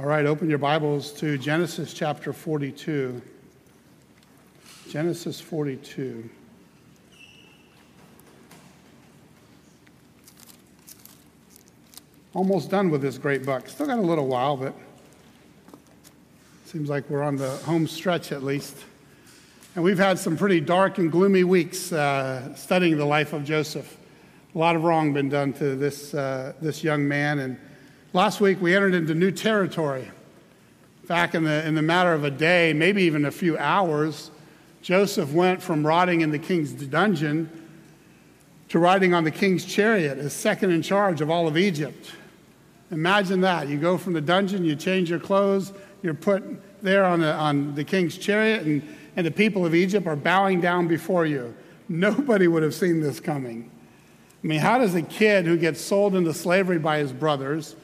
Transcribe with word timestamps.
All 0.00 0.06
right, 0.06 0.24
open 0.24 0.48
your 0.48 0.56
Bibles 0.56 1.12
to 1.18 1.36
Genesis 1.36 1.92
chapter 1.92 2.32
42. 2.32 3.20
Genesis 4.88 5.42
42. 5.42 6.26
Almost 12.32 12.70
done 12.70 12.88
with 12.88 13.02
this 13.02 13.18
great 13.18 13.44
book. 13.44 13.68
Still 13.68 13.88
got 13.88 13.98
a 13.98 14.00
little 14.00 14.26
while, 14.26 14.56
but 14.56 14.72
seems 16.64 16.88
like 16.88 17.10
we're 17.10 17.22
on 17.22 17.36
the 17.36 17.50
home 17.50 17.86
stretch 17.86 18.32
at 18.32 18.42
least. 18.42 18.78
And 19.74 19.84
we've 19.84 19.98
had 19.98 20.18
some 20.18 20.34
pretty 20.34 20.60
dark 20.60 20.96
and 20.96 21.12
gloomy 21.12 21.44
weeks 21.44 21.92
uh, 21.92 22.54
studying 22.54 22.96
the 22.96 23.04
life 23.04 23.34
of 23.34 23.44
Joseph. 23.44 23.98
A 24.54 24.58
lot 24.58 24.76
of 24.76 24.82
wrong 24.82 25.12
been 25.12 25.28
done 25.28 25.52
to 25.52 25.76
this, 25.76 26.14
uh, 26.14 26.54
this 26.62 26.82
young 26.82 27.06
man. 27.06 27.40
And 27.40 27.58
last 28.12 28.40
week 28.40 28.60
we 28.60 28.74
entered 28.74 28.94
into 28.94 29.14
new 29.14 29.30
territory. 29.30 30.10
Back 31.06 31.34
in 31.34 31.44
the, 31.44 31.66
in 31.66 31.74
the 31.74 31.82
matter 31.82 32.12
of 32.12 32.24
a 32.24 32.30
day, 32.30 32.72
maybe 32.72 33.02
even 33.02 33.24
a 33.24 33.30
few 33.30 33.58
hours, 33.58 34.30
Joseph 34.82 35.32
went 35.32 35.60
from 35.60 35.86
rotting 35.86 36.20
in 36.20 36.30
the 36.30 36.38
king's 36.38 36.72
dungeon 36.72 37.50
to 38.68 38.78
riding 38.78 39.12
on 39.12 39.24
the 39.24 39.30
king's 39.30 39.64
chariot 39.64 40.18
as 40.18 40.32
second 40.32 40.70
in 40.70 40.82
charge 40.82 41.20
of 41.20 41.30
all 41.30 41.48
of 41.48 41.56
Egypt. 41.58 42.12
Imagine 42.92 43.40
that. 43.40 43.68
You 43.68 43.78
go 43.78 43.98
from 43.98 44.12
the 44.12 44.20
dungeon, 44.20 44.64
you 44.64 44.76
change 44.76 45.10
your 45.10 45.18
clothes, 45.18 45.72
you're 46.02 46.14
put 46.14 46.42
there 46.82 47.04
on 47.04 47.20
the, 47.20 47.32
on 47.34 47.74
the 47.74 47.84
king's 47.84 48.16
chariot, 48.16 48.62
and, 48.62 48.96
and 49.16 49.26
the 49.26 49.30
people 49.30 49.66
of 49.66 49.74
Egypt 49.74 50.06
are 50.06 50.16
bowing 50.16 50.60
down 50.60 50.88
before 50.88 51.26
you. 51.26 51.54
Nobody 51.88 52.46
would 52.46 52.62
have 52.62 52.74
seen 52.74 53.00
this 53.00 53.18
coming. 53.20 53.70
I 54.42 54.46
mean, 54.46 54.60
how 54.60 54.78
does 54.78 54.94
a 54.94 55.02
kid 55.02 55.44
who 55.44 55.58
gets 55.58 55.80
sold 55.80 56.14
into 56.14 56.32
slavery 56.32 56.78
by 56.78 56.98
his 56.98 57.12
brothers, 57.12 57.76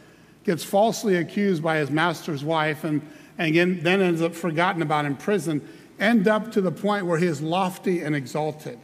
gets 0.46 0.64
falsely 0.64 1.16
accused 1.16 1.62
by 1.62 1.78
his 1.78 1.90
master's 1.90 2.44
wife, 2.44 2.84
and, 2.84 3.02
and 3.36 3.48
again, 3.48 3.82
then 3.82 4.00
ends 4.00 4.22
up 4.22 4.34
forgotten 4.34 4.80
about 4.80 5.04
in 5.04 5.16
prison, 5.16 5.66
end 5.98 6.28
up 6.28 6.52
to 6.52 6.60
the 6.60 6.70
point 6.70 7.04
where 7.04 7.18
he 7.18 7.26
is 7.26 7.42
lofty 7.42 8.00
and 8.00 8.14
exalted? 8.14 8.78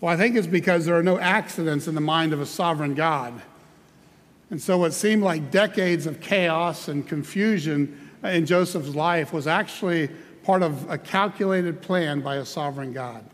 Well, 0.00 0.12
I 0.12 0.16
think 0.16 0.36
it's 0.36 0.46
because 0.46 0.84
there 0.84 0.96
are 0.96 1.02
no 1.02 1.18
accidents 1.18 1.86
in 1.86 1.94
the 1.94 2.00
mind 2.00 2.32
of 2.32 2.40
a 2.40 2.46
sovereign 2.46 2.94
God. 2.94 3.40
And 4.50 4.60
so, 4.60 4.78
what 4.78 4.92
seemed 4.92 5.22
like 5.22 5.50
decades 5.50 6.06
of 6.06 6.20
chaos 6.20 6.88
and 6.88 7.06
confusion 7.06 8.10
in 8.22 8.46
Joseph's 8.46 8.94
life 8.94 9.32
was 9.32 9.46
actually 9.46 10.10
part 10.44 10.62
of 10.62 10.88
a 10.90 10.98
calculated 10.98 11.82
plan 11.82 12.20
by 12.20 12.36
a 12.36 12.44
sovereign 12.44 12.92
God. 12.92 13.24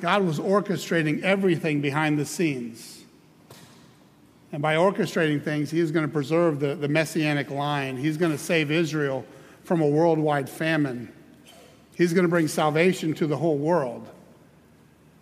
God 0.00 0.22
was 0.22 0.38
orchestrating 0.38 1.22
everything 1.22 1.80
behind 1.80 2.18
the 2.18 2.26
scenes. 2.26 2.99
And 4.52 4.60
by 4.60 4.74
orchestrating 4.74 5.42
things, 5.42 5.70
He's 5.70 5.90
going 5.90 6.06
to 6.06 6.12
preserve 6.12 6.60
the, 6.60 6.74
the 6.74 6.88
messianic 6.88 7.50
line. 7.50 7.96
He's 7.96 8.16
going 8.16 8.32
to 8.32 8.38
save 8.38 8.70
Israel 8.70 9.24
from 9.64 9.80
a 9.80 9.86
worldwide 9.86 10.48
famine. 10.48 11.12
He's 11.94 12.12
going 12.12 12.24
to 12.24 12.30
bring 12.30 12.48
salvation 12.48 13.14
to 13.14 13.26
the 13.26 13.36
whole 13.36 13.58
world. 13.58 14.08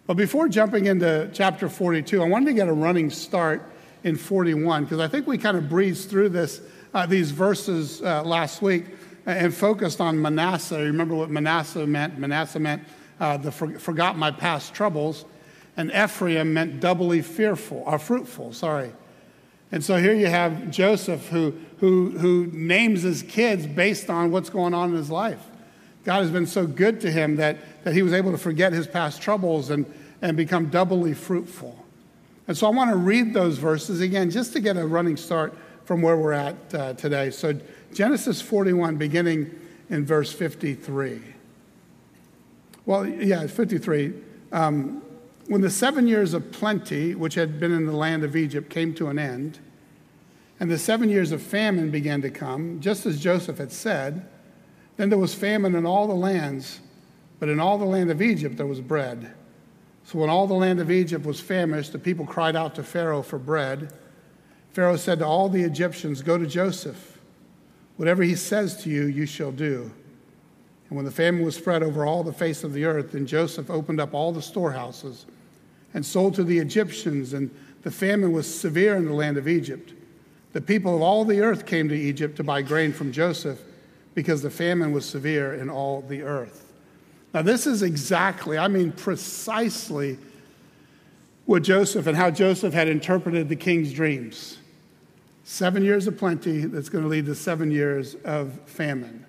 But 0.07 0.17
before 0.17 0.49
jumping 0.49 0.87
into 0.87 1.29
chapter 1.35 1.69
42, 1.69 2.23
I 2.23 2.27
wanted 2.27 2.47
to 2.47 2.55
get 2.55 2.69
a 2.69 2.73
running 2.73 3.11
start 3.11 3.63
in 4.05 4.17
41 4.17 4.85
because 4.85 5.01
I 5.01 5.09
think 5.09 5.27
we 5.27 5.37
kind 5.37 5.57
of 5.57 5.69
breezed 5.69 6.09
through 6.09 6.31
this, 6.31 6.63
uh, 6.95 7.05
these 7.05 7.31
verses 7.31 8.01
uh, 8.01 8.23
last 8.23 8.63
week 8.63 8.87
and 9.27 9.53
focused 9.53 10.01
on 10.01 10.21
Manasseh. 10.21 10.79
Remember 10.79 11.15
what 11.15 11.29
Manasseh 11.29 11.87
meant? 11.87 12.19
Manasseh 12.19 12.59
meant 12.59 12.83
uh, 13.21 13.37
the 13.37 13.53
for, 13.53 13.79
forgot 13.79 14.17
my 14.17 14.31
past 14.31 14.73
troubles, 14.73 15.27
and 15.77 15.91
Ephraim 15.91 16.55
meant 16.55 16.81
doubly 16.81 17.21
fearful 17.21 17.83
or 17.85 17.99
fruitful. 17.99 18.53
Sorry. 18.53 18.93
And 19.71 19.85
so 19.85 19.97
here 19.97 20.15
you 20.15 20.27
have 20.27 20.71
Joseph 20.71 21.29
who, 21.29 21.55
who, 21.79 22.11
who 22.11 22.47
names 22.53 23.03
his 23.03 23.23
kids 23.23 23.67
based 23.67 24.09
on 24.09 24.31
what's 24.31 24.51
going 24.51 24.75
on 24.75 24.91
in 24.91 24.97
his 24.97 25.11
life. 25.11 25.45
God 26.05 26.23
has 26.23 26.31
been 26.31 26.47
so 26.47 26.67
good 26.67 27.01
to 27.03 27.11
him 27.11 27.37
that, 27.37 27.85
that 27.85 27.93
he 27.93 28.03
was 28.03 28.13
able 28.13 28.31
to 28.31 28.39
forget 28.39 28.73
his 28.73 28.87
past 28.87 29.21
troubles 29.21 29.69
and, 29.69 29.85
and 30.23 30.37
become 30.37 30.71
doubly 30.71 31.13
fruitful. 31.13 31.85
And 32.47 32.57
so 32.57 32.67
I 32.67 32.71
want 32.71 32.91
to 32.91 32.97
read 32.97 33.35
those 33.35 33.59
verses 33.59 34.01
again 34.01 34.31
just 34.31 34.55
to 34.55 34.61
get 34.61 34.79
a 34.79 34.87
running 34.87 35.19
start 35.19 35.55
from 35.85 36.01
where 36.01 36.17
we're 36.17 36.33
at 36.33 36.57
uh, 36.75 36.95
today. 36.95 37.31
So, 37.31 37.59
Genesis 37.93 38.41
41, 38.41 38.97
beginning 38.97 39.51
in 39.91 40.05
verse 40.05 40.33
53. 40.33 41.21
Well, 42.85 43.07
yeah, 43.07 43.47
53. 43.47 44.15
Um, 44.53 45.03
when 45.47 45.63
the 45.63 45.71
seven 45.71 46.07
years 46.07 46.35
of 46.35 46.53
plenty, 46.53 47.15
which 47.15 47.35
had 47.35 47.59
been 47.59 47.73
in 47.73 47.87
the 47.87 47.97
land 47.97 48.23
of 48.23 48.37
Egypt, 48.37 48.71
came 48.71 48.95
to 48.95 49.09
an 49.09 49.19
end, 49.19 49.59
and 50.61 50.71
the 50.71 50.79
seven 50.79 51.09
years 51.09 51.33
of 51.33 51.43
famine 51.43 51.91
began 51.91 52.23
to 52.23 52.31
come, 52.31 52.81
just 52.81 53.07
as 53.07 53.21
Joseph 53.21 53.59
had 53.59 53.73
said, 53.73 54.27
then 54.97 55.09
there 55.09 55.19
was 55.19 55.35
famine 55.35 55.77
in 55.77 55.87
all 55.87 56.09
the 56.09 56.15
lands, 56.15 56.81
but 57.39 57.49
in 57.49 57.61
all 57.61 57.79
the 57.79 57.85
land 57.85 58.11
of 58.11 58.21
Egypt 58.21 58.57
there 58.57 58.67
was 58.67 58.81
bread. 58.81 59.33
So 60.05 60.19
when 60.19 60.31
all 60.31 60.47
the 60.47 60.55
land 60.55 60.81
of 60.81 60.91
Egypt 60.91 61.25
was 61.25 61.41
famished, 61.41 61.93
the 61.93 61.99
people 61.99 62.27
cried 62.27 62.57
out 62.57 62.75
to 62.75 62.83
Pharaoh 62.83 63.23
for 63.23 63.39
bread. 63.39 63.93
Pharaoh 64.73 64.97
said 64.97 65.21
to 65.21 65.27
all 65.27 65.49
the 65.49 65.63
Egyptians, 65.63 66.23
Go 66.23 66.39
to 66.39 66.47
Joseph. 66.47 67.19
Whatever 67.97 68.23
he 68.23 68.35
says 68.35 68.83
to 68.83 68.91
you, 68.91 69.05
you 69.05 69.27
shall 69.27 69.53
do. 69.53 69.93
And 70.89 70.97
when 70.97 71.05
the 71.05 71.13
famine 71.13 71.45
was 71.45 71.57
spread 71.57 71.83
over 71.83 72.07
all 72.07 72.25
the 72.25 72.33
face 72.33 72.65
of 72.65 72.73
the 72.73 72.85
earth, 72.85 73.13
then 73.13 73.27
Joseph 73.27 73.71
opened 73.71 74.01
up 74.01 74.15
all 74.15 74.33
the 74.33 74.43
storehouses 74.43 75.27
and 75.95 76.05
sold 76.05 76.35
to 76.37 76.45
the 76.45 76.59
Egyptians, 76.59 77.35
and 77.35 77.55
the 77.83 77.91
famine 77.91 78.33
was 78.33 78.53
severe 78.53 78.97
in 78.97 79.05
the 79.05 79.13
land 79.13 79.37
of 79.37 79.47
Egypt. 79.47 79.93
The 80.53 80.61
people 80.61 80.97
of 80.97 81.03
all 81.03 81.25
the 81.25 81.41
earth 81.41 81.67
came 81.67 81.89
to 81.89 81.95
Egypt 81.95 82.37
to 82.37 82.45
buy 82.45 82.63
grain 82.63 82.93
from 82.93 83.13
Joseph 83.13 83.61
because 84.15 84.43
the 84.43 84.51
famine 84.51 84.93
was 84.93 85.05
severe 85.05 85.55
in 85.55 85.69
all 85.69 86.01
the 86.03 86.23
earth. 86.23 86.73
Now, 87.35 87.43
this 87.43 87.67
is 87.67 87.83
exactly, 87.83 88.57
I 88.57 88.69
mean, 88.69 88.93
precisely 88.93 90.19
what 91.45 91.63
Joseph 91.63 92.07
and 92.07 92.17
how 92.17 92.31
Joseph 92.31 92.73
had 92.73 92.89
interpreted 92.89 93.49
the 93.49 93.57
king's 93.57 93.93
dreams. 93.93 94.59
Seven 95.45 95.85
years 95.85 96.07
of 96.07 96.19
plenty 96.19 96.61
that's 96.61 96.89
going 96.89 97.05
to 97.05 97.09
lead 97.09 97.27
to 97.27 97.35
seven 97.35 97.71
years 97.71 98.17
of 98.25 98.59
famine. 98.67 99.25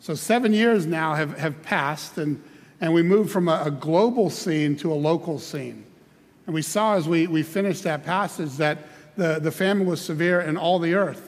So, 0.00 0.14
seven 0.14 0.54
years 0.54 0.86
now 0.86 1.14
have, 1.14 1.36
have 1.38 1.60
passed, 1.62 2.16
and, 2.16 2.42
and 2.80 2.94
we 2.94 3.02
moved 3.02 3.30
from 3.30 3.48
a, 3.48 3.64
a 3.66 3.70
global 3.70 4.30
scene 4.30 4.76
to 4.76 4.92
a 4.92 4.94
local 4.94 5.38
scene. 5.38 5.84
And 6.46 6.54
we 6.54 6.62
saw 6.62 6.94
as 6.94 7.06
we, 7.06 7.26
we 7.26 7.42
finished 7.42 7.82
that 7.82 8.04
passage 8.04 8.52
that 8.56 8.78
the, 9.16 9.38
the 9.40 9.50
famine 9.50 9.86
was 9.86 10.00
severe 10.00 10.40
in 10.40 10.56
all 10.56 10.78
the 10.78 10.94
earth. 10.94 11.26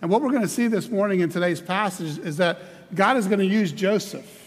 And 0.00 0.10
what 0.10 0.22
we're 0.22 0.30
going 0.30 0.42
to 0.42 0.48
see 0.48 0.66
this 0.66 0.90
morning 0.90 1.20
in 1.20 1.28
today's 1.28 1.60
passage 1.60 2.18
is 2.18 2.38
that 2.38 2.58
God 2.94 3.16
is 3.16 3.26
going 3.26 3.38
to 3.38 3.46
use 3.46 3.72
Joseph 3.72 4.42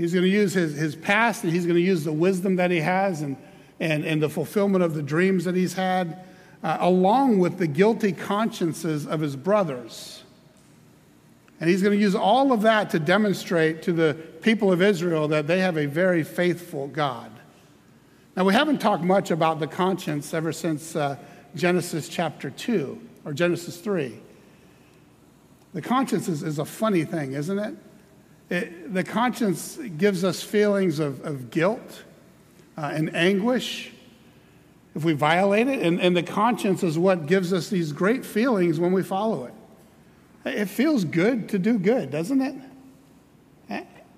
He's 0.00 0.14
going 0.14 0.24
to 0.24 0.30
use 0.30 0.54
his, 0.54 0.74
his 0.78 0.96
past 0.96 1.44
and 1.44 1.52
he's 1.52 1.66
going 1.66 1.76
to 1.76 1.82
use 1.82 2.04
the 2.04 2.12
wisdom 2.12 2.56
that 2.56 2.70
he 2.70 2.80
has 2.80 3.20
and, 3.20 3.36
and, 3.78 4.02
and 4.02 4.22
the 4.22 4.30
fulfillment 4.30 4.82
of 4.82 4.94
the 4.94 5.02
dreams 5.02 5.44
that 5.44 5.54
he's 5.54 5.74
had, 5.74 6.24
uh, 6.64 6.78
along 6.80 7.38
with 7.38 7.58
the 7.58 7.66
guilty 7.66 8.12
consciences 8.12 9.06
of 9.06 9.20
his 9.20 9.36
brothers. 9.36 10.22
And 11.60 11.68
he's 11.68 11.82
going 11.82 11.98
to 11.98 12.02
use 12.02 12.14
all 12.14 12.50
of 12.50 12.62
that 12.62 12.88
to 12.90 12.98
demonstrate 12.98 13.82
to 13.82 13.92
the 13.92 14.14
people 14.40 14.72
of 14.72 14.80
Israel 14.80 15.28
that 15.28 15.46
they 15.46 15.60
have 15.60 15.76
a 15.76 15.84
very 15.84 16.22
faithful 16.22 16.86
God. 16.86 17.30
Now, 18.40 18.46
we 18.46 18.54
haven't 18.54 18.78
talked 18.78 19.04
much 19.04 19.30
about 19.30 19.60
the 19.60 19.66
conscience 19.66 20.32
ever 20.32 20.50
since 20.50 20.96
uh, 20.96 21.18
Genesis 21.54 22.08
chapter 22.08 22.48
2 22.48 22.98
or 23.26 23.34
Genesis 23.34 23.76
3. 23.76 24.18
The 25.74 25.82
conscience 25.82 26.26
is, 26.26 26.42
is 26.42 26.58
a 26.58 26.64
funny 26.64 27.04
thing, 27.04 27.34
isn't 27.34 27.58
it? 27.58 27.74
It, 28.48 28.94
the 28.94 29.04
conscience 29.04 29.76
gives 29.98 30.24
us 30.24 30.42
feelings 30.42 31.00
of, 31.00 31.22
of 31.22 31.50
guilt 31.50 32.02
uh, 32.78 32.92
and 32.94 33.14
anguish 33.14 33.92
if 34.94 35.04
we 35.04 35.12
violate 35.12 35.68
it, 35.68 35.82
and, 35.82 36.00
and 36.00 36.16
the 36.16 36.22
conscience 36.22 36.82
is 36.82 36.98
what 36.98 37.26
gives 37.26 37.52
us 37.52 37.68
these 37.68 37.92
great 37.92 38.24
feelings 38.24 38.80
when 38.80 38.92
we 38.92 39.02
follow 39.02 39.44
it. 39.44 39.54
It 40.46 40.70
feels 40.70 41.04
good 41.04 41.50
to 41.50 41.58
do 41.58 41.78
good, 41.78 42.10
doesn't 42.10 42.40
it? 42.40 42.54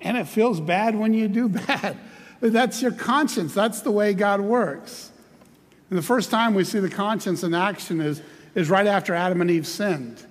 And 0.00 0.16
it 0.16 0.28
feels 0.28 0.60
bad 0.60 0.94
when 0.94 1.12
you 1.12 1.26
do 1.26 1.48
bad. 1.66 1.98
That's 2.50 2.82
your 2.82 2.90
conscience. 2.90 3.54
That's 3.54 3.82
the 3.82 3.92
way 3.92 4.14
God 4.14 4.40
works. 4.40 5.12
And 5.88 5.98
the 5.98 6.02
first 6.02 6.30
time 6.30 6.54
we 6.54 6.64
see 6.64 6.80
the 6.80 6.90
conscience 6.90 7.44
in 7.44 7.54
action 7.54 8.00
is, 8.00 8.20
is 8.54 8.68
right 8.68 8.86
after 8.86 9.14
Adam 9.14 9.40
and 9.40 9.50
Eve 9.50 9.66
sinned. 9.66 10.26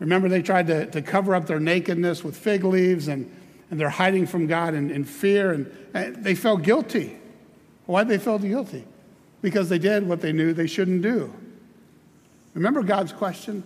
Remember, 0.00 0.28
they 0.28 0.42
tried 0.42 0.66
to, 0.66 0.86
to 0.86 1.00
cover 1.00 1.34
up 1.34 1.46
their 1.46 1.58
nakedness 1.58 2.22
with 2.22 2.36
fig 2.36 2.62
leaves, 2.62 3.08
and, 3.08 3.34
and 3.70 3.80
they're 3.80 3.88
hiding 3.88 4.26
from 4.26 4.46
God 4.46 4.74
in, 4.74 4.90
in 4.90 5.04
fear, 5.04 5.52
and, 5.52 5.72
and 5.94 6.22
they 6.22 6.34
felt 6.34 6.62
guilty. 6.62 7.16
Why 7.86 8.04
did 8.04 8.10
they 8.10 8.22
feel 8.22 8.38
guilty? 8.38 8.84
Because 9.40 9.68
they 9.68 9.78
did 9.78 10.06
what 10.06 10.20
they 10.20 10.32
knew 10.32 10.52
they 10.52 10.66
shouldn't 10.66 11.02
do. 11.02 11.32
Remember 12.54 12.82
God's 12.82 13.12
question? 13.12 13.64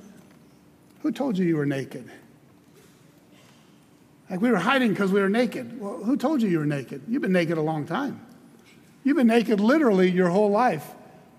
Who 1.03 1.11
told 1.11 1.37
you 1.37 1.45
you 1.45 1.57
were 1.57 1.67
naked? 1.67 2.09
Like 4.33 4.41
we 4.41 4.51
were 4.51 4.57
hiding 4.57 4.89
because 4.93 5.13
we 5.13 5.21
were 5.21 5.29
naked. 5.29 5.79
Well, 5.79 6.03
who 6.03 6.17
told 6.17 6.41
you 6.41 6.49
you 6.49 6.59
were 6.59 6.65
naked? 6.65 7.03
You've 7.07 7.21
been 7.21 7.33
naked 7.33 7.59
a 7.59 7.63
long 7.63 7.85
time. 7.85 8.19
You've 9.05 9.19
been 9.19 9.27
naked 9.27 9.61
literally 9.61 10.11
your 10.11 10.31
whole 10.31 10.49
life. 10.49 10.87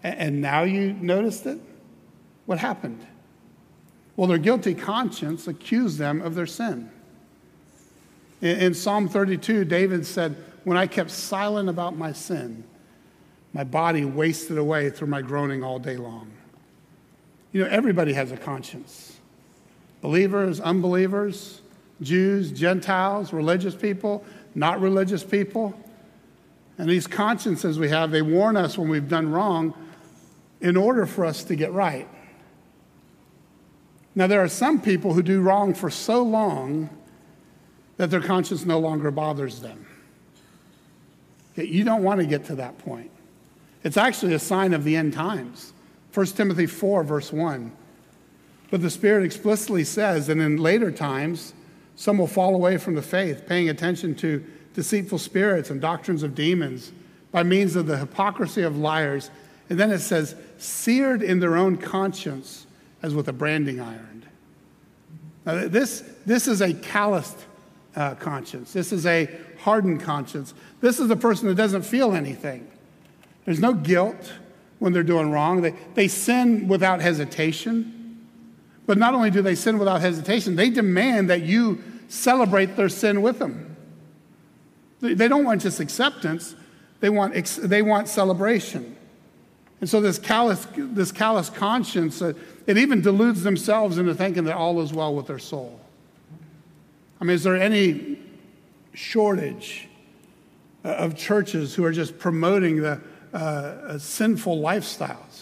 And 0.03 0.41
now 0.41 0.61
you 0.61 0.93
noticed 0.93 1.47
it? 1.47 1.59
What 2.45 2.59
happened? 2.59 3.03
Well, 4.15 4.27
their 4.27 4.37
guilty 4.37 4.75
conscience 4.75 5.47
accused 5.47 5.97
them 5.97 6.21
of 6.21 6.35
their 6.35 6.45
sin. 6.45 6.91
In, 8.41 8.75
Psalm 8.75 9.09
32, 9.09 9.65
David 9.65 10.05
said, 10.05 10.35
When 10.63 10.77
I 10.77 10.85
kept 10.85 11.09
silent 11.09 11.69
about 11.69 11.97
my 11.97 12.11
sin, 12.11 12.63
my 13.53 13.63
body 13.63 14.05
wasted 14.05 14.59
away 14.59 14.91
through 14.91 15.07
my 15.07 15.23
groaning 15.23 15.63
all 15.63 15.79
day 15.79 15.97
long. 15.97 16.29
You 17.53 17.63
know, 17.63 17.69
everybody 17.71 18.13
has 18.13 18.31
a 18.31 18.37
conscience 18.37 19.17
believers, 19.99 20.59
unbelievers, 20.59 21.62
Jews, 22.01 22.51
Gentiles, 22.51 23.31
religious 23.33 23.75
people, 23.75 24.23
not 24.55 24.81
religious 24.81 25.23
people. 25.23 25.73
And 26.77 26.89
these 26.89 27.07
consciences 27.07 27.77
we 27.77 27.89
have, 27.89 28.11
they 28.11 28.21
warn 28.21 28.57
us 28.57 28.77
when 28.77 28.89
we've 28.89 29.07
done 29.07 29.31
wrong 29.31 29.73
in 30.59 30.75
order 30.75 31.05
for 31.05 31.25
us 31.25 31.43
to 31.45 31.55
get 31.55 31.71
right. 31.71 32.07
Now, 34.15 34.27
there 34.27 34.43
are 34.43 34.47
some 34.47 34.81
people 34.81 35.13
who 35.13 35.23
do 35.23 35.41
wrong 35.41 35.73
for 35.73 35.89
so 35.89 36.23
long 36.23 36.89
that 37.97 38.09
their 38.11 38.21
conscience 38.21 38.65
no 38.65 38.79
longer 38.79 39.11
bothers 39.11 39.59
them. 39.59 39.85
You 41.55 41.83
don't 41.83 42.03
want 42.03 42.19
to 42.19 42.25
get 42.25 42.45
to 42.45 42.55
that 42.55 42.77
point. 42.79 43.11
It's 43.83 43.97
actually 43.97 44.33
a 44.33 44.39
sign 44.39 44.73
of 44.73 44.83
the 44.83 44.95
end 44.95 45.13
times. 45.13 45.73
1 46.13 46.25
Timothy 46.27 46.65
4, 46.65 47.03
verse 47.03 47.31
1. 47.31 47.71
But 48.71 48.81
the 48.81 48.89
Spirit 48.89 49.23
explicitly 49.23 49.83
says, 49.83 50.29
and 50.29 50.41
in 50.41 50.57
later 50.57 50.91
times, 50.91 51.53
some 51.95 52.17
will 52.17 52.27
fall 52.27 52.55
away 52.55 52.77
from 52.77 52.95
the 52.95 53.01
faith, 53.01 53.45
paying 53.47 53.69
attention 53.69 54.15
to 54.15 54.43
deceitful 54.73 55.19
spirits 55.19 55.69
and 55.69 55.79
doctrines 55.79 56.23
of 56.23 56.35
demons 56.35 56.91
by 57.31 57.43
means 57.43 57.75
of 57.75 57.87
the 57.87 57.97
hypocrisy 57.97 58.63
of 58.63 58.77
liars. 58.77 59.29
And 59.69 59.79
then 59.79 59.91
it 59.91 59.99
says, 59.99 60.35
seared 60.57 61.21
in 61.21 61.39
their 61.39 61.55
own 61.55 61.77
conscience 61.77 62.65
as 63.01 63.13
with 63.13 63.27
a 63.27 63.33
branding 63.33 63.79
iron. 63.79 64.25
Now, 65.45 65.67
this, 65.67 66.03
this 66.25 66.47
is 66.47 66.61
a 66.61 66.73
calloused 66.73 67.37
uh, 67.95 68.15
conscience. 68.15 68.73
This 68.73 68.91
is 68.91 69.05
a 69.05 69.29
hardened 69.59 70.01
conscience. 70.01 70.53
This 70.81 70.99
is 70.99 71.09
a 71.09 71.15
person 71.15 71.47
that 71.47 71.55
doesn't 71.55 71.83
feel 71.83 72.13
anything. 72.13 72.69
There's 73.45 73.59
no 73.59 73.73
guilt 73.73 74.33
when 74.79 74.93
they're 74.93 75.03
doing 75.03 75.31
wrong. 75.31 75.61
They, 75.61 75.75
they 75.93 76.07
sin 76.07 76.67
without 76.67 77.01
hesitation. 77.01 78.02
But 78.85 78.97
not 78.97 79.13
only 79.13 79.31
do 79.31 79.41
they 79.41 79.55
sin 79.55 79.79
without 79.79 80.01
hesitation, 80.01 80.55
they 80.55 80.69
demand 80.69 81.29
that 81.29 81.43
you 81.43 81.81
celebrate 82.09 82.75
their 82.75 82.89
sin 82.89 83.21
with 83.21 83.39
them. 83.39 83.75
They 84.99 85.27
don't 85.27 85.43
want 85.43 85.61
just 85.61 85.79
acceptance, 85.79 86.55
they 87.01 87.09
want, 87.09 87.33
they 87.61 87.81
want 87.81 88.07
celebration. 88.07 88.95
And 89.81 89.89
so, 89.89 89.99
this 89.99 90.17
callous, 90.17 90.65
this 90.77 91.11
callous 91.11 91.49
conscience, 91.49 92.21
uh, 92.21 92.31
it 92.65 92.77
even 92.77 93.01
deludes 93.01 93.43
themselves 93.43 93.97
into 93.97 94.15
thinking 94.15 94.45
that 94.45 94.55
all 94.55 94.81
is 94.81 94.93
well 94.93 95.13
with 95.13 95.27
their 95.27 95.39
soul. 95.39 95.77
I 97.19 97.25
mean, 97.25 97.35
is 97.35 97.43
there 97.43 97.57
any 97.57 98.19
shortage 98.93 99.89
uh, 100.85 100.89
of 100.89 101.17
churches 101.17 101.75
who 101.75 101.83
are 101.83 101.91
just 101.91 102.17
promoting 102.17 102.81
the 102.81 103.01
uh, 103.33 103.97
sinful 103.97 104.61
lifestyles? 104.61 105.32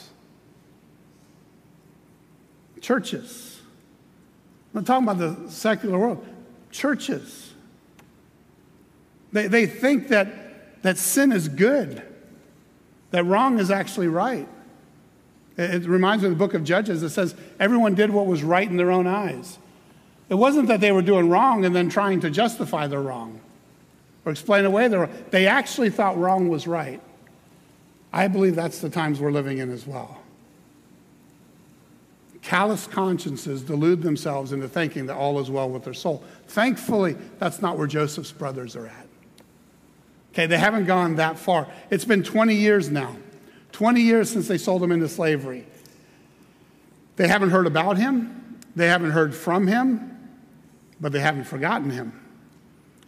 Churches. 2.81 3.61
I'm 4.73 4.81
not 4.81 4.85
talking 4.85 5.07
about 5.07 5.17
the 5.17 5.51
secular 5.51 5.97
world. 5.97 6.25
Churches. 6.71 7.53
They, 9.31 9.47
they 9.47 9.65
think 9.65 10.09
that, 10.09 10.81
that 10.83 10.97
sin 10.97 11.31
is 11.31 11.47
good, 11.47 12.01
that 13.11 13.23
wrong 13.23 13.59
is 13.59 13.71
actually 13.71 14.07
right. 14.07 14.47
It, 15.57 15.75
it 15.75 15.85
reminds 15.85 16.23
me 16.23 16.29
of 16.29 16.37
the 16.37 16.39
book 16.39 16.53
of 16.53 16.63
Judges. 16.63 17.03
It 17.03 17.09
says 17.09 17.35
everyone 17.59 17.95
did 17.95 18.09
what 18.09 18.25
was 18.25 18.43
right 18.43 18.67
in 18.67 18.77
their 18.77 18.91
own 18.91 19.07
eyes. 19.07 19.57
It 20.29 20.35
wasn't 20.35 20.69
that 20.69 20.79
they 20.79 20.93
were 20.93 21.01
doing 21.01 21.29
wrong 21.29 21.65
and 21.65 21.75
then 21.75 21.89
trying 21.89 22.21
to 22.21 22.29
justify 22.29 22.87
their 22.87 23.01
wrong 23.01 23.41
or 24.23 24.31
explain 24.31 24.63
away 24.63 24.87
their 24.87 25.01
wrong. 25.01 25.25
They 25.29 25.45
actually 25.45 25.89
thought 25.89 26.17
wrong 26.17 26.47
was 26.47 26.67
right. 26.67 27.01
I 28.13 28.27
believe 28.27 28.55
that's 28.55 28.79
the 28.79 28.89
times 28.89 29.19
we're 29.19 29.31
living 29.31 29.57
in 29.57 29.71
as 29.71 29.85
well. 29.85 30.20
Callous 32.41 32.87
consciences 32.87 33.61
delude 33.61 34.01
themselves 34.01 34.51
into 34.51 34.67
thinking 34.67 35.05
that 35.05 35.15
all 35.15 35.39
is 35.39 35.51
well 35.51 35.69
with 35.69 35.83
their 35.83 35.93
soul. 35.93 36.23
Thankfully, 36.47 37.15
that's 37.37 37.61
not 37.61 37.77
where 37.77 37.87
Joseph's 37.87 38.31
brothers 38.31 38.75
are 38.75 38.87
at. 38.87 39.07
Okay, 40.33 40.47
they 40.47 40.57
haven't 40.57 40.85
gone 40.85 41.17
that 41.17 41.37
far. 41.37 41.67
It's 41.89 42.05
been 42.05 42.23
20 42.23 42.55
years 42.55 42.89
now. 42.89 43.15
20 43.73 44.01
years 44.01 44.29
since 44.29 44.47
they 44.47 44.57
sold 44.57 44.81
him 44.81 44.91
into 44.91 45.07
slavery. 45.07 45.65
They 47.15 47.27
haven't 47.27 47.51
heard 47.51 47.67
about 47.67 47.97
him, 47.97 48.59
they 48.75 48.87
haven't 48.87 49.11
heard 49.11 49.35
from 49.35 49.67
him, 49.67 50.17
but 50.99 51.11
they 51.11 51.19
haven't 51.19 51.43
forgotten 51.43 51.89
him. 51.89 52.17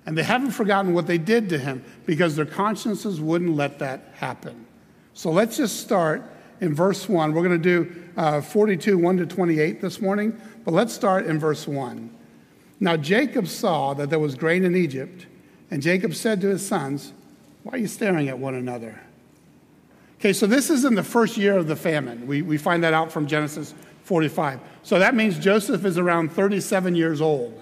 And 0.06 0.18
they 0.18 0.24
haven't 0.24 0.52
forgotten 0.52 0.94
what 0.94 1.08
they 1.08 1.18
did 1.18 1.50
to 1.50 1.58
him 1.58 1.84
because 2.06 2.36
their 2.36 2.46
consciences 2.46 3.22
wouldn't 3.22 3.56
let 3.56 3.80
that 3.80 4.14
happen. 4.16 4.66
So 5.14 5.32
let's 5.32 5.56
just 5.56 5.80
start 5.80 6.24
in 6.62 6.74
verse 6.74 7.08
1. 7.08 7.34
We're 7.34 7.44
going 7.44 7.62
to 7.62 7.84
do 7.84 8.04
uh, 8.18 8.42
42, 8.42 8.98
1 8.98 9.18
to 9.18 9.26
28 9.26 9.82
this 9.82 10.02
morning, 10.02 10.40
but 10.64 10.74
let's 10.74 10.94
start 10.94 11.26
in 11.26 11.40
verse 11.40 11.68
1. 11.68 12.10
Now 12.80 12.98
Jacob 12.98 13.48
saw 13.48 13.94
that 13.94 14.10
there 14.10 14.20
was 14.20 14.36
grain 14.36 14.64
in 14.64 14.76
Egypt, 14.76 15.26
and 15.72 15.82
Jacob 15.82 16.14
said 16.14 16.42
to 16.42 16.48
his 16.48 16.66
sons, 16.66 17.14
Why 17.64 17.74
are 17.74 17.78
you 17.78 17.88
staring 17.88 18.30
at 18.30 18.38
one 18.38 18.56
another? 18.56 19.00
Okay, 20.20 20.34
so 20.34 20.48
this 20.48 20.70
is 20.70 20.86
in 20.86 20.96
the 20.96 21.04
first 21.04 21.36
year 21.36 21.58
of 21.58 21.68
the 21.68 21.76
famine. 21.76 22.28
We, 22.28 22.42
we 22.42 22.58
find 22.58 22.84
that 22.84 22.94
out 22.94 23.12
from 23.12 23.28
Genesis 23.28 23.74
45. 24.04 24.60
So 24.84 25.00
that 25.00 25.16
means 25.16 25.38
Joseph 25.40 25.84
is 25.86 25.98
around 25.98 26.32
37 26.32 26.96
years 26.96 27.22
old. 27.22 27.60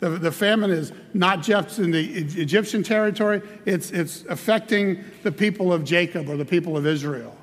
The, 0.00 0.10
the 0.10 0.32
famine 0.32 0.70
is 0.70 0.92
not 1.14 1.42
just 1.42 1.78
in 1.78 1.90
the 1.90 2.00
Egyptian 2.00 2.82
territory, 2.82 3.40
it's, 3.64 3.90
it's 3.90 4.24
affecting 4.28 5.02
the 5.22 5.32
people 5.32 5.72
of 5.72 5.84
Jacob 5.84 6.28
or 6.28 6.36
the 6.36 6.44
people 6.44 6.76
of 6.76 6.86
Israel. 6.86 7.36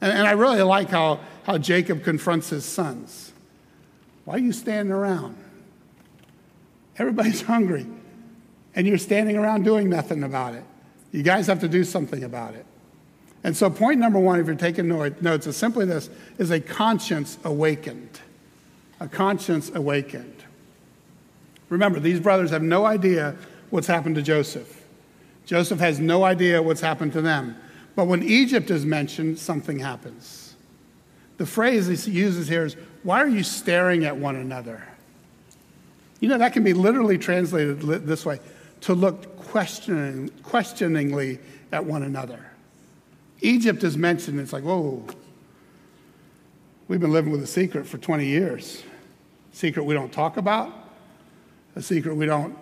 And, 0.00 0.12
and 0.12 0.26
I 0.26 0.32
really 0.32 0.62
like 0.62 0.90
how, 0.90 1.20
how 1.44 1.58
Jacob 1.58 2.04
confronts 2.04 2.50
his 2.50 2.64
sons. 2.64 3.32
Why 4.24 4.34
are 4.34 4.38
you 4.38 4.52
standing 4.52 4.92
around? 4.92 5.36
Everybody's 6.98 7.42
hungry, 7.54 7.86
and 8.74 8.86
you're 8.86 8.98
standing 8.98 9.36
around 9.36 9.64
doing 9.64 9.88
nothing 9.88 10.22
about 10.22 10.54
it. 10.54 10.64
You 11.12 11.22
guys 11.22 11.46
have 11.46 11.60
to 11.60 11.68
do 11.68 11.84
something 11.84 12.22
about 12.24 12.54
it. 12.54 12.66
And 13.44 13.56
so, 13.56 13.70
point 13.70 14.00
number 14.00 14.18
one, 14.18 14.40
if 14.40 14.46
you're 14.46 14.56
taking 14.56 14.88
notes, 14.88 15.46
is 15.46 15.56
simply 15.56 15.86
this 15.86 16.10
is 16.38 16.50
a 16.50 16.60
conscience 16.60 17.38
awakened. 17.44 18.20
A 19.00 19.08
conscience 19.08 19.70
awakened. 19.74 20.42
Remember, 21.68 22.00
these 22.00 22.20
brothers 22.20 22.50
have 22.50 22.62
no 22.62 22.84
idea 22.84 23.36
what's 23.70 23.86
happened 23.86 24.16
to 24.16 24.22
Joseph. 24.22 24.82
Joseph 25.46 25.78
has 25.78 26.00
no 26.00 26.24
idea 26.24 26.62
what's 26.62 26.80
happened 26.80 27.12
to 27.12 27.22
them. 27.22 27.56
But 27.98 28.04
when 28.04 28.22
Egypt 28.22 28.70
is 28.70 28.86
mentioned, 28.86 29.40
something 29.40 29.80
happens. 29.80 30.54
The 31.36 31.46
phrase 31.46 31.88
he 31.88 32.12
uses 32.12 32.46
here 32.46 32.64
is, 32.64 32.76
Why 33.02 33.18
are 33.18 33.26
you 33.26 33.42
staring 33.42 34.04
at 34.04 34.16
one 34.16 34.36
another? 34.36 34.86
You 36.20 36.28
know, 36.28 36.38
that 36.38 36.52
can 36.52 36.62
be 36.62 36.74
literally 36.74 37.18
translated 37.18 37.80
this 37.80 38.24
way 38.24 38.38
to 38.82 38.94
look 38.94 39.36
questioning, 39.48 40.30
questioningly 40.44 41.40
at 41.72 41.84
one 41.84 42.04
another. 42.04 42.52
Egypt 43.40 43.82
is 43.82 43.96
mentioned. 43.96 44.38
It's 44.38 44.52
like, 44.52 44.62
whoa, 44.62 45.04
we've 46.86 47.00
been 47.00 47.10
living 47.10 47.32
with 47.32 47.42
a 47.42 47.48
secret 47.48 47.84
for 47.84 47.98
20 47.98 48.24
years. 48.24 48.80
Secret 49.50 49.82
we 49.82 49.94
don't 49.94 50.12
talk 50.12 50.36
about, 50.36 50.72
a 51.74 51.82
secret 51.82 52.14
we 52.14 52.26
don't 52.26 52.56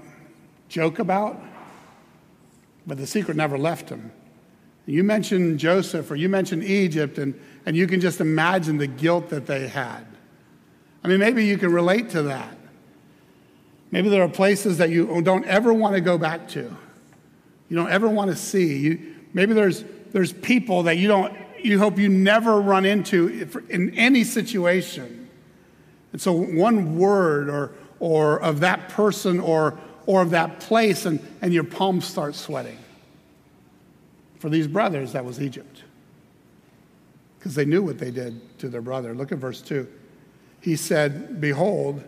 joke 0.71 0.99
about, 0.99 1.39
but 2.87 2.97
the 2.97 3.07
secret 3.07 3.37
never 3.37 3.59
left 3.59 3.89
them. 3.89 4.13
You 4.87 5.03
mentioned 5.03 5.59
Joseph 5.59 6.11
or 6.11 6.17
you 6.17 6.29
mentioned 6.29 6.63
Egypt, 6.63 7.19
and, 7.19 7.39
and 7.67 7.77
you 7.77 7.89
can 7.89 8.01
just 8.01 8.21
imagine 8.21 8.79
the 8.79 8.87
guilt 8.87 9.31
that 9.31 9.47
they 9.47 9.67
had. 9.67 10.07
I 11.03 11.09
mean, 11.09 11.19
maybe 11.19 11.45
you 11.45 11.59
can 11.59 11.73
relate 11.73 12.11
to 12.11 12.23
that. 12.23 12.57
Maybe 13.91 14.09
there 14.09 14.23
are 14.23 14.29
places 14.29 14.79
that 14.79 14.91
you 14.91 15.23
don't 15.23 15.45
ever 15.45 15.73
want 15.73 15.95
to 15.95 16.01
go 16.01 16.19
back 16.19 16.49
to. 16.49 16.75
You 17.69 17.77
don't 17.77 17.91
ever 17.91 18.09
want 18.09 18.31
to 18.31 18.37
see. 18.37 18.77
You, 18.77 19.17
maybe 19.33 19.55
there's 19.55 19.85
there's 20.13 20.33
people 20.33 20.85
that 20.85 20.97
you 20.99 21.09
don't 21.09 21.37
you 21.63 21.79
hope 21.79 21.99
you 21.99 22.09
never 22.09 22.61
run 22.61 22.85
into 22.85 23.49
in 23.69 23.95
any 23.95 24.25
situation. 24.25 25.29
And 26.13 26.21
so 26.21 26.33
one 26.33 26.99
word 26.99 27.49
or 27.49 27.73
or 27.99 28.41
of 28.41 28.61
that 28.61 28.89
person 28.91 29.41
or 29.41 29.79
or 30.07 30.23
of 30.23 30.31
that 30.31 30.61
place 30.61 31.07
and, 31.07 31.21
and 31.43 31.53
your 31.53 31.65
palms 31.65 32.05
start 32.05 32.35
sweating. 32.35 32.79
For 34.39 34.49
these 34.49 34.67
brothers, 34.67 35.13
that 35.13 35.25
was 35.25 35.41
Egypt. 35.41 35.83
Because 37.39 37.55
they 37.55 37.65
knew 37.65 37.83
what 37.83 37.99
they 37.99 38.11
did 38.11 38.59
to 38.59 38.69
their 38.69 38.83
brother. 38.83 39.15
Look 39.15 39.33
at 39.33 39.39
verse 39.39 39.61
2. 39.61 39.87
He 40.61 40.77
said, 40.77 41.41
Behold, 41.41 42.03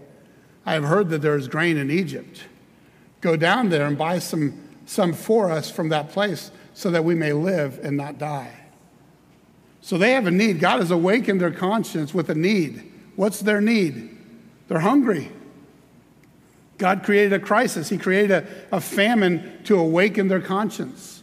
I 0.67 0.75
have 0.75 0.85
heard 0.85 1.11
that 1.11 1.23
there 1.23 1.37
is 1.37 1.49
grain 1.49 1.77
in 1.77 1.91
Egypt. 1.91 2.45
Go 3.21 3.37
down 3.37 3.69
there 3.69 3.87
and 3.87 3.97
buy 3.97 4.19
some, 4.19 4.61
some 4.87 5.13
for 5.13 5.51
us 5.51 5.71
from 5.71 5.89
that 5.91 6.11
place 6.11 6.51
so 6.75 6.91
that 6.91 7.05
we 7.05 7.15
may 7.15 7.33
live 7.33 7.81
and 7.83 7.97
not 7.97 8.19
die. 8.19 8.53
So 9.81 9.97
they 9.97 10.13
have 10.13 10.27
a 10.27 10.31
need. 10.31 10.61
God 10.61 10.81
has 10.81 10.91
awakened 10.91 11.41
their 11.41 11.51
conscience 11.51 12.13
with 12.13 12.29
a 12.31 12.35
need. 12.35 12.93
What's 13.17 13.41
their 13.41 13.61
need? 13.61 14.17
They're 14.69 14.81
hungry. 14.81 15.33
God 16.77 17.03
created 17.03 17.33
a 17.33 17.41
crisis, 17.41 17.89
He 17.89 17.99
created 17.99 18.31
a, 18.31 18.47
a 18.77 18.81
famine 18.81 19.61
to 19.65 19.79
awaken 19.79 20.29
their 20.29 20.41
conscience. 20.41 21.18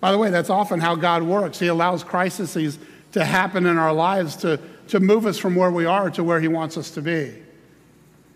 By 0.00 0.12
the 0.12 0.18
way, 0.18 0.30
that's 0.30 0.50
often 0.50 0.80
how 0.80 0.94
God 0.94 1.22
works. 1.22 1.58
He 1.58 1.68
allows 1.68 2.04
crises 2.04 2.78
to 3.12 3.24
happen 3.24 3.66
in 3.66 3.78
our 3.78 3.92
lives 3.92 4.36
to, 4.36 4.60
to 4.88 5.00
move 5.00 5.26
us 5.26 5.38
from 5.38 5.54
where 5.54 5.70
we 5.70 5.86
are 5.86 6.10
to 6.10 6.22
where 6.22 6.40
He 6.40 6.48
wants 6.48 6.76
us 6.76 6.90
to 6.92 7.02
be. 7.02 7.34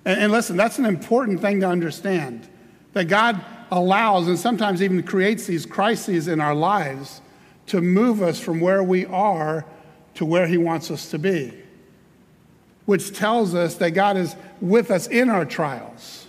And, 0.04 0.20
and 0.20 0.32
listen, 0.32 0.56
that's 0.56 0.78
an 0.78 0.86
important 0.86 1.40
thing 1.40 1.60
to 1.60 1.68
understand 1.68 2.48
that 2.92 3.04
God 3.04 3.40
allows 3.70 4.26
and 4.26 4.38
sometimes 4.38 4.82
even 4.82 5.02
creates 5.02 5.46
these 5.46 5.66
crises 5.66 6.28
in 6.28 6.40
our 6.40 6.54
lives 6.54 7.20
to 7.66 7.80
move 7.80 8.22
us 8.22 8.40
from 8.40 8.60
where 8.60 8.82
we 8.82 9.06
are 9.06 9.64
to 10.14 10.24
where 10.24 10.46
He 10.46 10.58
wants 10.58 10.90
us 10.90 11.10
to 11.10 11.18
be, 11.18 11.52
which 12.86 13.12
tells 13.16 13.54
us 13.54 13.76
that 13.76 13.90
God 13.90 14.16
is 14.16 14.34
with 14.60 14.90
us 14.90 15.06
in 15.06 15.30
our 15.30 15.44
trials, 15.44 16.26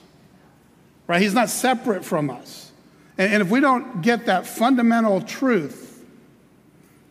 right? 1.07 1.21
He's 1.21 1.33
not 1.33 1.49
separate 1.49 2.05
from 2.05 2.29
us. 2.29 2.70
And, 3.17 3.33
and 3.33 3.41
if 3.41 3.49
we 3.49 3.59
don't 3.59 4.01
get 4.01 4.25
that 4.25 4.45
fundamental 4.45 5.21
truth, 5.21 6.03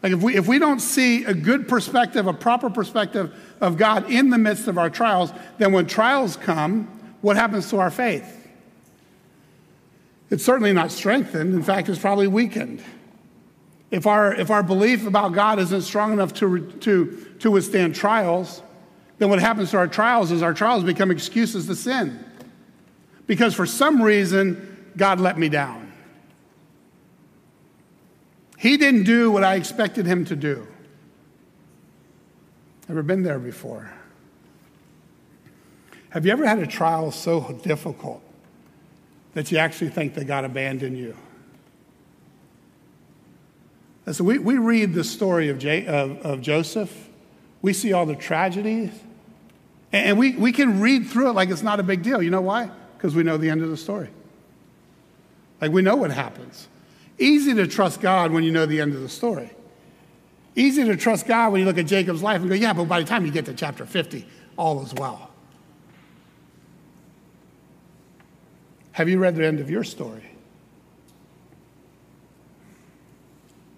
like 0.02 0.12
if 0.12 0.22
we, 0.22 0.36
if 0.36 0.48
we 0.48 0.58
don't 0.58 0.80
see 0.80 1.24
a 1.24 1.34
good 1.34 1.68
perspective, 1.68 2.26
a 2.26 2.32
proper 2.32 2.70
perspective 2.70 3.34
of 3.60 3.76
God 3.76 4.10
in 4.10 4.30
the 4.30 4.38
midst 4.38 4.66
of 4.66 4.78
our 4.78 4.88
trials, 4.88 5.32
then 5.58 5.72
when 5.72 5.86
trials 5.86 6.36
come, 6.36 6.86
what 7.20 7.36
happens 7.36 7.68
to 7.70 7.78
our 7.78 7.90
faith? 7.90 8.36
It's 10.30 10.44
certainly 10.44 10.72
not 10.72 10.90
strengthened. 10.90 11.54
In 11.54 11.62
fact, 11.62 11.88
it's 11.88 11.98
probably 11.98 12.28
weakened. 12.28 12.82
If 13.90 14.06
our, 14.06 14.32
if 14.32 14.50
our 14.50 14.62
belief 14.62 15.06
about 15.06 15.32
God 15.32 15.58
isn't 15.58 15.82
strong 15.82 16.12
enough 16.12 16.32
to, 16.34 16.70
to, 16.80 17.34
to 17.40 17.50
withstand 17.50 17.94
trials, 17.94 18.62
then 19.18 19.28
what 19.28 19.40
happens 19.40 19.72
to 19.72 19.76
our 19.76 19.88
trials 19.88 20.30
is 20.30 20.42
our 20.42 20.54
trials 20.54 20.84
become 20.84 21.10
excuses 21.10 21.66
to 21.66 21.74
sin. 21.74 22.24
Because 23.26 23.54
for 23.54 23.66
some 23.66 24.00
reason, 24.00 24.92
God 24.96 25.20
let 25.20 25.36
me 25.36 25.48
down. 25.48 25.89
He 28.60 28.76
didn't 28.76 29.04
do 29.04 29.30
what 29.32 29.42
I 29.42 29.54
expected 29.54 30.04
him 30.04 30.26
to 30.26 30.36
do. 30.36 30.66
Ever 32.90 33.02
been 33.02 33.22
there 33.22 33.38
before? 33.38 33.90
Have 36.10 36.26
you 36.26 36.32
ever 36.32 36.46
had 36.46 36.58
a 36.58 36.66
trial 36.66 37.10
so 37.10 37.58
difficult 37.62 38.22
that 39.32 39.50
you 39.50 39.56
actually 39.56 39.88
think 39.88 40.12
that 40.12 40.26
God 40.26 40.44
abandoned 40.44 40.98
you? 40.98 41.16
And 44.04 44.14
so 44.14 44.24
we, 44.24 44.36
we 44.38 44.58
read 44.58 44.92
the 44.92 45.04
story 45.04 45.48
of, 45.48 45.58
J, 45.58 45.86
of, 45.86 46.18
of 46.18 46.42
Joseph, 46.42 47.08
we 47.62 47.72
see 47.72 47.94
all 47.94 48.04
the 48.04 48.14
tragedies, 48.14 48.90
and 49.90 50.18
we, 50.18 50.36
we 50.36 50.52
can 50.52 50.80
read 50.82 51.06
through 51.06 51.30
it 51.30 51.32
like 51.32 51.48
it's 51.48 51.62
not 51.62 51.80
a 51.80 51.82
big 51.82 52.02
deal. 52.02 52.22
You 52.22 52.30
know 52.30 52.42
why? 52.42 52.70
Because 52.98 53.14
we 53.14 53.22
know 53.22 53.38
the 53.38 53.48
end 53.48 53.62
of 53.62 53.70
the 53.70 53.78
story. 53.78 54.10
Like 55.62 55.72
we 55.72 55.80
know 55.80 55.96
what 55.96 56.10
happens. 56.10 56.68
Easy 57.20 57.54
to 57.54 57.66
trust 57.66 58.00
God 58.00 58.32
when 58.32 58.42
you 58.42 58.50
know 58.50 58.64
the 58.64 58.80
end 58.80 58.94
of 58.94 59.02
the 59.02 59.08
story. 59.08 59.50
Easy 60.56 60.84
to 60.84 60.96
trust 60.96 61.26
God 61.26 61.52
when 61.52 61.60
you 61.60 61.66
look 61.66 61.78
at 61.78 61.86
Jacob's 61.86 62.22
life 62.22 62.40
and 62.40 62.48
go, 62.48 62.56
yeah, 62.56 62.72
but 62.72 62.86
by 62.86 62.98
the 62.98 63.06
time 63.06 63.24
you 63.24 63.30
get 63.30 63.44
to 63.44 63.54
chapter 63.54 63.84
50, 63.84 64.26
all 64.56 64.82
is 64.82 64.94
well. 64.94 65.30
Have 68.92 69.08
you 69.08 69.18
read 69.18 69.36
the 69.36 69.46
end 69.46 69.60
of 69.60 69.70
your 69.70 69.84
story? 69.84 70.24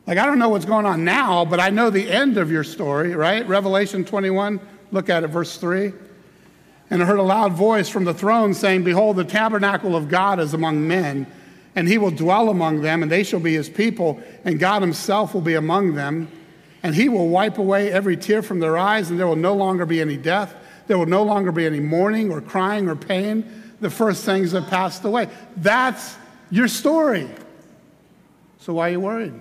Like, 0.07 0.19
I 0.19 0.27
don't 0.27 0.39
know 0.39 0.49
what's 0.49 0.65
going 0.65 0.87
on 0.87 1.05
now, 1.05 1.45
but 1.45 1.61
I 1.61 1.71
know 1.71 1.91
the 1.91 2.11
end 2.11 2.39
of 2.39 2.51
your 2.51 2.65
story, 2.65 3.15
right? 3.15 3.47
Revelation 3.47 4.05
21, 4.05 4.61
look 4.93 5.09
at 5.09 5.25
it, 5.25 5.29
verse 5.29 5.57
3. 5.57 5.93
And 6.91 7.03
I 7.03 7.07
heard 7.07 7.19
a 7.19 7.23
loud 7.23 7.55
voice 7.55 7.89
from 7.89 8.05
the 8.05 8.15
throne 8.15 8.55
saying, 8.55 8.85
Behold, 8.85 9.17
the 9.17 9.25
tabernacle 9.25 9.97
of 9.97 10.09
God 10.09 10.39
is 10.39 10.55
among 10.55 10.87
men, 10.87 11.27
and 11.75 11.89
he 11.89 11.99
will 11.99 12.11
dwell 12.11 12.51
among 12.51 12.83
them, 12.83 13.03
and 13.03 13.11
they 13.11 13.23
shall 13.23 13.41
be 13.41 13.55
his 13.55 13.69
people, 13.69 14.23
and 14.45 14.59
God 14.59 14.83
himself 14.83 15.35
will 15.35 15.41
be 15.41 15.55
among 15.55 15.95
them. 15.95 16.29
And 16.83 16.95
he 16.95 17.09
will 17.09 17.29
wipe 17.29 17.59
away 17.59 17.93
every 17.93 18.17
tear 18.17 18.43
from 18.43 18.59
their 18.59 18.77
eyes, 18.77 19.11
and 19.11 19.19
there 19.19 19.27
will 19.27 19.37
no 19.37 19.55
longer 19.55 19.87
be 19.87 20.01
any 20.01 20.17
death. 20.17 20.55
There 20.89 20.99
will 20.99 21.07
no 21.07 21.23
longer 21.23 21.53
be 21.53 21.65
any 21.65 21.81
mourning 21.81 22.31
or 22.31 22.41
crying 22.41 22.89
or 22.89 22.97
pain. 22.97 23.75
The 23.81 23.91
first 23.91 24.25
things 24.25 24.53
have 24.53 24.67
passed 24.67 25.05
away. 25.05 25.29
That's 25.57 26.17
your 26.51 26.69
story. 26.69 27.29
So 28.59 28.75
why 28.75 28.89
are 28.89 28.93
you 28.93 29.01
worried? 29.01 29.35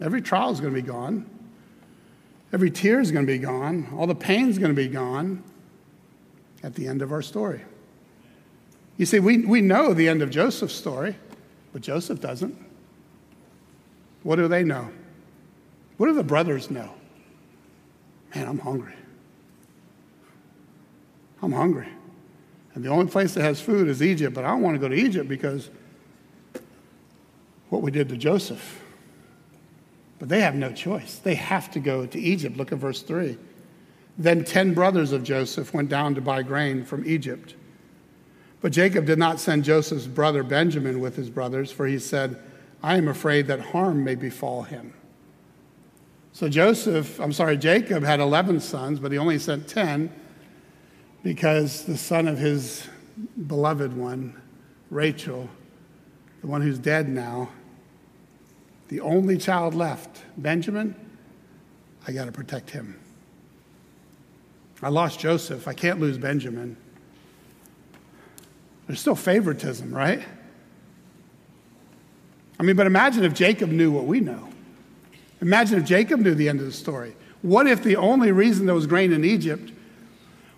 Every 0.00 0.20
trial 0.20 0.50
is 0.50 0.60
going 0.60 0.74
to 0.74 0.80
be 0.80 0.86
gone. 0.86 1.28
Every 2.52 2.70
tear 2.70 3.00
is 3.00 3.10
going 3.10 3.26
to 3.26 3.32
be 3.32 3.38
gone. 3.38 3.88
All 3.96 4.06
the 4.06 4.14
pain 4.14 4.48
is 4.48 4.58
going 4.58 4.70
to 4.70 4.76
be 4.76 4.88
gone 4.88 5.42
at 6.62 6.74
the 6.74 6.86
end 6.88 7.00
of 7.02 7.12
our 7.12 7.22
story. 7.22 7.62
You 9.02 9.06
see, 9.06 9.18
we, 9.18 9.38
we 9.38 9.60
know 9.60 9.94
the 9.94 10.08
end 10.08 10.22
of 10.22 10.30
Joseph's 10.30 10.76
story, 10.76 11.16
but 11.72 11.82
Joseph 11.82 12.20
doesn't. 12.20 12.56
What 14.22 14.36
do 14.36 14.46
they 14.46 14.62
know? 14.62 14.90
What 15.96 16.06
do 16.06 16.14
the 16.14 16.22
brothers 16.22 16.70
know? 16.70 16.88
Man, 18.32 18.46
I'm 18.46 18.60
hungry. 18.60 18.94
I'm 21.42 21.50
hungry. 21.50 21.88
And 22.76 22.84
the 22.84 22.90
only 22.90 23.10
place 23.10 23.34
that 23.34 23.42
has 23.42 23.60
food 23.60 23.88
is 23.88 24.04
Egypt, 24.04 24.36
but 24.36 24.44
I 24.44 24.50
don't 24.50 24.62
want 24.62 24.76
to 24.76 24.78
go 24.78 24.88
to 24.88 24.94
Egypt 24.94 25.28
because 25.28 25.68
what 27.70 27.82
we 27.82 27.90
did 27.90 28.08
to 28.10 28.16
Joseph. 28.16 28.84
But 30.20 30.28
they 30.28 30.42
have 30.42 30.54
no 30.54 30.70
choice. 30.70 31.16
They 31.16 31.34
have 31.34 31.72
to 31.72 31.80
go 31.80 32.06
to 32.06 32.20
Egypt. 32.20 32.56
Look 32.56 32.70
at 32.70 32.78
verse 32.78 33.02
3. 33.02 33.36
Then 34.16 34.44
10 34.44 34.74
brothers 34.74 35.10
of 35.10 35.24
Joseph 35.24 35.74
went 35.74 35.88
down 35.88 36.14
to 36.14 36.20
buy 36.20 36.44
grain 36.44 36.84
from 36.84 37.04
Egypt. 37.04 37.56
But 38.62 38.70
Jacob 38.70 39.06
did 39.06 39.18
not 39.18 39.40
send 39.40 39.64
Joseph's 39.64 40.06
brother 40.06 40.44
Benjamin 40.44 41.00
with 41.00 41.16
his 41.16 41.28
brothers, 41.28 41.72
for 41.72 41.86
he 41.86 41.98
said, 41.98 42.40
I 42.80 42.96
am 42.96 43.08
afraid 43.08 43.48
that 43.48 43.60
harm 43.60 44.04
may 44.04 44.14
befall 44.14 44.62
him. 44.62 44.94
So 46.32 46.48
Joseph, 46.48 47.20
I'm 47.20 47.32
sorry, 47.32 47.56
Jacob 47.56 48.04
had 48.04 48.20
11 48.20 48.60
sons, 48.60 49.00
but 49.00 49.12
he 49.12 49.18
only 49.18 49.38
sent 49.38 49.68
10 49.68 50.10
because 51.22 51.84
the 51.84 51.96
son 51.96 52.26
of 52.26 52.38
his 52.38 52.88
beloved 53.46 53.94
one, 53.94 54.40
Rachel, 54.90 55.50
the 56.40 56.46
one 56.46 56.62
who's 56.62 56.78
dead 56.78 57.08
now, 57.08 57.50
the 58.88 59.00
only 59.00 59.38
child 59.38 59.74
left, 59.74 60.22
Benjamin, 60.36 60.94
I 62.06 62.12
got 62.12 62.26
to 62.26 62.32
protect 62.32 62.70
him. 62.70 62.98
I 64.82 64.88
lost 64.88 65.20
Joseph. 65.20 65.68
I 65.68 65.74
can't 65.74 66.00
lose 66.00 66.18
Benjamin. 66.18 66.76
There's 68.92 69.00
still 69.00 69.16
favoritism, 69.16 69.90
right? 69.90 70.22
I 72.60 72.62
mean, 72.62 72.76
but 72.76 72.86
imagine 72.86 73.24
if 73.24 73.32
Jacob 73.32 73.70
knew 73.70 73.90
what 73.90 74.04
we 74.04 74.20
know. 74.20 74.50
Imagine 75.40 75.78
if 75.78 75.86
Jacob 75.86 76.20
knew 76.20 76.34
the 76.34 76.50
end 76.50 76.60
of 76.60 76.66
the 76.66 76.72
story. 76.72 77.16
What 77.40 77.66
if 77.66 77.82
the 77.82 77.96
only 77.96 78.32
reason 78.32 78.66
there 78.66 78.74
was 78.74 78.86
grain 78.86 79.14
in 79.14 79.24
Egypt 79.24 79.72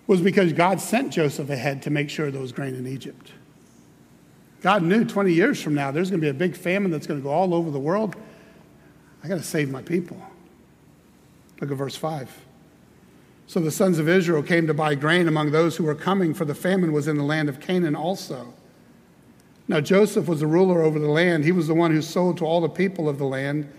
was 0.05 0.19
because 0.19 0.51
God 0.51 0.81
sent 0.81 1.13
Joseph 1.13 1.49
ahead 1.49 1.81
to 1.83 1.89
make 1.89 2.09
sure 2.09 2.29
there 2.29 2.41
was 2.41 2.51
grain 2.51 2.75
in 2.75 2.85
Egypt? 2.85 3.31
God 4.59 4.83
knew 4.83 5.05
20 5.05 5.31
years 5.31 5.61
from 5.61 5.73
now 5.73 5.91
there's 5.91 6.09
going 6.09 6.19
to 6.19 6.25
be 6.25 6.29
a 6.29 6.33
big 6.33 6.57
famine 6.57 6.91
that's 6.91 7.07
going 7.07 7.21
to 7.21 7.23
go 7.23 7.31
all 7.31 7.53
over 7.53 7.71
the 7.71 7.79
world. 7.79 8.17
I 9.23 9.29
got 9.29 9.35
to 9.35 9.43
save 9.43 9.69
my 9.69 9.81
people. 9.81 10.21
Look 11.61 11.71
at 11.71 11.77
verse 11.77 11.95
5. 11.95 12.44
So 13.47 13.59
the 13.59 13.71
sons 13.71 13.99
of 13.99 14.09
Israel 14.09 14.41
came 14.41 14.67
to 14.67 14.73
buy 14.73 14.95
grain 14.95 15.27
among 15.27 15.51
those 15.51 15.77
who 15.77 15.83
were 15.83 15.95
coming, 15.95 16.33
for 16.33 16.45
the 16.45 16.55
famine 16.55 16.91
was 16.91 17.07
in 17.07 17.17
the 17.17 17.23
land 17.23 17.47
of 17.49 17.59
Canaan 17.59 17.95
also. 17.95 18.53
Now 19.67 19.81
Joseph 19.81 20.27
was 20.27 20.39
the 20.39 20.47
ruler 20.47 20.81
over 20.81 20.99
the 20.99 21.09
land. 21.09 21.43
He 21.43 21.51
was 21.51 21.67
the 21.67 21.73
one 21.73 21.91
who 21.91 22.01
sold 22.01 22.37
to 22.37 22.45
all 22.45 22.61
the 22.61 22.69
people 22.69 23.07
of 23.07 23.17
the 23.17 23.25
land. 23.25 23.71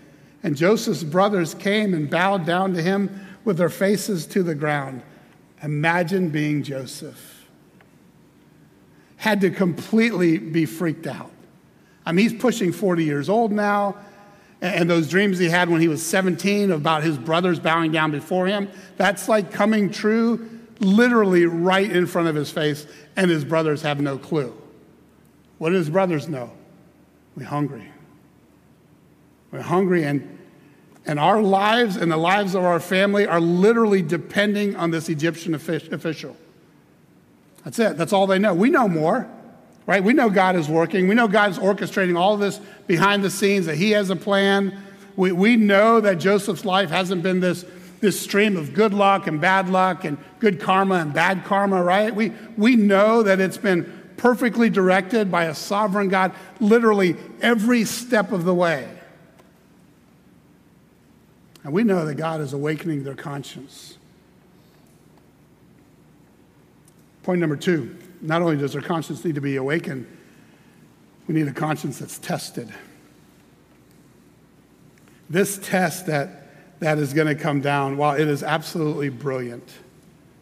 And 0.43 0.55
Joseph's 0.55 1.03
brothers 1.03 1.53
came 1.53 1.93
and 1.93 2.09
bowed 2.09 2.45
down 2.45 2.73
to 2.73 2.81
him 2.81 3.27
with 3.43 3.57
their 3.57 3.69
faces 3.69 4.25
to 4.27 4.43
the 4.43 4.55
ground. 4.55 5.01
Imagine 5.63 6.29
being 6.29 6.63
Joseph 6.63 7.37
had 9.17 9.41
to 9.41 9.49
completely 9.49 10.37
be 10.37 10.65
freaked 10.65 11.07
out. 11.07 11.31
I 12.05 12.11
mean, 12.11 12.29
he's 12.29 12.39
pushing 12.39 12.71
40 12.71 13.03
years 13.03 13.29
old 13.29 13.51
now, 13.51 13.97
and 14.61 14.89
those 14.89 15.07
dreams 15.07 15.37
he 15.37 15.49
had 15.49 15.69
when 15.69 15.81
he 15.81 15.87
was 15.87 16.03
17 16.05 16.71
about 16.71 17.03
his 17.03 17.17
brothers 17.17 17.59
bowing 17.59 17.91
down 17.91 18.11
before 18.11 18.47
him, 18.47 18.69
that's 18.95 19.27
like 19.29 19.51
coming 19.51 19.91
true 19.91 20.49
literally 20.79 21.45
right 21.45 21.89
in 21.89 22.05
front 22.05 22.27
of 22.27 22.35
his 22.35 22.51
face, 22.51 22.85
and 23.15 23.31
his 23.31 23.43
brothers 23.43 23.81
have 23.81 23.99
no 23.99 24.17
clue. 24.17 24.55
What 25.57 25.69
do 25.69 25.75
his 25.75 25.89
brothers 25.89 26.27
know? 26.27 26.51
We're 27.35 27.45
hungry. 27.45 27.91
We're 29.51 29.61
hungry, 29.61 30.03
and, 30.03 30.37
and 31.05 31.19
our 31.19 31.41
lives 31.41 31.95
and 31.95 32.11
the 32.11 32.17
lives 32.17 32.53
of 32.53 32.63
our 32.63 32.79
family 32.79 33.25
are 33.25 33.39
literally 33.39 34.01
depending 34.01 34.75
on 34.75 34.91
this 34.91 35.09
Egyptian 35.09 35.55
official. 35.55 36.37
That's 37.63 37.79
it. 37.79 37.97
That's 37.97 38.13
all 38.13 38.27
they 38.27 38.39
know. 38.39 38.53
We 38.53 38.69
know 38.69 38.87
more, 38.87 39.29
right? 39.87 40.03
We 40.03 40.13
know 40.13 40.29
God 40.29 40.55
is 40.55 40.69
working. 40.69 41.07
We 41.07 41.15
know 41.15 41.27
God 41.27 41.49
is 41.49 41.57
orchestrating 41.57 42.19
all 42.19 42.37
this 42.37 42.59
behind 42.85 43.23
the 43.23 43.31
scenes, 43.31 43.65
that 43.65 43.77
He 43.77 43.91
has 43.91 44.11
a 44.11 44.15
plan. 44.15 44.79
We, 45.15 45.31
we 45.31 45.55
know 45.55 45.99
that 46.01 46.19
Joseph's 46.19 46.65
life 46.65 46.91
hasn't 46.91 47.23
been 47.23 47.39
this 47.39 47.65
this 47.99 48.19
stream 48.19 48.57
of 48.57 48.73
good 48.73 48.93
luck 48.93 49.27
and 49.27 49.41
bad 49.41 49.69
luck 49.69 50.05
and 50.05 50.17
good 50.39 50.59
karma 50.59 50.95
and 50.95 51.13
bad 51.13 51.43
karma, 51.45 51.81
right? 51.81 52.13
We, 52.13 52.31
we 52.55 52.75
know 52.75 53.23
that 53.23 53.39
it's 53.39 53.57
been 53.57 54.11
perfectly 54.17 54.69
directed 54.69 55.31
by 55.31 55.45
a 55.45 55.55
sovereign 55.55 56.09
God 56.09 56.33
literally 56.59 57.15
every 57.41 57.85
step 57.85 58.31
of 58.31 58.43
the 58.43 58.53
way. 58.53 58.87
And 61.63 61.73
we 61.73 61.83
know 61.83 62.05
that 62.05 62.15
God 62.15 62.39
is 62.39 62.53
awakening 62.53 63.03
their 63.03 63.15
conscience. 63.15 63.97
Point 67.23 67.41
number 67.41 67.57
two 67.57 67.97
not 68.21 68.41
only 68.41 68.57
does 68.57 68.75
our 68.75 68.81
conscience 68.81 69.23
need 69.23 69.35
to 69.35 69.41
be 69.41 69.55
awakened, 69.55 70.07
we 71.27 71.35
need 71.35 71.47
a 71.47 71.53
conscience 71.53 71.99
that's 71.99 72.17
tested. 72.19 72.73
This 75.29 75.57
test 75.57 76.07
that, 76.07 76.79
that 76.79 76.97
is 76.97 77.13
going 77.13 77.27
to 77.27 77.35
come 77.35 77.61
down, 77.61 77.97
while 77.97 78.15
it 78.15 78.27
is 78.27 78.43
absolutely 78.43 79.09
brilliant, 79.09 79.69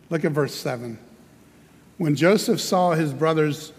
look 0.10 0.24
at 0.24 0.32
verse 0.32 0.54
7. 0.54 1.00
When 1.98 2.16
Joseph 2.16 2.62
saw 2.62 2.92
his 2.92 3.14
brothers, 3.14 3.74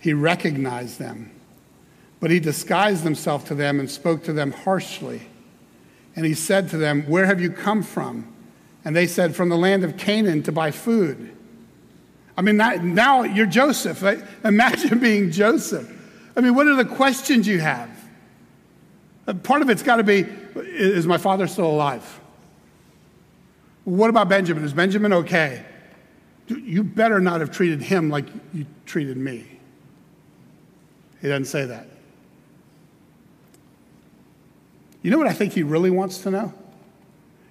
he 0.00 0.12
recognized 0.12 0.98
them, 0.98 1.30
but 2.18 2.30
he 2.30 2.40
disguised 2.40 3.04
himself 3.04 3.46
to 3.48 3.54
them 3.54 3.78
and 3.78 3.88
spoke 3.88 4.24
to 4.24 4.32
them 4.32 4.50
harshly. 4.50 5.22
And 6.16 6.26
he 6.26 6.34
said 6.34 6.68
to 6.70 6.76
them, 6.76 7.02
Where 7.02 7.26
have 7.26 7.40
you 7.40 7.50
come 7.50 7.82
from? 7.82 8.32
And 8.84 8.96
they 8.96 9.06
said, 9.06 9.36
From 9.36 9.50
the 9.50 9.56
land 9.56 9.84
of 9.84 9.96
Canaan 9.96 10.42
to 10.44 10.52
buy 10.52 10.70
food. 10.70 11.36
I 12.40 12.42
mean, 12.42 12.56
now 12.56 13.24
you're 13.24 13.44
Joseph. 13.44 14.02
Imagine 14.42 14.98
being 15.00 15.30
Joseph. 15.30 15.86
I 16.34 16.40
mean, 16.40 16.54
what 16.54 16.66
are 16.66 16.74
the 16.74 16.86
questions 16.86 17.46
you 17.46 17.60
have? 17.60 17.90
Uh, 19.28 19.34
part 19.34 19.60
of 19.60 19.68
it's 19.68 19.82
got 19.82 19.96
to 19.96 20.02
be 20.02 20.20
Is 20.56 21.06
my 21.06 21.18
father 21.18 21.46
still 21.46 21.66
alive? 21.66 22.18
What 23.84 24.08
about 24.08 24.30
Benjamin? 24.30 24.64
Is 24.64 24.72
Benjamin 24.72 25.12
okay? 25.12 25.66
You 26.46 26.82
better 26.82 27.20
not 27.20 27.40
have 27.40 27.50
treated 27.50 27.82
him 27.82 28.08
like 28.08 28.24
you 28.54 28.64
treated 28.86 29.18
me. 29.18 29.44
He 31.20 31.28
doesn't 31.28 31.44
say 31.44 31.66
that. 31.66 31.88
You 35.02 35.10
know 35.10 35.18
what 35.18 35.26
I 35.26 35.34
think 35.34 35.52
he 35.52 35.62
really 35.62 35.90
wants 35.90 36.20
to 36.20 36.30
know? 36.30 36.54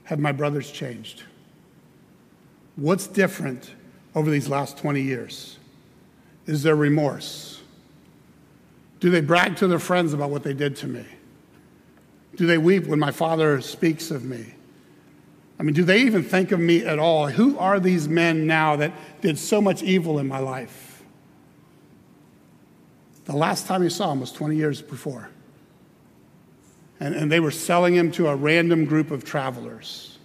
Have 0.05 0.17
my 0.17 0.31
brothers 0.31 0.72
changed? 0.72 1.25
What's 2.75 3.05
different 3.05 3.75
over 4.19 4.29
these 4.29 4.49
last 4.49 4.77
20 4.77 5.01
years? 5.01 5.57
Is 6.45 6.61
there 6.61 6.75
remorse? 6.75 7.61
Do 8.99 9.09
they 9.09 9.21
brag 9.21 9.55
to 9.57 9.67
their 9.67 9.79
friends 9.79 10.13
about 10.13 10.29
what 10.29 10.43
they 10.43 10.53
did 10.53 10.75
to 10.77 10.88
me? 10.88 11.05
Do 12.35 12.45
they 12.45 12.57
weep 12.57 12.85
when 12.85 12.99
my 12.99 13.11
father 13.11 13.61
speaks 13.61 14.11
of 14.11 14.25
me? 14.25 14.53
I 15.57 15.63
mean, 15.63 15.73
do 15.73 15.83
they 15.83 16.01
even 16.01 16.21
think 16.23 16.51
of 16.51 16.59
me 16.59 16.85
at 16.85 16.99
all? 16.99 17.27
Who 17.27 17.57
are 17.57 17.79
these 17.79 18.09
men 18.09 18.45
now 18.45 18.75
that 18.75 18.91
did 19.21 19.38
so 19.38 19.61
much 19.61 19.83
evil 19.83 20.19
in 20.19 20.27
my 20.27 20.39
life? 20.39 21.01
The 23.23 23.35
last 23.35 23.67
time 23.67 23.81
he 23.81 23.89
saw 23.89 24.11
him 24.11 24.19
was 24.19 24.33
20 24.33 24.57
years 24.57 24.81
before. 24.81 25.29
And, 26.99 27.15
and 27.15 27.31
they 27.31 27.39
were 27.39 27.51
selling 27.51 27.95
him 27.95 28.11
to 28.13 28.27
a 28.27 28.35
random 28.35 28.83
group 28.83 29.11
of 29.11 29.23
travelers. 29.23 30.17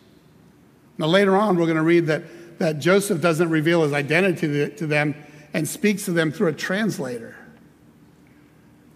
Now, 0.98 1.06
later 1.06 1.36
on, 1.36 1.56
we're 1.56 1.66
going 1.66 1.76
to 1.76 1.82
read 1.82 2.06
that 2.06 2.22
that 2.58 2.78
Joseph 2.78 3.20
doesn't 3.20 3.50
reveal 3.50 3.82
his 3.82 3.92
identity 3.92 4.70
to 4.70 4.86
them 4.86 5.14
and 5.52 5.68
speaks 5.68 6.04
to 6.06 6.12
them 6.12 6.32
through 6.32 6.48
a 6.48 6.52
translator. 6.52 7.36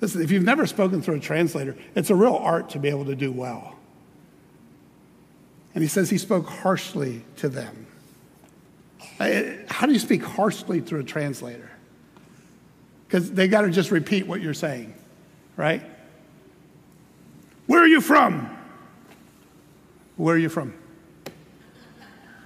Listen, 0.00 0.22
if 0.22 0.30
you've 0.30 0.44
never 0.44 0.66
spoken 0.66 1.02
through 1.02 1.16
a 1.16 1.20
translator, 1.20 1.76
it's 1.94 2.10
a 2.10 2.14
real 2.14 2.36
art 2.36 2.70
to 2.70 2.78
be 2.78 2.88
able 2.88 3.06
to 3.06 3.16
do 3.16 3.32
well. 3.32 3.74
And 5.74 5.82
he 5.82 5.88
says 5.88 6.08
he 6.08 6.18
spoke 6.18 6.46
harshly 6.46 7.24
to 7.36 7.48
them. 7.48 7.86
How 9.18 9.86
do 9.86 9.92
you 9.92 9.98
speak 9.98 10.22
harshly 10.22 10.80
through 10.80 11.00
a 11.00 11.04
translator? 11.04 11.70
Because 13.06 13.32
they 13.32 13.48
got 13.48 13.62
to 13.62 13.70
just 13.70 13.90
repeat 13.90 14.26
what 14.26 14.40
you're 14.40 14.54
saying, 14.54 14.94
right? 15.56 15.82
Where 17.66 17.82
are 17.82 17.88
you 17.88 18.00
from? 18.00 18.56
Where 20.16 20.36
are 20.36 20.38
you 20.38 20.48
from? 20.48 20.77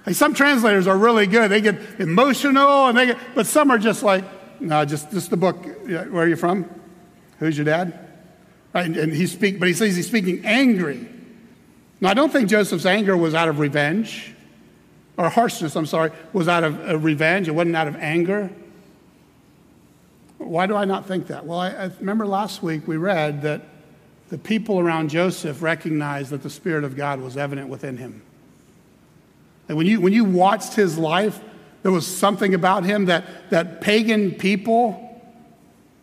Like 0.05 0.15
some 0.15 0.33
translators 0.33 0.87
are 0.87 0.97
really 0.97 1.27
good. 1.27 1.49
They 1.49 1.61
get 1.61 1.79
emotional, 1.99 2.87
and 2.87 2.97
they 2.97 3.07
get, 3.07 3.17
but 3.35 3.47
some 3.47 3.71
are 3.71 3.77
just 3.77 4.03
like, 4.03 4.25
no, 4.59 4.83
just, 4.85 5.11
just 5.11 5.29
the 5.29 5.37
book. 5.37 5.65
Where 5.85 6.23
are 6.23 6.27
you 6.27 6.35
from? 6.35 6.69
Who's 7.39 7.57
your 7.57 7.65
dad? 7.65 7.99
Right, 8.73 8.85
and, 8.85 9.13
he 9.13 9.27
speak, 9.27 9.59
but 9.59 9.67
he 9.67 9.73
says 9.73 9.95
he's 9.95 10.07
speaking 10.07 10.45
angry. 10.45 11.07
Now, 12.01 12.09
I 12.09 12.13
don't 12.13 12.31
think 12.31 12.49
Joseph's 12.49 12.85
anger 12.85 13.15
was 13.15 13.33
out 13.33 13.47
of 13.47 13.59
revenge, 13.59 14.33
or 15.15 15.29
harshness, 15.29 15.75
I'm 15.75 15.85
sorry, 15.85 16.11
was 16.33 16.47
out 16.47 16.63
of, 16.63 16.79
of 16.79 17.03
revenge. 17.03 17.47
It 17.47 17.51
wasn't 17.51 17.75
out 17.75 17.87
of 17.87 17.95
anger. 17.97 18.49
Why 20.37 20.65
do 20.65 20.75
I 20.75 20.85
not 20.85 21.07
think 21.07 21.27
that? 21.27 21.45
Well, 21.45 21.59
I, 21.59 21.69
I 21.69 21.91
remember 21.99 22.25
last 22.25 22.61
week 22.61 22.87
we 22.87 22.97
read 22.97 23.43
that 23.43 23.61
the 24.29 24.37
people 24.37 24.79
around 24.79 25.09
Joseph 25.09 25.61
recognized 25.61 26.31
that 26.31 26.41
the 26.41 26.49
Spirit 26.49 26.83
of 26.83 26.95
God 26.95 27.21
was 27.21 27.37
evident 27.37 27.69
within 27.69 27.97
him. 27.97 28.21
And 29.73 29.77
when 29.79 29.87
you, 29.87 29.99
when 29.99 30.13
you 30.13 30.23
watched 30.23 30.75
his 30.75 30.99
life, 30.99 31.41
there 31.81 31.91
was 31.91 32.05
something 32.05 32.53
about 32.53 32.83
him 32.83 33.05
that, 33.05 33.49
that 33.49 33.81
pagan 33.81 34.29
people, 34.29 35.19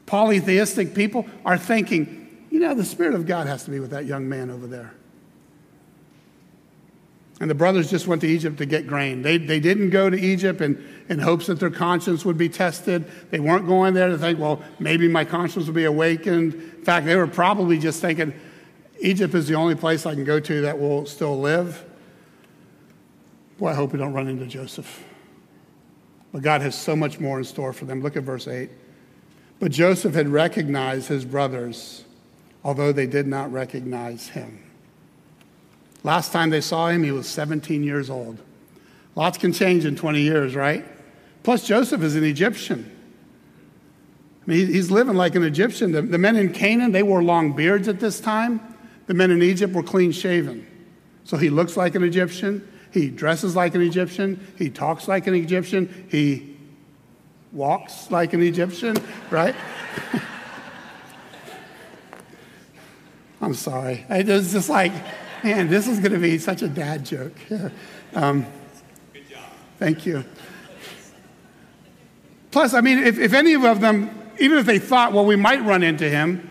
polytheistic 0.07 0.93
people, 0.93 1.25
are 1.45 1.57
thinking, 1.57 2.49
you 2.51 2.59
know, 2.59 2.75
the 2.75 2.85
Spirit 2.85 3.15
of 3.15 3.27
God 3.27 3.47
has 3.47 3.63
to 3.67 3.71
be 3.71 3.79
with 3.79 3.91
that 3.91 4.07
young 4.07 4.29
man 4.29 4.51
over 4.51 4.67
there. 4.67 4.93
And 7.39 7.49
the 7.49 7.55
brothers 7.55 7.89
just 7.89 8.09
went 8.09 8.23
to 8.23 8.27
Egypt 8.27 8.59
to 8.59 8.67
get 8.67 8.89
grain. 8.89 9.23
They, 9.23 9.37
they 9.39 9.61
didn't 9.61 9.91
go 9.91 10.11
to 10.11 10.19
Egypt 10.19 10.61
in, 10.61 10.85
in 11.09 11.21
hopes 11.21 11.47
that 11.47 11.61
their 11.61 11.71
conscience 11.71 12.25
would 12.25 12.37
be 12.37 12.49
tested. 12.49 13.09
They 13.31 13.39
weren't 13.39 13.69
going 13.69 13.95
there 13.95 14.09
to 14.09 14.19
think, 14.19 14.41
well, 14.41 14.65
maybe 14.81 15.07
my 15.07 15.25
conscience 15.25 15.69
will 15.69 15.75
be 15.75 15.85
awakened. 15.85 16.55
In 16.55 16.83
fact, 16.83 17.07
they 17.07 17.15
were 17.15 17.29
probably 17.29 17.79
just 17.79 18.01
thinking, 18.01 18.35
Egypt 18.99 19.33
is 19.33 19.47
the 19.47 19.55
only 19.55 19.77
place 19.77 20.07
I 20.07 20.15
can 20.15 20.25
go 20.25 20.41
to 20.41 20.63
that 20.63 20.77
will 20.77 21.07
still 21.07 21.39
live. 21.39 21.85
Boy, 23.61 23.69
I 23.69 23.75
hope 23.75 23.93
we 23.93 23.99
don't 23.99 24.15
run 24.15 24.27
into 24.27 24.47
Joseph. 24.47 25.05
But 26.33 26.41
God 26.41 26.63
has 26.63 26.75
so 26.75 26.97
much 26.97 27.21
more 27.21 27.39
in 27.39 27.45
store 27.45 27.75
for 27.75 27.85
them. 27.85 28.01
Look 28.03 28.17
at 28.17 28.23
verse 28.23 28.49
8. 28.49 28.71
But 29.59 29.71
Joseph 29.71 30.15
had 30.15 30.29
recognized 30.29 31.09
his 31.09 31.27
brothers, 31.27 32.05
although 32.65 32.91
they 32.91 33.07
did 33.07 33.27
not 33.27 33.53
recognize 33.53 34.29
him. 34.29 34.65
Last 36.03 36.33
time 36.33 36.49
they 36.49 36.63
saw 36.63 36.89
him, 36.89 37.03
he 37.05 37.13
was 37.13 37.29
17 37.29 37.85
years 37.85 38.09
old. 38.09 38.39
Lots 39.15 39.37
can 39.37 39.53
change 39.53 39.85
in 39.85 39.95
20 39.95 40.23
years, 40.23 40.57
right? 40.57 40.83
Plus, 41.43 41.67
Joseph 41.67 42.03
is 42.03 42.17
an 42.17 42.25
Egyptian. 42.25 42.91
I 44.47 44.51
mean, 44.51 44.69
he's 44.69 44.91
living 44.91 45.17
like 45.17 45.35
an 45.35 45.43
Egyptian. 45.45 45.93
The, 45.93 46.01
the 46.01 46.17
men 46.17 46.37
in 46.37 46.55
Canaan, 46.55 46.93
they 46.93 47.03
wore 47.03 47.23
long 47.23 47.53
beards 47.53 47.89
at 47.89 48.01
this 48.01 48.21
time. 48.21 48.59
The 49.07 49.13
men 49.13 49.31
in 49.31 49.43
Egypt 49.43 49.75
were 49.75 49.83
clean 49.83 50.13
shaven. 50.13 50.67
So 51.25 51.37
he 51.37 51.51
looks 51.51 51.77
like 51.77 51.95
an 51.95 52.03
Egyptian. 52.03 52.67
He 52.93 53.09
dresses 53.09 53.55
like 53.55 53.75
an 53.75 53.83
Egyptian. 53.83 54.45
He 54.57 54.69
talks 54.69 55.07
like 55.07 55.27
an 55.27 55.35
Egyptian. 55.35 56.07
He 56.11 56.57
walks 57.53 58.11
like 58.11 58.33
an 58.33 58.43
Egyptian, 58.43 58.97
right? 59.31 59.55
I'm 63.41 63.55
sorry. 63.55 64.05
It 64.11 64.27
was 64.27 64.53
just 64.53 64.69
like, 64.69 64.93
man, 65.43 65.69
this 65.69 65.87
is 65.87 66.01
going 66.01 66.13
to 66.13 66.19
be 66.19 66.37
such 66.39 66.63
a 66.63 66.69
dad 66.69 67.05
joke. 67.05 67.37
Um, 68.13 68.45
Good 69.13 69.29
job. 69.31 69.45
Thank 69.79 70.05
you. 70.05 70.25
Plus, 72.51 72.75
I 72.75 72.81
mean, 72.81 72.99
if, 72.99 73.21
if 73.21 73.33
any 73.33 73.55
of 73.55 73.81
them, 73.81 74.11
even 74.41 74.59
if 74.59 74.67
they 74.67 74.81
thought, 74.81 75.13
well, 75.13 75.25
we 75.25 75.37
might 75.37 75.63
run 75.65 75.85
into 75.85 76.11
him, 76.11 76.51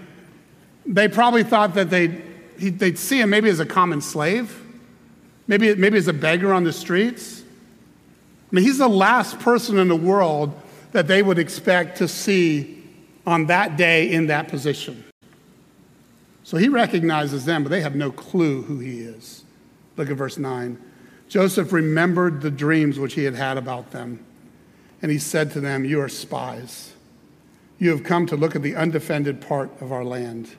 they 0.85 1.09
probably 1.09 1.43
thought 1.43 1.73
that 1.73 1.89
they'd, 1.89 2.23
they'd 2.57 2.97
see 2.97 3.19
him 3.19 3.29
maybe 3.29 3.49
as 3.49 3.59
a 3.59 3.65
common 3.65 3.99
slave 3.99 4.68
Maybe, 5.49 5.73
maybe 5.73 5.97
as 5.97 6.07
a 6.07 6.13
beggar 6.13 6.53
on 6.53 6.63
the 6.63 6.71
streets. 6.71 7.41
I 7.41 8.55
mean, 8.55 8.63
he's 8.63 8.77
the 8.77 8.87
last 8.87 9.39
person 9.39 9.79
in 9.79 9.87
the 9.87 9.95
world 9.95 10.53
that 10.91 11.07
they 11.07 11.23
would 11.23 11.39
expect 11.39 11.97
to 11.97 12.07
see 12.07 12.83
on 13.25 13.47
that 13.47 13.75
day 13.75 14.11
in 14.11 14.27
that 14.27 14.47
position. 14.47 15.03
So 16.43 16.57
he 16.57 16.69
recognizes 16.69 17.45
them, 17.45 17.63
but 17.63 17.69
they 17.69 17.81
have 17.81 17.95
no 17.95 18.11
clue 18.11 18.61
who 18.61 18.77
he 18.77 18.99
is. 18.99 19.43
Look 19.97 20.11
at 20.11 20.17
verse 20.17 20.37
9. 20.37 20.79
Joseph 21.27 21.73
remembered 21.73 22.41
the 22.41 22.51
dreams 22.51 22.99
which 22.99 23.15
he 23.15 23.23
had 23.23 23.35
had 23.35 23.57
about 23.57 23.89
them, 23.89 24.23
and 25.01 25.11
he 25.11 25.17
said 25.17 25.51
to 25.53 25.59
them, 25.59 25.83
You 25.83 25.99
are 25.99 26.09
spies. 26.09 26.93
You 27.79 27.89
have 27.89 28.03
come 28.03 28.27
to 28.27 28.35
look 28.35 28.55
at 28.55 28.61
the 28.61 28.75
undefended 28.75 29.41
part 29.41 29.71
of 29.81 29.91
our 29.91 30.03
land. 30.03 30.49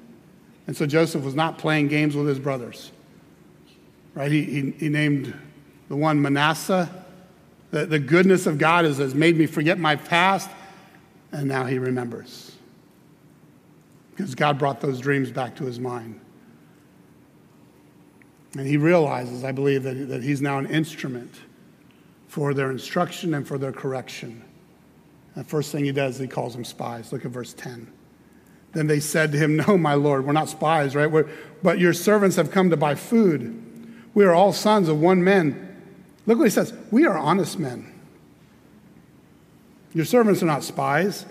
And 0.66 0.76
so 0.76 0.85
Joseph 0.85 1.22
was 1.22 1.37
not 1.37 1.59
playing 1.59 1.88
games 1.88 2.16
with 2.16 2.26
his 2.26 2.40
brothers 2.40 2.90
right? 4.14 4.31
He, 4.31 4.44
he, 4.44 4.70
he 4.73 4.88
named 4.88 5.38
the 5.88 5.96
one 5.96 6.20
Manasseh. 6.20 6.88
The, 7.70 7.87
the 7.87 7.99
goodness 7.99 8.46
of 8.46 8.59
God 8.59 8.85
has, 8.85 8.99
has 8.99 9.14
made 9.14 9.37
me 9.37 9.46
forget 9.46 9.79
my 9.79 9.96
past, 9.96 10.51
and 11.33 11.49
now 11.49 11.64
he 11.64 11.79
remembers. 11.79 12.57
Because 14.11 14.35
God 14.35 14.59
brought 14.59 14.81
those 14.81 15.01
dreams 15.01 15.31
back 15.31 15.57
to 15.57 15.64
his 15.64 15.79
mind. 15.79 16.20
And 18.57 18.66
he 18.66 18.77
realizes, 18.77 19.44
I 19.44 19.53
believe, 19.53 19.85
that, 19.85 19.94
that 20.09 20.23
he's 20.23 20.42
now 20.42 20.59
an 20.59 20.66
instrument 20.66 21.35
for 22.27 22.53
their 22.53 22.70
instruction 22.70 23.35
and 23.35 23.46
for 23.46 23.59
their 23.59 23.73
correction. 23.73 24.42
The 25.37 25.44
first 25.44 25.70
thing 25.73 25.85
he 25.85 25.92
does, 25.92 26.18
he 26.18 26.27
calls 26.27 26.55
them 26.55 26.64
spies. 26.64 27.12
Look 27.12 27.25
at 27.25 27.31
verse 27.31 27.55
10. 27.55 27.92
Then 28.73 28.87
they 28.87 29.01
said 29.01 29.33
to 29.33 29.38
him, 29.38 29.57
No, 29.57 29.79
my 29.79 29.94
Lord, 29.94 30.27
we're 30.27 30.33
not 30.33 30.49
spies, 30.49 30.94
right? 30.94 31.11
We're, 31.11 31.29
but 31.62 31.79
your 31.79 31.92
servants 31.92 32.37
have 32.37 32.51
come 32.51 32.70
to 32.70 32.77
buy 32.77 32.94
food. 32.94 33.69
We 34.14 34.25
are 34.25 34.35
all 34.35 34.53
sons 34.53 34.88
of 34.88 35.01
one 35.01 35.23
man. 35.23 35.68
Look 36.27 36.38
what 36.38 36.44
he 36.44 36.51
says. 36.51 36.73
We 36.90 37.07
are 37.07 37.16
honest 37.16 37.59
men. 37.59 37.92
Your 39.92 40.05
servants 40.05 40.42
are 40.42 40.46
not 40.46 40.62
spies. 40.62 41.27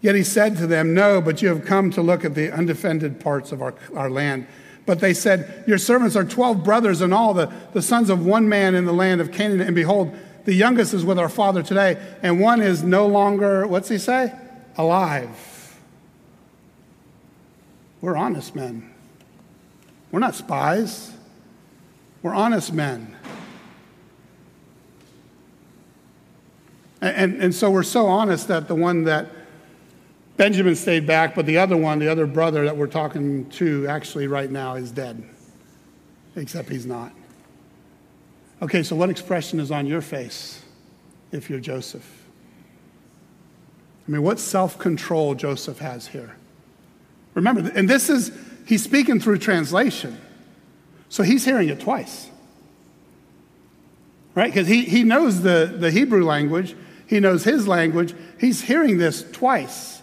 Yet 0.00 0.14
he 0.14 0.22
said 0.22 0.58
to 0.58 0.66
them, 0.66 0.92
No, 0.92 1.20
but 1.20 1.40
you 1.40 1.48
have 1.48 1.64
come 1.64 1.90
to 1.92 2.02
look 2.02 2.24
at 2.24 2.34
the 2.34 2.50
undefended 2.50 3.20
parts 3.20 3.52
of 3.52 3.62
our, 3.62 3.74
our 3.94 4.10
land. 4.10 4.46
But 4.86 5.00
they 5.00 5.14
said, 5.14 5.64
Your 5.66 5.78
servants 5.78 6.14
are 6.14 6.24
12 6.24 6.62
brothers 6.62 7.00
and 7.00 7.14
all, 7.14 7.32
the, 7.32 7.50
the 7.72 7.80
sons 7.80 8.10
of 8.10 8.24
one 8.26 8.48
man 8.48 8.74
in 8.74 8.84
the 8.84 8.92
land 8.92 9.20
of 9.20 9.32
Canaan. 9.32 9.62
And 9.62 9.74
behold, 9.74 10.14
the 10.44 10.52
youngest 10.52 10.92
is 10.92 11.04
with 11.04 11.18
our 11.18 11.30
father 11.30 11.62
today, 11.62 11.98
and 12.22 12.38
one 12.38 12.60
is 12.60 12.82
no 12.82 13.06
longer, 13.06 13.66
what's 13.66 13.88
he 13.88 13.96
say? 13.96 14.34
Alive. 14.76 15.78
We're 18.02 18.16
honest 18.16 18.54
men. 18.54 18.92
We're 20.10 20.20
not 20.20 20.34
spies. 20.34 21.14
We're 22.24 22.34
honest 22.34 22.72
men. 22.72 23.14
And, 27.02 27.42
and, 27.42 27.54
so 27.54 27.70
we're 27.70 27.82
so 27.82 28.06
honest 28.06 28.48
that 28.48 28.66
the 28.66 28.74
one 28.74 29.04
that 29.04 29.28
Benjamin 30.38 30.74
stayed 30.74 31.06
back, 31.06 31.34
but 31.34 31.44
the 31.44 31.58
other 31.58 31.76
one, 31.76 31.98
the 31.98 32.08
other 32.08 32.26
brother 32.26 32.64
that 32.64 32.74
we're 32.78 32.86
talking 32.86 33.46
to 33.50 33.86
actually 33.88 34.26
right 34.26 34.50
now 34.50 34.76
is 34.76 34.90
dead, 34.90 35.22
except 36.34 36.70
he's 36.70 36.86
not. 36.86 37.12
Okay, 38.62 38.82
so 38.82 38.96
what 38.96 39.10
expression 39.10 39.60
is 39.60 39.70
on 39.70 39.86
your 39.86 40.00
face 40.00 40.62
if 41.30 41.50
you're 41.50 41.60
Joseph? 41.60 42.24
I 44.08 44.12
mean, 44.12 44.22
what 44.22 44.38
self 44.38 44.78
control 44.78 45.34
Joseph 45.34 45.78
has 45.80 46.06
here? 46.06 46.34
Remember, 47.34 47.70
and 47.74 47.86
this 47.86 48.08
is, 48.08 48.32
he's 48.66 48.82
speaking 48.82 49.20
through 49.20 49.38
translation. 49.40 50.18
So 51.08 51.22
he's 51.22 51.44
hearing 51.44 51.68
it 51.68 51.80
twice. 51.80 52.30
Right? 54.34 54.52
Because 54.52 54.66
he, 54.66 54.84
he 54.84 55.04
knows 55.04 55.42
the, 55.42 55.74
the 55.78 55.90
Hebrew 55.90 56.24
language, 56.24 56.74
he 57.06 57.20
knows 57.20 57.44
his 57.44 57.68
language. 57.68 58.14
He's 58.40 58.62
hearing 58.62 58.98
this 58.98 59.30
twice. 59.30 60.02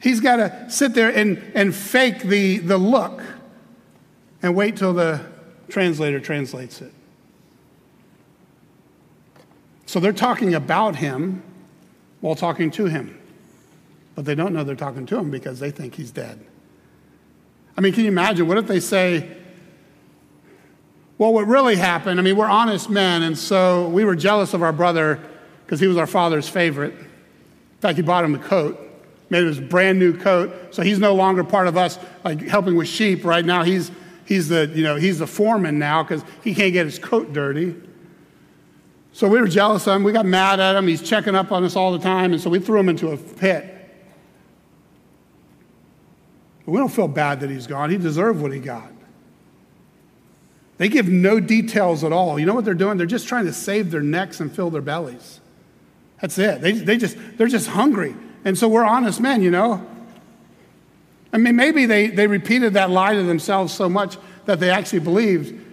He's 0.00 0.20
got 0.20 0.36
to 0.36 0.70
sit 0.70 0.94
there 0.94 1.10
and, 1.10 1.42
and 1.54 1.74
fake 1.74 2.22
the, 2.22 2.58
the 2.58 2.78
look 2.78 3.20
and 4.42 4.54
wait 4.54 4.76
till 4.76 4.94
the 4.94 5.20
translator 5.68 6.20
translates 6.20 6.80
it. 6.80 6.92
So 9.86 10.00
they're 10.00 10.12
talking 10.12 10.54
about 10.54 10.96
him 10.96 11.42
while 12.20 12.34
talking 12.34 12.70
to 12.72 12.86
him. 12.86 13.18
But 14.14 14.24
they 14.24 14.34
don't 14.34 14.52
know 14.52 14.64
they're 14.64 14.76
talking 14.76 15.06
to 15.06 15.18
him 15.18 15.30
because 15.30 15.60
they 15.60 15.70
think 15.70 15.94
he's 15.94 16.10
dead. 16.10 16.44
I 17.76 17.80
mean, 17.80 17.92
can 17.92 18.02
you 18.02 18.08
imagine? 18.08 18.48
What 18.48 18.58
if 18.58 18.66
they 18.66 18.80
say, 18.80 19.36
well, 21.18 21.32
what 21.32 21.46
really 21.48 21.74
happened, 21.76 22.20
I 22.20 22.22
mean, 22.22 22.36
we're 22.36 22.46
honest 22.46 22.88
men, 22.88 23.24
and 23.24 23.36
so 23.36 23.88
we 23.88 24.04
were 24.04 24.14
jealous 24.14 24.54
of 24.54 24.62
our 24.62 24.72
brother 24.72 25.20
because 25.66 25.80
he 25.80 25.88
was 25.88 25.96
our 25.96 26.06
father's 26.06 26.48
favorite. 26.48 26.94
In 26.94 27.80
fact, 27.80 27.96
he 27.96 28.02
bought 28.02 28.24
him 28.24 28.36
a 28.36 28.38
coat, 28.38 28.78
made 29.28 29.42
it 29.42 29.48
his 29.48 29.60
brand 29.60 29.98
new 29.98 30.16
coat, 30.16 30.72
so 30.72 30.82
he's 30.82 31.00
no 31.00 31.16
longer 31.16 31.42
part 31.42 31.66
of 31.66 31.76
us, 31.76 31.98
like 32.24 32.40
helping 32.42 32.76
with 32.76 32.86
sheep. 32.86 33.24
Right 33.24 33.44
now, 33.44 33.64
he's, 33.64 33.90
he's, 34.26 34.48
the, 34.48 34.70
you 34.72 34.84
know, 34.84 34.94
he's 34.94 35.18
the 35.18 35.26
foreman 35.26 35.78
now 35.78 36.04
because 36.04 36.22
he 36.44 36.54
can't 36.54 36.72
get 36.72 36.86
his 36.86 37.00
coat 37.00 37.32
dirty. 37.32 37.74
So 39.12 39.26
we 39.26 39.40
were 39.40 39.48
jealous 39.48 39.88
of 39.88 39.96
him. 39.96 40.04
We 40.04 40.12
got 40.12 40.26
mad 40.26 40.60
at 40.60 40.76
him. 40.76 40.86
He's 40.86 41.02
checking 41.02 41.34
up 41.34 41.50
on 41.50 41.64
us 41.64 41.74
all 41.74 41.90
the 41.90 41.98
time. 41.98 42.32
And 42.32 42.40
so 42.40 42.48
we 42.48 42.60
threw 42.60 42.78
him 42.78 42.88
into 42.88 43.10
a 43.10 43.16
pit. 43.16 43.64
But 46.64 46.70
we 46.70 46.78
don't 46.78 46.88
feel 46.92 47.08
bad 47.08 47.40
that 47.40 47.50
he's 47.50 47.66
gone. 47.66 47.90
He 47.90 47.96
deserved 47.96 48.40
what 48.40 48.52
he 48.52 48.60
got. 48.60 48.92
They 50.78 50.88
give 50.88 51.08
no 51.08 51.40
details 51.40 52.04
at 52.04 52.12
all. 52.12 52.38
You 52.38 52.46
know 52.46 52.54
what 52.54 52.64
they're 52.64 52.74
doing? 52.74 52.96
They're 52.96 53.06
just 53.06 53.28
trying 53.28 53.44
to 53.46 53.52
save 53.52 53.90
their 53.90 54.00
necks 54.00 54.40
and 54.40 54.50
fill 54.50 54.70
their 54.70 54.82
bellies. 54.82 55.40
That's 56.20 56.38
it. 56.38 56.60
They, 56.60 56.72
they 56.72 56.96
just, 56.96 57.16
they're 57.36 57.48
just 57.48 57.68
hungry. 57.68 58.14
And 58.44 58.56
so 58.56 58.68
we're 58.68 58.84
honest 58.84 59.20
men, 59.20 59.42
you 59.42 59.50
know? 59.50 59.84
I 61.32 61.38
mean, 61.38 61.56
maybe 61.56 61.84
they, 61.84 62.08
they 62.08 62.26
repeated 62.26 62.74
that 62.74 62.90
lie 62.90 63.14
to 63.14 63.22
themselves 63.22 63.72
so 63.74 63.88
much 63.88 64.16
that 64.46 64.60
they 64.60 64.70
actually 64.70 65.00
believed 65.00 65.64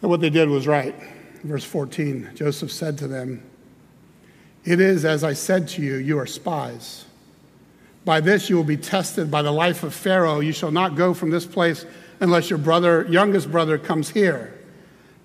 that 0.00 0.08
what 0.08 0.20
they 0.20 0.30
did 0.30 0.48
was 0.48 0.66
right. 0.66 0.94
Verse 1.44 1.64
14 1.64 2.30
Joseph 2.34 2.72
said 2.72 2.98
to 2.98 3.08
them, 3.08 3.42
It 4.64 4.80
is 4.80 5.04
as 5.04 5.22
I 5.22 5.34
said 5.34 5.68
to 5.68 5.82
you, 5.82 5.96
you 5.96 6.18
are 6.18 6.26
spies. 6.26 7.04
By 8.04 8.20
this 8.20 8.48
you 8.48 8.56
will 8.56 8.64
be 8.64 8.78
tested 8.78 9.30
by 9.30 9.42
the 9.42 9.52
life 9.52 9.82
of 9.82 9.94
Pharaoh. 9.94 10.40
You 10.40 10.52
shall 10.52 10.70
not 10.70 10.96
go 10.96 11.14
from 11.14 11.30
this 11.30 11.46
place 11.46 11.84
unless 12.20 12.50
your 12.50 12.58
brother, 12.58 13.06
youngest 13.08 13.50
brother, 13.50 13.78
comes 13.78 14.10
here. 14.10 14.56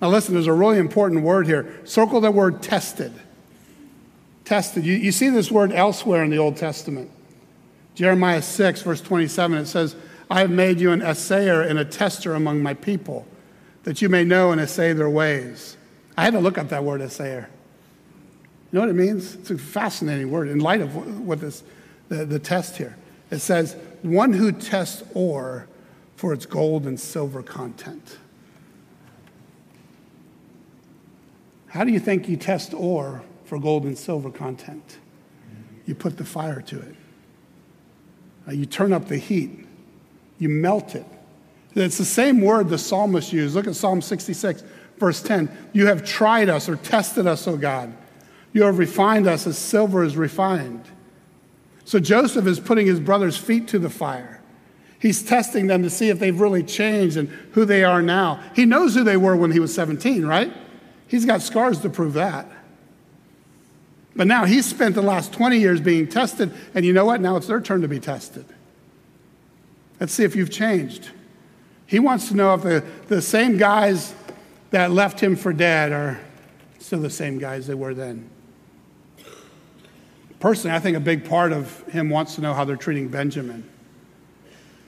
Now, 0.01 0.09
listen, 0.09 0.33
there's 0.33 0.47
a 0.47 0.53
really 0.53 0.77
important 0.77 1.21
word 1.21 1.47
here. 1.47 1.81
Circle 1.85 2.21
the 2.21 2.31
word 2.31 2.61
tested. 2.61 3.13
Tested. 4.43 4.85
You, 4.85 4.95
you 4.95 5.11
see 5.11 5.29
this 5.29 5.51
word 5.51 5.71
elsewhere 5.71 6.23
in 6.23 6.29
the 6.29 6.37
Old 6.37 6.57
Testament. 6.57 7.11
Jeremiah 7.95 8.41
6, 8.41 8.81
verse 8.81 9.01
27, 9.01 9.57
it 9.57 9.65
says, 9.67 9.95
I 10.29 10.41
have 10.41 10.51
made 10.51 10.79
you 10.79 10.91
an 10.91 11.01
assayer 11.01 11.61
and 11.61 11.79
a 11.79 11.85
tester 11.85 12.33
among 12.33 12.61
my 12.61 12.73
people, 12.73 13.25
that 13.83 14.01
you 14.01 14.09
may 14.09 14.23
know 14.23 14.51
and 14.51 14.59
assay 14.59 14.91
their 14.93 15.09
ways. 15.09 15.77
I 16.17 16.23
had 16.23 16.33
to 16.33 16.39
look 16.39 16.57
up 16.57 16.69
that 16.69 16.83
word 16.83 17.01
assayer. 17.01 17.49
You 18.71 18.79
know 18.79 18.81
what 18.81 18.89
it 18.89 18.93
means? 18.93 19.35
It's 19.35 19.51
a 19.51 19.57
fascinating 19.57 20.31
word 20.31 20.49
in 20.49 20.59
light 20.59 20.81
of 20.81 21.25
what 21.25 21.39
this, 21.39 21.63
the, 22.09 22.25
the 22.25 22.39
test 22.39 22.75
here. 22.77 22.97
It 23.31 23.39
says, 23.39 23.77
one 24.01 24.33
who 24.33 24.51
tests 24.51 25.03
ore 25.13 25.67
for 26.15 26.33
its 26.33 26.45
gold 26.45 26.85
and 26.85 26.99
silver 26.99 27.43
content. 27.43 28.17
How 31.67 31.83
do 31.83 31.91
you 31.91 31.99
think 31.99 32.29
you 32.29 32.37
test 32.37 32.73
ore 32.73 33.21
for 33.43 33.59
gold 33.59 33.83
and 33.83 33.97
silver 33.97 34.31
content? 34.31 34.97
You 35.85 35.93
put 35.93 36.17
the 36.17 36.25
fire 36.25 36.61
to 36.61 36.79
it. 36.79 36.95
Uh, 38.47 38.51
you 38.51 38.65
turn 38.65 38.93
up 38.93 39.07
the 39.07 39.17
heat. 39.17 39.67
You 40.39 40.49
melt 40.49 40.95
it. 40.95 41.05
It's 41.75 41.97
the 41.97 42.05
same 42.05 42.41
word 42.41 42.69
the 42.69 42.77
psalmist 42.77 43.33
used. 43.33 43.55
Look 43.55 43.67
at 43.67 43.75
Psalm 43.75 44.01
66. 44.01 44.63
Verse 44.97 45.21
10 45.21 45.49
You 45.73 45.87
have 45.87 46.05
tried 46.05 46.49
us 46.49 46.69
or 46.69 46.77
tested 46.77 47.27
us, 47.27 47.47
O 47.47 47.57
God. 47.57 47.93
You 48.53 48.63
have 48.63 48.77
refined 48.77 49.27
us 49.27 49.45
as 49.45 49.57
silver 49.57 50.03
is 50.03 50.15
refined. 50.15 50.85
So 51.83 51.99
Joseph 51.99 52.47
is 52.47 52.59
putting 52.59 52.87
his 52.87 52.99
brother's 52.99 53.37
feet 53.37 53.67
to 53.69 53.79
the 53.79 53.89
fire. 53.89 54.34
He's 54.99 55.21
testing 55.21 55.67
them 55.67 55.83
to 55.83 55.89
see 55.89 56.09
if 56.09 56.19
they've 56.19 56.39
really 56.39 56.63
changed 56.63 57.17
and 57.17 57.27
who 57.51 57.65
they 57.65 57.83
are 57.83 58.01
now. 58.01 58.41
He 58.55 58.65
knows 58.65 58.95
who 58.95 59.03
they 59.03 59.17
were 59.17 59.35
when 59.35 59.51
he 59.51 59.59
was 59.59 59.73
17, 59.73 60.25
right? 60.25 60.51
He's 61.07 61.25
got 61.25 61.41
scars 61.41 61.79
to 61.81 61.89
prove 61.89 62.13
that. 62.13 62.47
But 64.15 64.27
now 64.27 64.45
he's 64.45 64.65
spent 64.65 64.95
the 64.95 65.01
last 65.01 65.33
20 65.33 65.59
years 65.59 65.81
being 65.81 66.07
tested, 66.07 66.53
and 66.73 66.85
you 66.85 66.93
know 66.93 67.05
what? 67.05 67.19
Now 67.19 67.35
it's 67.35 67.47
their 67.47 67.59
turn 67.59 67.81
to 67.81 67.87
be 67.87 67.99
tested. 67.99 68.45
Let's 69.99 70.13
see 70.13 70.23
if 70.23 70.35
you've 70.35 70.51
changed. 70.51 71.09
He 71.85 71.99
wants 71.99 72.29
to 72.29 72.35
know 72.35 72.53
if 72.53 72.63
the, 72.63 72.83
the 73.07 73.21
same 73.21 73.57
guys 73.57 74.13
that 74.71 74.91
left 74.91 75.19
him 75.19 75.35
for 75.35 75.53
dead 75.53 75.91
are 75.91 76.19
still 76.79 76.99
the 76.99 77.09
same 77.09 77.37
guys 77.37 77.67
they 77.67 77.73
were 77.73 77.93
then. 77.93 78.29
Personally, 80.39 80.75
I 80.75 80.79
think 80.79 80.97
a 80.97 81.01
big 81.01 81.27
part 81.27 81.51
of 81.51 81.81
him 81.83 82.09
wants 82.09 82.35
to 82.35 82.41
know 82.41 82.53
how 82.53 82.65
they're 82.65 82.75
treating 82.75 83.07
Benjamin. 83.07 83.69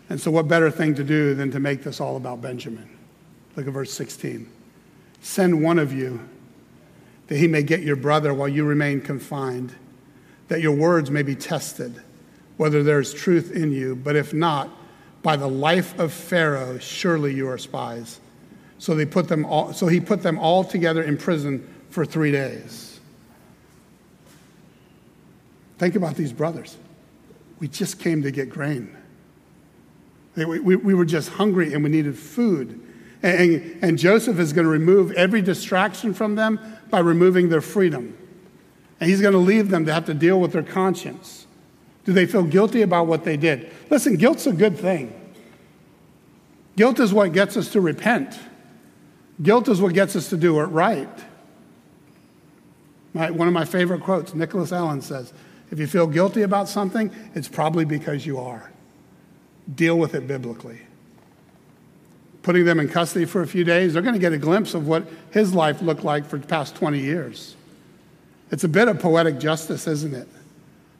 And 0.10 0.20
so, 0.20 0.32
what 0.32 0.48
better 0.48 0.72
thing 0.72 0.96
to 0.96 1.04
do 1.04 1.36
than 1.36 1.52
to 1.52 1.60
make 1.60 1.84
this 1.84 2.00
all 2.00 2.16
about 2.16 2.42
Benjamin? 2.42 2.90
Look 3.56 3.68
at 3.68 3.74
verse 3.74 3.94
16. 3.94 4.50
Send 5.22 5.62
one 5.62 5.80
of 5.80 5.92
you 5.92 6.28
that 7.28 7.38
he 7.38 7.48
may 7.48 7.64
get 7.64 7.82
your 7.82 7.98
brother 7.98 8.34
while 8.34 8.48
you 8.48 8.64
remain 8.64 9.02
confined, 9.02 9.76
that 10.48 10.62
your 10.62 10.76
words 10.76 11.12
may 11.12 11.24
be 11.24 11.36
tested, 11.36 12.02
whether 12.56 12.84
there 12.84 13.00
is 13.00 13.14
truth 13.14 13.52
in 13.52 13.72
you. 13.72 13.96
But 13.96 14.16
if 14.16 14.34
not, 14.34 14.70
by 15.24 15.36
the 15.36 15.48
life 15.48 15.98
of 16.00 16.14
Pharaoh, 16.14 16.78
surely 16.78 17.34
you 17.34 17.50
are 17.50 17.58
spies. 17.58 18.22
So, 18.80 18.96
they 18.96 19.06
put 19.06 19.28
them 19.28 19.46
all, 19.46 19.74
so 19.74 19.88
he 19.88 20.00
put 20.00 20.24
them 20.24 20.40
all 20.40 20.64
together 20.64 21.04
in 21.04 21.18
prison 21.18 21.68
for 21.90 22.06
three 22.06 22.32
days. 22.32 23.00
Think 25.78 25.96
about 25.96 26.16
these 26.16 26.34
brothers. 26.34 26.78
We 27.60 27.68
just 27.68 28.00
came 28.00 28.24
to 28.24 28.32
get 28.32 28.50
grain. 28.50 28.97
We, 30.38 30.60
we, 30.60 30.76
we 30.76 30.94
were 30.94 31.06
just 31.06 31.30
hungry 31.30 31.74
and 31.74 31.84
we 31.84 31.90
needed 31.90 32.18
food. 32.18 32.80
And, 33.24 33.80
and, 33.82 33.98
Joseph 33.98 34.38
is 34.38 34.54
going 34.54 34.66
to 34.66 34.72
remove 34.72 35.12
every 35.14 35.42
distraction 35.42 36.14
from 36.14 36.36
them 36.36 36.60
by 36.92 37.00
removing 37.00 37.50
their 37.50 37.62
freedom. 37.62 38.16
And 39.00 39.10
he's 39.10 39.22
going 39.22 39.34
to 39.34 39.40
leave 39.40 39.70
them 39.70 39.88
to 39.88 39.94
have 39.94 40.06
to 40.06 40.14
deal 40.14 40.40
with 40.40 40.52
their 40.52 40.64
conscience. 40.64 41.48
Do 42.06 42.14
they 42.14 42.28
feel 42.28 42.44
guilty 42.44 42.84
about 42.84 43.08
what 43.08 43.24
they 43.24 43.36
did? 43.36 43.72
Listen, 43.90 44.18
guilt's 44.18 44.46
a 44.46 44.54
good 44.54 44.78
thing. 44.78 45.14
Guilt 46.76 47.00
is 47.00 47.12
what 47.12 47.34
gets 47.34 47.58
us 47.58 47.72
to 47.72 47.82
repent. 47.82 48.40
Guilt 49.42 49.68
is 49.68 49.82
what 49.82 49.96
gets 49.96 50.16
us 50.16 50.30
to 50.30 50.38
do 50.38 50.60
it 50.60 50.66
right. 50.66 51.10
My, 53.14 53.32
one 53.32 53.48
of 53.48 53.54
my 53.54 53.66
favorite 53.66 54.04
quotes, 54.04 54.36
Nicholas 54.36 54.72
Allen 54.72 55.02
says, 55.02 55.34
if 55.72 55.80
you 55.80 55.88
feel 55.88 56.06
guilty 56.06 56.44
about 56.44 56.70
something, 56.70 57.12
it's 57.34 57.48
probably 57.48 57.84
because 57.84 58.28
you 58.28 58.40
are. 58.40 58.72
Deal 59.74 59.98
with 59.98 60.16
it 60.16 60.28
biblically. 60.28 60.80
Putting 62.44 62.66
them 62.66 62.80
in 62.80 62.88
custody 62.88 63.26
for 63.26 63.42
a 63.42 63.48
few 63.48 63.64
days, 63.64 63.94
they're 63.94 64.02
going 64.02 64.14
to 64.14 64.20
get 64.20 64.32
a 64.32 64.38
glimpse 64.38 64.74
of 64.74 64.88
what 64.88 65.06
his 65.32 65.54
life 65.54 65.82
looked 65.82 66.04
like 66.04 66.26
for 66.26 66.38
the 66.38 66.48
past 66.48 66.76
20 66.76 67.00
years. 67.00 67.56
It's 68.52 68.64
a 68.64 68.70
bit 68.70 68.88
of 68.88 69.00
poetic 69.00 69.40
justice, 69.40 69.88
isn't 69.88 70.14
it? 70.14 70.28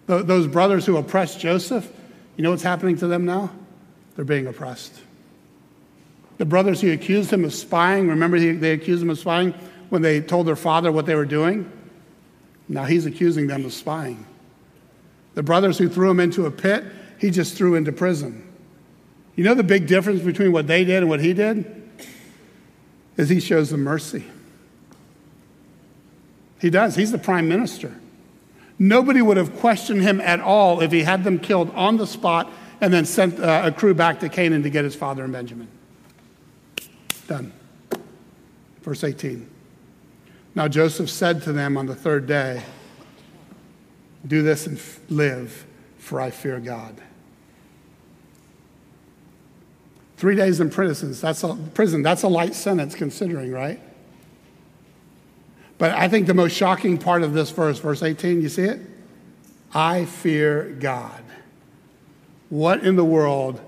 Those 0.08 0.48
brothers 0.48 0.86
who 0.86 0.98
oppressed 0.98 1.40
Joseph, 1.40 1.90
you 2.36 2.44
know 2.44 2.52
what's 2.52 2.64
happening 2.64 2.98
to 2.98 3.08
them 3.08 3.26
now? 3.26 3.50
They're 4.16 4.26
being 4.26 4.48
oppressed. 4.48 4.94
The 6.38 6.46
brothers 6.46 6.82
who 6.82 6.92
accused 6.92 7.32
him 7.32 7.46
of 7.46 7.54
spying, 7.54 8.08
remember 8.10 8.38
they 8.40 8.72
accused 8.72 9.02
him 9.02 9.10
of 9.10 9.18
spying 9.18 9.54
when 9.90 10.02
they 10.02 10.22
told 10.22 10.48
their 10.48 10.56
father 10.56 10.92
what 10.92 11.06
they 11.06 11.16
were 11.16 11.26
doing? 11.26 11.72
Now 12.70 12.84
he's 12.84 13.06
accusing 13.06 13.48
them 13.48 13.66
of 13.66 13.74
spying. 13.74 14.26
The 15.36 15.44
brothers 15.44 15.78
who 15.78 15.88
threw 15.88 16.12
him 16.12 16.20
into 16.20 16.46
a 16.46 16.52
pit, 16.52 16.84
he 17.20 17.32
just 17.32 17.56
threw 17.56 17.76
into 17.76 17.92
prison. 17.92 18.47
You 19.38 19.44
know 19.44 19.54
the 19.54 19.64
big 19.64 19.88
difference 19.88 20.22
between 20.24 20.52
what 20.52 20.68
they 20.68 20.84
did 20.84 20.98
and 20.98 21.10
what 21.10 21.22
he 21.22 21.32
did? 21.32 21.74
Is 23.16 23.30
he 23.30 23.40
shows 23.40 23.70
them 23.70 23.84
mercy. 23.84 24.26
He 26.60 26.72
does. 26.72 26.96
He's 26.96 27.12
the 27.12 27.20
prime 27.20 27.48
minister. 27.48 28.00
Nobody 28.80 29.22
would 29.22 29.38
have 29.38 29.56
questioned 29.60 30.02
him 30.02 30.20
at 30.22 30.40
all 30.40 30.82
if 30.82 30.92
he 30.92 31.04
had 31.04 31.24
them 31.24 31.38
killed 31.38 31.70
on 31.76 31.98
the 31.98 32.08
spot 32.08 32.52
and 32.82 32.92
then 32.92 33.06
sent 33.06 33.40
uh, 33.40 33.62
a 33.66 33.72
crew 33.72 33.94
back 33.94 34.20
to 34.22 34.30
Canaan 34.30 34.64
to 34.64 34.72
get 34.72 34.84
his 34.84 34.96
father 34.96 35.24
and 35.24 35.32
Benjamin. 35.32 35.68
Done. 37.28 37.54
Verse 38.82 39.04
18. 39.04 39.48
Now 40.56 40.68
Joseph 40.68 41.12
said 41.12 41.44
to 41.44 41.54
them 41.54 41.78
on 41.78 41.86
the 41.86 41.96
third 41.96 42.26
day, 42.26 42.64
Do 44.26 44.42
this 44.42 44.66
and 44.66 44.78
f- 44.78 45.00
live, 45.10 45.68
for 46.00 46.20
I 46.20 46.32
fear 46.32 46.60
God. 46.60 47.00
Three 50.18 50.36
days 50.36 50.60
in 50.60 50.72
prison, 50.72 51.14
that's 51.14 51.44
a, 51.44 51.56
prison, 51.76 52.02
that's 52.02 52.24
a 52.24 52.28
light 52.28 52.56
sentence 52.56 52.96
considering, 52.96 53.52
right? 53.52 53.80
But 55.78 55.92
I 55.92 56.08
think 56.08 56.26
the 56.26 56.34
most 56.34 56.54
shocking 56.54 56.98
part 56.98 57.22
of 57.22 57.34
this 57.34 57.52
verse, 57.52 57.78
verse 57.78 58.02
18, 58.02 58.42
you 58.42 58.50
see 58.50 58.64
it? 58.64 58.82
I 59.74 60.06
fear 60.06 60.76
God. 60.80 61.24
What 62.50 62.84
in 62.84 62.96
the 62.96 63.06
world 63.06 63.62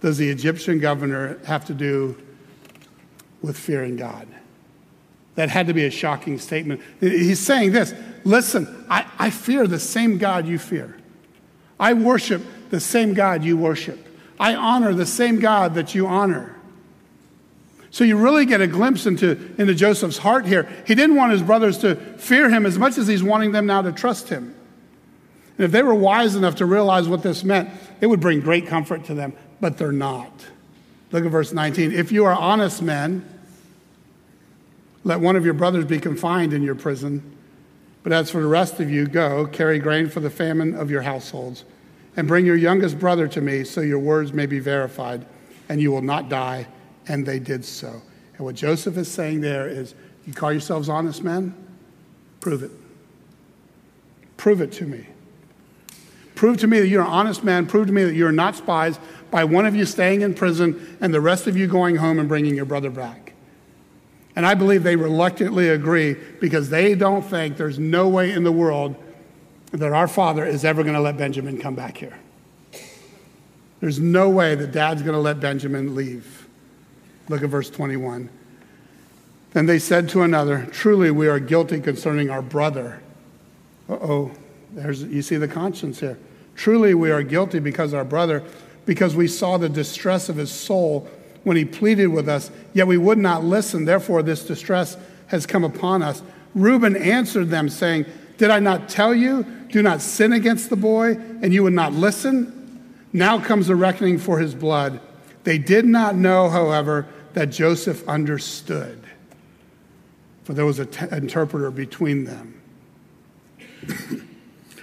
does 0.00 0.18
the 0.18 0.28
Egyptian 0.28 0.80
governor 0.80 1.38
have 1.44 1.64
to 1.66 1.74
do 1.74 2.20
with 3.40 3.56
fearing 3.56 3.94
God? 3.94 4.26
That 5.36 5.50
had 5.50 5.68
to 5.68 5.74
be 5.74 5.84
a 5.84 5.90
shocking 5.90 6.38
statement. 6.38 6.80
He's 6.98 7.38
saying 7.38 7.72
this 7.72 7.94
listen, 8.24 8.86
I, 8.90 9.06
I 9.18 9.30
fear 9.30 9.68
the 9.68 9.78
same 9.78 10.18
God 10.18 10.46
you 10.46 10.58
fear. 10.58 10.96
I 11.78 11.94
worship 11.94 12.42
the 12.70 12.80
same 12.80 13.14
God 13.14 13.44
you 13.44 13.56
worship. 13.56 14.11
I 14.42 14.56
honor 14.56 14.92
the 14.92 15.06
same 15.06 15.38
God 15.38 15.74
that 15.74 15.94
you 15.94 16.08
honor. 16.08 16.56
So 17.92 18.02
you 18.02 18.16
really 18.16 18.44
get 18.44 18.60
a 18.60 18.66
glimpse 18.66 19.06
into, 19.06 19.54
into 19.56 19.72
Joseph's 19.72 20.18
heart 20.18 20.46
here. 20.46 20.68
He 20.84 20.96
didn't 20.96 21.14
want 21.14 21.30
his 21.30 21.42
brothers 21.42 21.78
to 21.78 21.94
fear 21.94 22.50
him 22.50 22.66
as 22.66 22.76
much 22.76 22.98
as 22.98 23.06
he's 23.06 23.22
wanting 23.22 23.52
them 23.52 23.66
now 23.66 23.82
to 23.82 23.92
trust 23.92 24.30
him. 24.30 24.52
And 25.56 25.64
if 25.64 25.70
they 25.70 25.84
were 25.84 25.94
wise 25.94 26.34
enough 26.34 26.56
to 26.56 26.66
realize 26.66 27.06
what 27.06 27.22
this 27.22 27.44
meant, 27.44 27.70
it 28.00 28.08
would 28.08 28.18
bring 28.18 28.40
great 28.40 28.66
comfort 28.66 29.04
to 29.04 29.14
them, 29.14 29.32
but 29.60 29.78
they're 29.78 29.92
not. 29.92 30.32
Look 31.12 31.24
at 31.24 31.30
verse 31.30 31.52
19. 31.52 31.92
If 31.92 32.10
you 32.10 32.24
are 32.24 32.34
honest 32.34 32.82
men, 32.82 33.24
let 35.04 35.20
one 35.20 35.36
of 35.36 35.44
your 35.44 35.54
brothers 35.54 35.84
be 35.84 36.00
confined 36.00 36.52
in 36.52 36.64
your 36.64 36.74
prison. 36.74 37.36
But 38.02 38.12
as 38.12 38.28
for 38.28 38.40
the 38.40 38.48
rest 38.48 38.80
of 38.80 38.90
you, 38.90 39.06
go, 39.06 39.46
carry 39.46 39.78
grain 39.78 40.08
for 40.08 40.18
the 40.18 40.30
famine 40.30 40.74
of 40.74 40.90
your 40.90 41.02
households, 41.02 41.64
and 42.16 42.28
bring 42.28 42.44
your 42.44 42.56
youngest 42.56 42.98
brother 42.98 43.26
to 43.28 43.40
me, 43.40 43.64
so 43.64 43.80
your 43.80 43.98
words 43.98 44.32
may 44.32 44.46
be 44.46 44.58
verified, 44.58 45.26
and 45.68 45.80
you 45.80 45.90
will 45.90 46.02
not 46.02 46.28
die. 46.28 46.66
And 47.08 47.26
they 47.26 47.38
did 47.38 47.64
so. 47.64 48.02
And 48.36 48.46
what 48.46 48.54
Joseph 48.54 48.96
is 48.96 49.10
saying 49.10 49.40
there 49.40 49.66
is, 49.66 49.94
you 50.26 50.32
call 50.32 50.52
yourselves 50.52 50.88
honest 50.88 51.24
men? 51.24 51.54
Prove 52.40 52.62
it. 52.62 52.70
Prove 54.36 54.60
it 54.60 54.72
to 54.72 54.86
me. 54.86 55.06
Prove 56.34 56.58
to 56.58 56.66
me 56.66 56.80
that 56.80 56.88
you're 56.88 57.02
an 57.02 57.08
honest 57.08 57.44
man. 57.44 57.66
Prove 57.66 57.86
to 57.86 57.92
me 57.92 58.04
that 58.04 58.14
you're 58.14 58.32
not 58.32 58.56
spies 58.56 58.98
by 59.30 59.44
one 59.44 59.64
of 59.64 59.74
you 59.74 59.84
staying 59.84 60.22
in 60.22 60.34
prison 60.34 60.98
and 61.00 61.14
the 61.14 61.20
rest 61.20 61.46
of 61.46 61.56
you 61.56 61.66
going 61.66 61.96
home 61.96 62.18
and 62.18 62.28
bringing 62.28 62.54
your 62.54 62.64
brother 62.64 62.90
back. 62.90 63.32
And 64.34 64.46
I 64.46 64.54
believe 64.54 64.82
they 64.82 64.96
reluctantly 64.96 65.68
agree 65.68 66.14
because 66.40 66.70
they 66.70 66.94
don't 66.94 67.22
think 67.22 67.56
there's 67.56 67.78
no 67.78 68.08
way 68.08 68.32
in 68.32 68.44
the 68.44 68.52
world 68.52 68.96
that 69.72 69.92
our 69.92 70.08
father 70.08 70.44
is 70.44 70.64
ever 70.64 70.82
going 70.82 70.94
to 70.94 71.00
let 71.00 71.16
Benjamin 71.16 71.58
come 71.58 71.74
back 71.74 71.96
here. 71.96 72.18
There's 73.80 73.98
no 73.98 74.30
way 74.30 74.54
that 74.54 74.70
dad's 74.70 75.02
going 75.02 75.14
to 75.14 75.20
let 75.20 75.40
Benjamin 75.40 75.94
leave. 75.94 76.46
Look 77.28 77.42
at 77.42 77.48
verse 77.48 77.68
21. 77.68 78.28
Then 79.52 79.66
they 79.66 79.78
said 79.78 80.08
to 80.10 80.22
another, 80.22 80.66
Truly 80.70 81.10
we 81.10 81.28
are 81.28 81.38
guilty 81.38 81.80
concerning 81.80 82.30
our 82.30 82.42
brother. 82.42 83.00
Uh 83.88 83.94
oh, 83.94 84.30
there's 84.72 85.02
you 85.02 85.22
see 85.22 85.36
the 85.36 85.48
conscience 85.48 86.00
here. 86.00 86.18
Truly 86.54 86.94
we 86.94 87.10
are 87.10 87.22
guilty 87.22 87.58
because 87.58 87.92
our 87.92 88.04
brother, 88.04 88.42
because 88.86 89.14
we 89.14 89.28
saw 89.28 89.56
the 89.56 89.68
distress 89.68 90.28
of 90.28 90.36
his 90.36 90.50
soul 90.50 91.08
when 91.44 91.56
he 91.56 91.64
pleaded 91.64 92.06
with 92.06 92.28
us, 92.28 92.50
yet 92.72 92.86
we 92.86 92.98
would 92.98 93.18
not 93.18 93.44
listen. 93.44 93.84
Therefore, 93.84 94.22
this 94.22 94.44
distress 94.44 94.96
has 95.26 95.44
come 95.44 95.64
upon 95.64 96.02
us. 96.02 96.22
Reuben 96.54 96.96
answered 96.96 97.48
them, 97.48 97.68
saying, 97.68 98.06
Did 98.38 98.50
I 98.50 98.60
not 98.60 98.88
tell 98.88 99.14
you, 99.14 99.44
do 99.72 99.82
not 99.82 100.00
sin 100.00 100.32
against 100.32 100.70
the 100.70 100.76
boy, 100.76 101.12
and 101.42 101.52
you 101.52 101.62
would 101.64 101.72
not 101.72 101.92
listen? 101.92 102.94
Now 103.12 103.40
comes 103.40 103.66
the 103.66 103.74
reckoning 103.74 104.18
for 104.18 104.38
his 104.38 104.54
blood. 104.54 105.00
They 105.44 105.58
did 105.58 105.84
not 105.84 106.14
know, 106.14 106.48
however, 106.48 107.08
that 107.32 107.46
Joseph 107.46 108.06
understood, 108.06 109.02
for 110.44 110.52
there 110.52 110.66
was 110.66 110.78
an 110.78 110.88
t- 110.88 111.06
interpreter 111.10 111.70
between 111.70 112.24
them. 112.24 112.60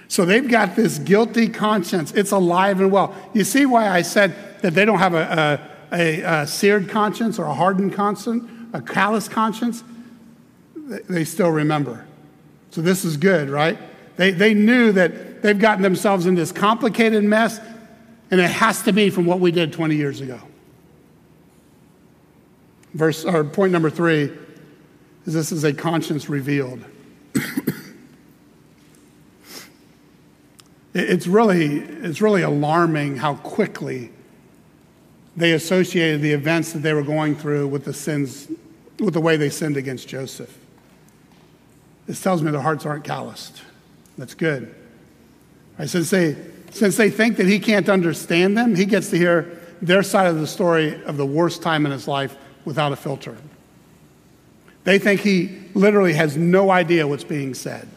so 0.08 0.24
they've 0.24 0.48
got 0.48 0.76
this 0.76 0.98
guilty 0.98 1.48
conscience. 1.48 2.12
It's 2.12 2.32
alive 2.32 2.80
and 2.80 2.90
well. 2.90 3.14
You 3.32 3.44
see 3.44 3.66
why 3.66 3.88
I 3.88 4.02
said 4.02 4.60
that 4.62 4.74
they 4.74 4.84
don't 4.84 4.98
have 4.98 5.14
a, 5.14 5.60
a, 5.92 6.20
a 6.20 6.46
seared 6.46 6.88
conscience 6.88 7.38
or 7.38 7.44
a 7.44 7.54
hardened 7.54 7.94
conscience, 7.94 8.50
a 8.72 8.82
callous 8.82 9.28
conscience, 9.28 9.84
they 11.08 11.24
still 11.24 11.50
remember. 11.50 12.06
So 12.72 12.82
this 12.82 13.04
is 13.04 13.16
good, 13.16 13.48
right? 13.48 13.78
They, 14.20 14.32
they 14.32 14.52
knew 14.52 14.92
that 14.92 15.40
they've 15.40 15.58
gotten 15.58 15.82
themselves 15.82 16.26
in 16.26 16.34
this 16.34 16.52
complicated 16.52 17.24
mess, 17.24 17.58
and 18.30 18.38
it 18.38 18.50
has 18.50 18.82
to 18.82 18.92
be 18.92 19.08
from 19.08 19.24
what 19.24 19.40
we 19.40 19.50
did 19.50 19.72
20 19.72 19.96
years 19.96 20.20
ago. 20.20 20.38
Verse 22.92 23.24
or 23.24 23.44
point 23.44 23.72
number 23.72 23.88
three 23.88 24.30
is 25.24 25.32
this 25.32 25.52
is 25.52 25.64
a 25.64 25.72
conscience 25.72 26.28
revealed. 26.28 26.84
it's 30.92 31.26
really 31.26 31.78
it's 31.78 32.20
really 32.20 32.42
alarming 32.42 33.16
how 33.16 33.36
quickly 33.36 34.10
they 35.34 35.52
associated 35.52 36.20
the 36.20 36.32
events 36.32 36.74
that 36.74 36.80
they 36.80 36.92
were 36.92 37.02
going 37.02 37.34
through 37.34 37.68
with 37.68 37.86
the 37.86 37.94
sins, 37.94 38.48
with 38.98 39.14
the 39.14 39.20
way 39.22 39.38
they 39.38 39.48
sinned 39.48 39.78
against 39.78 40.08
Joseph. 40.08 40.58
This 42.06 42.22
tells 42.22 42.42
me 42.42 42.50
their 42.50 42.60
hearts 42.60 42.84
aren't 42.84 43.04
calloused. 43.04 43.62
That's 44.20 44.34
good. 44.34 44.72
Right, 45.78 45.88
since, 45.88 46.10
they, 46.10 46.36
since 46.70 46.96
they 46.96 47.10
think 47.10 47.38
that 47.38 47.46
he 47.46 47.58
can't 47.58 47.88
understand 47.88 48.56
them, 48.56 48.76
he 48.76 48.84
gets 48.84 49.10
to 49.10 49.18
hear 49.18 49.58
their 49.82 50.02
side 50.02 50.26
of 50.26 50.38
the 50.38 50.46
story 50.46 51.02
of 51.04 51.16
the 51.16 51.26
worst 51.26 51.62
time 51.62 51.86
in 51.86 51.92
his 51.92 52.06
life 52.06 52.36
without 52.64 52.92
a 52.92 52.96
filter. 52.96 53.36
They 54.84 54.98
think 54.98 55.22
he 55.22 55.58
literally 55.74 56.12
has 56.12 56.36
no 56.36 56.70
idea 56.70 57.08
what's 57.08 57.24
being 57.24 57.54
said. 57.54 57.88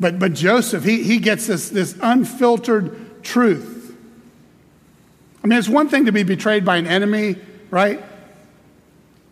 But, 0.00 0.18
but 0.18 0.32
Joseph, 0.32 0.82
he, 0.82 1.02
he 1.02 1.18
gets 1.18 1.46
this, 1.46 1.68
this 1.68 1.96
unfiltered 2.00 3.22
truth 3.22 3.80
I 5.42 5.46
mean, 5.46 5.58
it's 5.58 5.68
one 5.68 5.88
thing 5.88 6.06
to 6.06 6.12
be 6.12 6.22
betrayed 6.22 6.64
by 6.64 6.76
an 6.76 6.86
enemy, 6.86 7.36
right? 7.70 8.02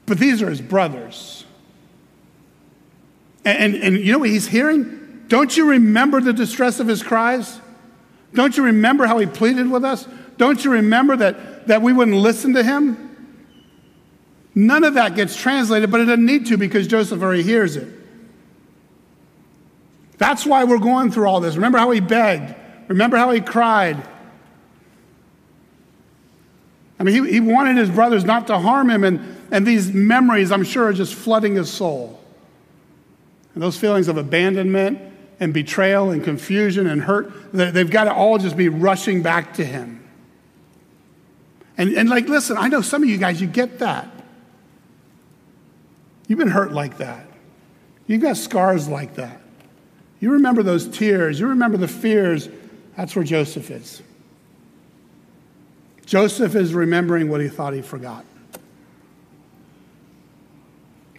But 0.06 0.18
these 0.18 0.40
are 0.42 0.48
his 0.48 0.60
brothers. 0.60 1.44
And, 3.48 3.74
and, 3.76 3.96
you 3.96 4.12
know 4.12 4.18
what 4.18 4.28
he's 4.28 4.46
hearing? 4.46 5.24
Don't 5.28 5.56
you 5.56 5.70
remember 5.70 6.20
the 6.20 6.32
distress 6.32 6.80
of 6.80 6.86
his 6.86 7.02
cries? 7.02 7.60
Don't 8.34 8.56
you 8.56 8.64
remember 8.64 9.06
how 9.06 9.18
he 9.18 9.26
pleaded 9.26 9.70
with 9.70 9.84
us? 9.84 10.06
Don't 10.36 10.62
you 10.62 10.72
remember 10.72 11.16
that, 11.16 11.66
that 11.66 11.80
we 11.80 11.92
wouldn't 11.92 12.16
listen 12.16 12.54
to 12.54 12.62
him? 12.62 13.04
None 14.54 14.84
of 14.84 14.94
that 14.94 15.14
gets 15.14 15.34
translated, 15.34 15.90
but 15.90 16.00
it 16.00 16.06
doesn't 16.06 16.26
need 16.26 16.46
to 16.46 16.56
because 16.56 16.86
Joseph 16.86 17.22
already 17.22 17.42
hears 17.42 17.76
it. 17.76 17.88
That's 20.18 20.44
why 20.44 20.64
we're 20.64 20.78
going 20.78 21.10
through 21.10 21.28
all 21.28 21.40
this. 21.40 21.54
Remember 21.54 21.78
how 21.78 21.90
he 21.90 22.00
begged. 22.00 22.54
Remember 22.88 23.16
how 23.16 23.30
he 23.30 23.40
cried. 23.40 23.96
I 26.98 27.04
mean, 27.04 27.24
he, 27.24 27.32
he 27.32 27.40
wanted 27.40 27.76
his 27.76 27.88
brothers 27.88 28.24
not 28.24 28.48
to 28.48 28.58
harm 28.58 28.90
him, 28.90 29.04
and, 29.04 29.36
and 29.50 29.66
these 29.66 29.92
memories, 29.92 30.50
I'm 30.50 30.64
sure, 30.64 30.88
are 30.88 30.92
just 30.92 31.14
flooding 31.14 31.54
his 31.54 31.70
soul. 31.70 32.20
And 33.58 33.62
those 33.64 33.76
feelings 33.76 34.06
of 34.06 34.16
abandonment 34.16 35.00
and 35.40 35.52
betrayal 35.52 36.10
and 36.10 36.22
confusion 36.22 36.86
and 36.86 37.02
hurt, 37.02 37.32
they've 37.52 37.90
got 37.90 38.04
to 38.04 38.14
all 38.14 38.38
just 38.38 38.56
be 38.56 38.68
rushing 38.68 39.20
back 39.20 39.54
to 39.54 39.64
him. 39.64 40.08
And, 41.76 41.92
and 41.94 42.08
like, 42.08 42.28
listen, 42.28 42.56
I 42.56 42.68
know 42.68 42.82
some 42.82 43.02
of 43.02 43.08
you 43.08 43.18
guys, 43.18 43.40
you 43.40 43.48
get 43.48 43.80
that. 43.80 44.08
You've 46.28 46.38
been 46.38 46.46
hurt 46.46 46.70
like 46.70 46.98
that. 46.98 47.26
You've 48.06 48.22
got 48.22 48.36
scars 48.36 48.86
like 48.86 49.16
that. 49.16 49.40
You 50.20 50.34
remember 50.34 50.62
those 50.62 50.86
tears. 50.86 51.40
You 51.40 51.48
remember 51.48 51.78
the 51.78 51.88
fears. 51.88 52.48
That's 52.96 53.16
where 53.16 53.24
Joseph 53.24 53.72
is. 53.72 54.04
Joseph 56.06 56.54
is 56.54 56.74
remembering 56.74 57.28
what 57.28 57.40
he 57.40 57.48
thought 57.48 57.74
he 57.74 57.82
forgot. 57.82 58.24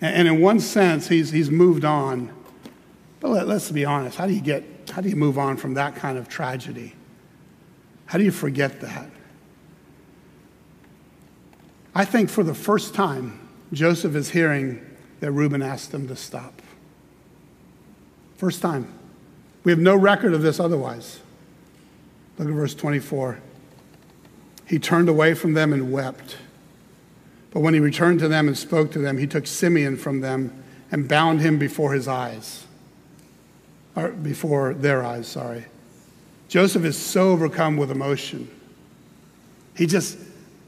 And 0.02 0.28
in 0.28 0.40
one 0.40 0.60
sense, 0.60 1.08
he's, 1.08 1.32
he's 1.32 1.52
moved 1.52 1.84
on. 1.84 2.34
But 3.20 3.32
let, 3.32 3.48
let's 3.48 3.70
be 3.72 3.84
honest. 3.84 4.18
How 4.18 4.28
do 4.28 4.34
you 4.34 4.42
get, 4.42 4.64
how 4.92 5.02
do 5.02 5.10
you 5.10 5.16
move 5.16 5.38
on 5.38 5.58
from 5.58 5.74
that 5.74 5.96
kind 5.96 6.18
of 6.18 6.30
tragedy? 6.30 6.96
How 8.06 8.18
do 8.18 8.24
you 8.24 8.32
forget 8.32 8.80
that? 8.82 9.10
I 11.94 12.06
think 12.06 12.30
for 12.30 12.44
the 12.44 12.54
first 12.54 12.94
time, 12.94 13.48
Joseph 13.74 14.16
is 14.16 14.30
hearing 14.30 14.86
that 15.20 15.32
Reuben 15.32 15.62
asked 15.62 15.94
him 15.94 16.08
to 16.08 16.16
stop. 16.16 16.62
First 18.38 18.62
time. 18.62 18.94
We 19.66 19.72
have 19.74 19.80
no 19.80 19.96
record 19.96 20.34
of 20.34 20.42
this 20.42 20.60
otherwise. 20.60 21.20
Look 22.38 22.48
at 22.48 22.54
verse 22.54 22.74
24. 22.74 23.42
He 24.66 24.80
turned 24.80 25.10
away 25.10 25.34
from 25.34 25.54
them 25.54 25.74
and 25.74 25.92
wept. 25.92 26.38
But 27.52 27.62
when 27.62 27.74
he 27.74 27.80
returned 27.80 28.20
to 28.20 28.28
them 28.28 28.48
and 28.48 28.58
spoke 28.58 28.92
to 28.92 29.00
them, 29.00 29.18
he 29.18 29.28
took 29.28 29.48
Simeon 29.48 29.98
from 29.98 30.22
them 30.22 30.64
and 30.92 31.08
bound 31.08 31.42
him 31.42 31.58
before 31.58 31.94
his 31.94 32.08
eyes. 32.08 32.66
Or 33.96 34.10
before 34.10 34.74
their 34.74 35.04
eyes, 35.04 35.28
sorry. 35.28 35.66
Joseph 36.48 36.84
is 36.84 36.98
so 36.98 37.30
overcome 37.32 37.78
with 37.78 37.92
emotion. 37.92 38.50
He 39.76 39.86
just, 39.86 40.18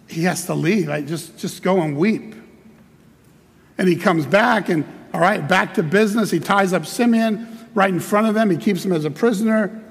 he 0.07 0.23
has 0.23 0.45
to 0.45 0.53
leave. 0.53 0.89
I 0.89 1.01
just, 1.01 1.37
just 1.37 1.63
go 1.63 1.81
and 1.81 1.97
weep. 1.97 2.35
And 3.77 3.87
he 3.87 3.95
comes 3.95 4.25
back 4.25 4.69
and, 4.69 4.85
all 5.13 5.21
right, 5.21 5.47
back 5.47 5.75
to 5.75 5.83
business. 5.83 6.31
He 6.31 6.39
ties 6.39 6.73
up 6.73 6.85
Simeon 6.85 7.47
right 7.73 7.89
in 7.89 7.99
front 7.99 8.27
of 8.27 8.33
them. 8.33 8.49
He 8.49 8.57
keeps 8.57 8.85
him 8.85 8.91
as 8.91 9.05
a 9.05 9.11
prisoner. 9.11 9.81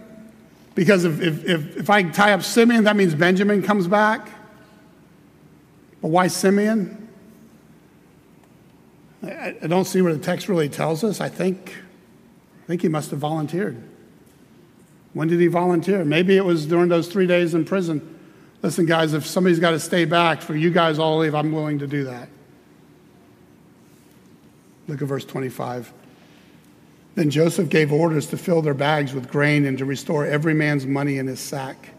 Because 0.74 1.05
if, 1.05 1.20
if, 1.20 1.44
if, 1.44 1.76
if 1.76 1.90
I 1.90 2.05
tie 2.05 2.33
up 2.33 2.42
Simeon, 2.42 2.85
that 2.85 2.96
means 2.96 3.14
Benjamin 3.14 3.62
comes 3.62 3.88
back. 3.88 4.29
But 6.00 6.08
why 6.08 6.28
Simeon? 6.28 7.08
I, 9.22 9.66
don't 9.66 9.84
see 9.84 10.00
where 10.00 10.14
the 10.14 10.22
text 10.22 10.48
really 10.48 10.68
tells 10.68 11.04
us. 11.04 11.20
I 11.20 11.28
think, 11.28 11.76
I 12.64 12.66
think 12.66 12.82
he 12.82 12.88
must 12.88 13.10
have 13.10 13.20
volunteered. 13.20 13.82
When 15.12 15.28
did 15.28 15.40
he 15.40 15.48
volunteer? 15.48 16.04
Maybe 16.04 16.36
it 16.36 16.44
was 16.44 16.66
during 16.66 16.88
those 16.88 17.08
three 17.08 17.26
days 17.26 17.54
in 17.54 17.64
prison. 17.64 18.18
Listen, 18.62 18.86
guys, 18.86 19.12
if 19.12 19.26
somebody's 19.26 19.58
got 19.58 19.72
to 19.72 19.80
stay 19.80 20.04
back 20.04 20.40
for 20.40 20.54
you 20.54 20.70
guys 20.70 20.98
all 20.98 21.18
leave, 21.18 21.34
I'm 21.34 21.52
willing 21.52 21.78
to 21.80 21.86
do 21.86 22.04
that. 22.04 22.28
Look 24.86 25.02
at 25.02 25.08
verse 25.08 25.24
25. 25.24 25.92
Then 27.14 27.30
Joseph 27.30 27.68
gave 27.68 27.92
orders 27.92 28.26
to 28.28 28.36
fill 28.36 28.62
their 28.62 28.74
bags 28.74 29.12
with 29.12 29.30
grain 29.30 29.66
and 29.66 29.76
to 29.78 29.84
restore 29.84 30.24
every 30.24 30.54
man's 30.54 30.86
money 30.86 31.18
in 31.18 31.26
his 31.26 31.40
sack 31.40 31.90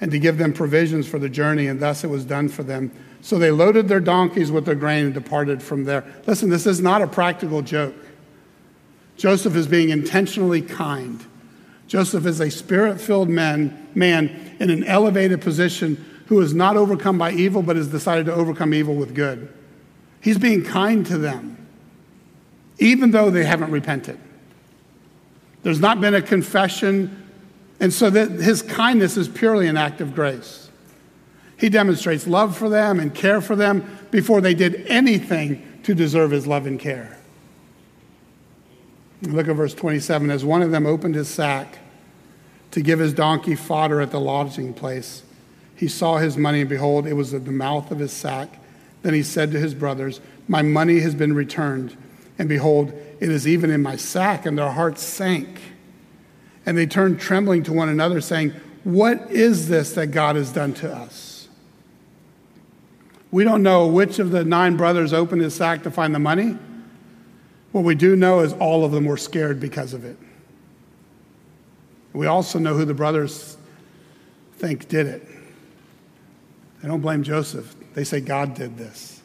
and 0.00 0.10
to 0.10 0.18
give 0.18 0.38
them 0.38 0.52
provisions 0.52 1.08
for 1.08 1.18
the 1.18 1.28
journey, 1.28 1.66
and 1.66 1.80
thus 1.80 2.04
it 2.04 2.06
was 2.08 2.24
done 2.24 2.48
for 2.48 2.62
them. 2.62 2.92
So 3.20 3.38
they 3.38 3.50
loaded 3.50 3.88
their 3.88 4.00
donkeys 4.00 4.50
with 4.50 4.64
their 4.64 4.74
grain 4.74 5.06
and 5.06 5.14
departed 5.14 5.62
from 5.62 5.84
there. 5.84 6.04
Listen, 6.26 6.50
this 6.50 6.66
is 6.66 6.80
not 6.80 7.02
a 7.02 7.06
practical 7.06 7.62
joke. 7.62 7.94
Joseph 9.16 9.56
is 9.56 9.66
being 9.66 9.90
intentionally 9.90 10.62
kind. 10.62 11.24
Joseph 11.88 12.26
is 12.26 12.40
a 12.40 12.50
spirit 12.50 13.00
filled 13.00 13.28
man, 13.28 13.88
man 13.94 14.56
in 14.60 14.70
an 14.70 14.84
elevated 14.84 15.40
position 15.40 16.04
who 16.26 16.40
is 16.40 16.54
not 16.54 16.76
overcome 16.76 17.18
by 17.18 17.32
evil, 17.32 17.62
but 17.62 17.76
has 17.76 17.88
decided 17.88 18.26
to 18.26 18.34
overcome 18.34 18.74
evil 18.74 18.94
with 18.94 19.14
good. 19.14 19.52
He's 20.20 20.38
being 20.38 20.62
kind 20.62 21.04
to 21.06 21.18
them, 21.18 21.66
even 22.78 23.10
though 23.10 23.30
they 23.30 23.44
haven't 23.44 23.70
repented. 23.70 24.18
There's 25.62 25.80
not 25.80 26.00
been 26.00 26.14
a 26.14 26.22
confession. 26.22 27.24
And 27.80 27.92
so 27.92 28.10
that 28.10 28.30
his 28.30 28.62
kindness 28.62 29.16
is 29.16 29.28
purely 29.28 29.68
an 29.68 29.76
act 29.76 30.00
of 30.00 30.14
grace. 30.14 30.67
He 31.58 31.68
demonstrates 31.68 32.26
love 32.26 32.56
for 32.56 32.68
them 32.68 33.00
and 33.00 33.14
care 33.14 33.40
for 33.40 33.56
them 33.56 33.98
before 34.10 34.40
they 34.40 34.54
did 34.54 34.86
anything 34.86 35.80
to 35.82 35.94
deserve 35.94 36.30
his 36.30 36.46
love 36.46 36.66
and 36.66 36.78
care. 36.78 37.18
Look 39.22 39.48
at 39.48 39.56
verse 39.56 39.74
27. 39.74 40.30
As 40.30 40.44
one 40.44 40.62
of 40.62 40.70
them 40.70 40.86
opened 40.86 41.16
his 41.16 41.28
sack 41.28 41.78
to 42.70 42.80
give 42.80 43.00
his 43.00 43.12
donkey 43.12 43.56
fodder 43.56 44.00
at 44.00 44.12
the 44.12 44.20
lodging 44.20 44.72
place, 44.72 45.24
he 45.74 45.88
saw 45.88 46.18
his 46.18 46.36
money, 46.36 46.60
and 46.60 46.70
behold, 46.70 47.06
it 47.06 47.14
was 47.14 47.34
at 47.34 47.44
the 47.44 47.52
mouth 47.52 47.90
of 47.90 47.98
his 47.98 48.12
sack. 48.12 48.60
Then 49.02 49.14
he 49.14 49.22
said 49.22 49.50
to 49.52 49.58
his 49.58 49.74
brothers, 49.74 50.20
My 50.46 50.62
money 50.62 51.00
has 51.00 51.14
been 51.14 51.34
returned, 51.34 51.96
and 52.38 52.48
behold, 52.48 52.92
it 53.20 53.30
is 53.30 53.48
even 53.48 53.70
in 53.70 53.82
my 53.82 53.96
sack. 53.96 54.46
And 54.46 54.58
their 54.58 54.70
hearts 54.70 55.02
sank. 55.02 55.60
And 56.66 56.76
they 56.76 56.86
turned 56.86 57.20
trembling 57.20 57.64
to 57.64 57.72
one 57.72 57.88
another, 57.88 58.20
saying, 58.20 58.50
What 58.84 59.30
is 59.30 59.68
this 59.68 59.92
that 59.94 60.08
God 60.08 60.36
has 60.36 60.52
done 60.52 60.74
to 60.74 60.92
us? 60.92 61.27
We 63.30 63.44
don't 63.44 63.62
know 63.62 63.86
which 63.86 64.18
of 64.18 64.30
the 64.30 64.44
nine 64.44 64.76
brothers 64.76 65.12
opened 65.12 65.42
his 65.42 65.54
sack 65.54 65.82
to 65.82 65.90
find 65.90 66.14
the 66.14 66.18
money. 66.18 66.56
What 67.72 67.84
we 67.84 67.94
do 67.94 68.16
know 68.16 68.40
is 68.40 68.52
all 68.54 68.84
of 68.84 68.92
them 68.92 69.04
were 69.04 69.18
scared 69.18 69.60
because 69.60 69.92
of 69.92 70.04
it. 70.04 70.16
We 72.12 72.26
also 72.26 72.58
know 72.58 72.74
who 72.74 72.84
the 72.84 72.94
brothers 72.94 73.56
think 74.56 74.88
did 74.88 75.06
it. 75.06 75.28
They 76.80 76.88
don't 76.88 77.00
blame 77.00 77.22
Joseph, 77.22 77.74
they 77.94 78.04
say 78.04 78.20
God 78.20 78.54
did 78.54 78.76
this. 78.78 79.20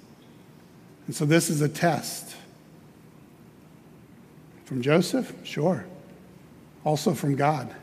And 1.08 1.16
so 1.16 1.26
this 1.26 1.50
is 1.50 1.62
a 1.62 1.70
test. 1.70 2.36
From 4.66 4.82
Joseph? 4.82 5.34
Sure. 5.44 5.86
Also 6.84 7.14
from 7.14 7.36
God. 7.36 7.74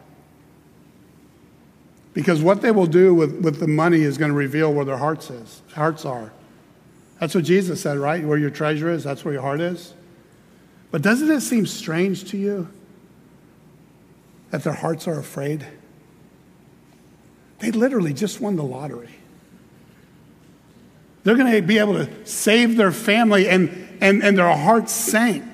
Because 2.12 2.42
what 2.42 2.61
they 2.61 2.70
will 2.70 2.87
do 2.87 3.14
with, 3.14 3.40
with 3.40 3.61
the 3.61 3.68
money 3.68 4.03
is 4.03 4.18
going 4.18 4.31
to 4.31 4.37
reveal 4.37 4.73
where 4.73 4.85
their 4.85 4.96
hearts 4.96 5.31
is, 5.31 5.62
hearts 5.75 6.05
are. 6.05 6.33
That's 7.20 7.35
what 7.35 7.44
Jesus 7.44 7.81
said, 7.81 7.99
right? 7.99 8.25
Where 8.25 8.38
your 8.38 8.51
treasure 8.51 8.90
is, 8.90 9.05
that's 9.05 9.25
where 9.25 9.35
your 9.35 9.42
heart 9.42 9.61
is. 9.61 9.94
But 10.90 11.03
doesn't 11.03 11.31
it 11.31 11.40
seem 11.42 11.66
strange 11.66 12.31
to 12.31 12.37
you 12.37 12.68
that 14.51 14.64
their 14.64 14.73
hearts 14.73 15.07
are 15.07 15.18
afraid? 15.18 15.64
They 17.61 17.70
literally 17.70 18.12
just 18.12 18.40
won 18.40 18.57
the 18.57 18.64
lottery. 18.64 19.11
They're 21.23 21.37
going 21.37 21.53
to 21.53 21.62
be 21.62 21.79
able 21.79 21.94
to 21.94 22.27
save 22.27 22.77
their 22.77 22.90
family, 22.90 23.49
and, 23.49 23.68
and, 24.01 24.23
and 24.25 24.37
their 24.37 24.51
hearts 24.57 24.90
sank. 24.90 25.44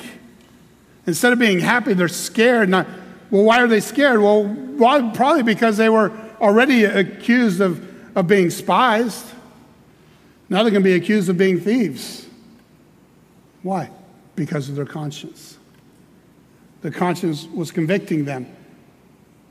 Instead 1.06 1.32
of 1.32 1.38
being 1.38 1.58
happy, 1.58 1.92
they're 1.92 2.08
scared. 2.08 2.68
Not, 2.68 2.86
well, 3.30 3.42
why 3.42 3.60
are 3.60 3.66
they 3.66 3.80
scared? 3.80 4.20
Well, 4.20 5.10
probably 5.14 5.42
because 5.42 5.76
they 5.76 5.88
were 5.88 6.12
already 6.40 6.84
accused 6.84 7.60
of, 7.60 8.16
of 8.16 8.26
being 8.26 8.50
spies. 8.50 9.32
Now 10.48 10.62
they're 10.62 10.70
going 10.70 10.82
to 10.82 10.88
be 10.88 10.94
accused 10.94 11.28
of 11.28 11.36
being 11.36 11.60
thieves. 11.60 12.26
Why? 13.62 13.90
Because 14.36 14.68
of 14.68 14.76
their 14.76 14.86
conscience. 14.86 15.58
The 16.82 16.90
conscience 16.90 17.46
was 17.46 17.70
convicting 17.70 18.24
them. 18.24 18.46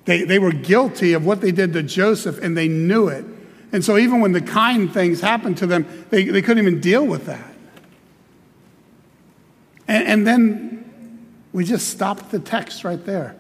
They, 0.06 0.24
they 0.24 0.39
were 0.39 0.52
guilty 0.52 1.13
of 1.13 1.26
what 1.26 1.41
they 1.41 1.52
did 1.52 1.74
to 1.74 1.84
Joseph, 1.84 2.39
and 2.41 2.56
they 2.56 2.67
knew 2.67 3.08
it. 3.08 3.26
And 3.71 3.83
so, 3.83 3.98
even 3.98 4.21
when 4.21 4.31
the 4.31 4.42
kind 4.42 4.94
things 4.94 5.19
happened 5.19 5.58
to 5.58 5.67
them, 5.67 5.86
they, 6.12 6.23
they 6.25 6.42
couldn't 6.42 6.65
even 6.65 6.79
deal 6.79 7.06
with 7.06 7.25
that. 7.25 7.54
And, 9.88 10.08
and 10.08 10.27
then 10.27 11.27
we 11.52 11.65
just 11.65 11.90
stopped 11.90 12.31
the 12.31 12.40
text 12.40 12.83
right 12.83 13.04
there. 13.06 13.36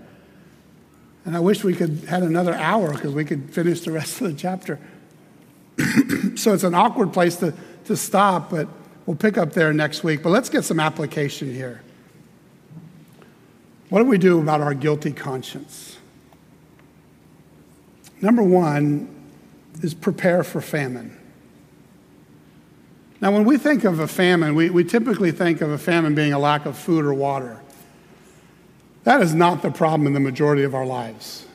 And 1.25 1.35
I 1.35 1.39
wish 1.39 1.63
we 1.63 1.73
could 1.73 2.03
had 2.07 2.23
another 2.23 2.53
hour 2.53 2.93
because 2.93 3.13
we 3.13 3.25
could 3.25 3.51
finish 3.51 3.81
the 3.81 3.91
rest 3.91 4.21
of 4.21 4.27
the 4.27 4.33
chapter. 4.33 4.79
so 6.35 6.53
it's 6.53 6.63
an 6.63 6.75
awkward 6.75 7.11
place 7.11 7.35
to, 7.37 7.53
to 7.85 7.97
stop, 7.97 8.51
but 8.51 8.67
we'll 9.05 9.17
pick 9.17 9.37
up 9.37 9.53
there 9.53 9.73
next 9.73 10.03
week. 10.03 10.21
But 10.21 10.29
let's 10.29 10.49
get 10.49 10.63
some 10.63 10.79
application 10.79 11.51
here. 11.51 11.81
What 13.89 13.99
do 13.99 14.05
we 14.05 14.17
do 14.17 14.39
about 14.39 14.61
our 14.61 14.73
guilty 14.73 15.11
conscience? 15.11 15.97
Number 18.21 18.43
one 18.43 19.09
is 19.81 19.93
prepare 19.93 20.43
for 20.43 20.61
famine. 20.61 21.17
Now, 23.21 23.31
when 23.31 23.45
we 23.45 23.57
think 23.57 23.83
of 23.83 23.99
a 23.99 24.07
famine, 24.07 24.55
we, 24.55 24.69
we 24.69 24.83
typically 24.83 25.31
think 25.31 25.61
of 25.61 25.71
a 25.71 25.77
famine 25.77 26.13
being 26.13 26.33
a 26.33 26.39
lack 26.39 26.65
of 26.65 26.77
food 26.77 27.05
or 27.05 27.13
water. 27.13 27.59
That 29.05 29.21
is 29.21 29.33
not 29.33 29.61
the 29.61 29.71
problem 29.71 30.07
in 30.07 30.13
the 30.13 30.19
majority 30.19 30.63
of 30.63 30.75
our 30.75 30.85
lives. 30.85 31.45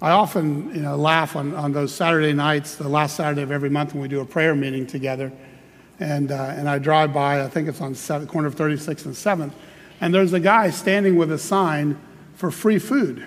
I 0.00 0.10
often 0.10 0.74
you 0.74 0.80
know, 0.80 0.96
laugh 0.96 1.34
on, 1.34 1.54
on 1.54 1.72
those 1.72 1.92
Saturday 1.92 2.32
nights, 2.32 2.76
the 2.76 2.88
last 2.88 3.16
Saturday 3.16 3.42
of 3.42 3.50
every 3.50 3.68
month 3.68 3.94
when 3.94 4.02
we 4.02 4.08
do 4.08 4.20
a 4.20 4.24
prayer 4.24 4.54
meeting 4.54 4.86
together. 4.86 5.32
And, 5.98 6.30
uh, 6.30 6.54
and 6.56 6.68
I 6.68 6.78
drive 6.78 7.12
by, 7.12 7.42
I 7.42 7.48
think 7.48 7.68
it's 7.68 7.80
on 7.80 7.94
the 7.94 8.26
corner 8.26 8.46
of 8.46 8.54
36th 8.54 9.06
and 9.06 9.14
7th, 9.14 9.52
and 10.00 10.14
there's 10.14 10.34
a 10.34 10.40
guy 10.40 10.70
standing 10.70 11.16
with 11.16 11.32
a 11.32 11.38
sign 11.38 11.98
for 12.34 12.50
free 12.50 12.78
food. 12.78 13.26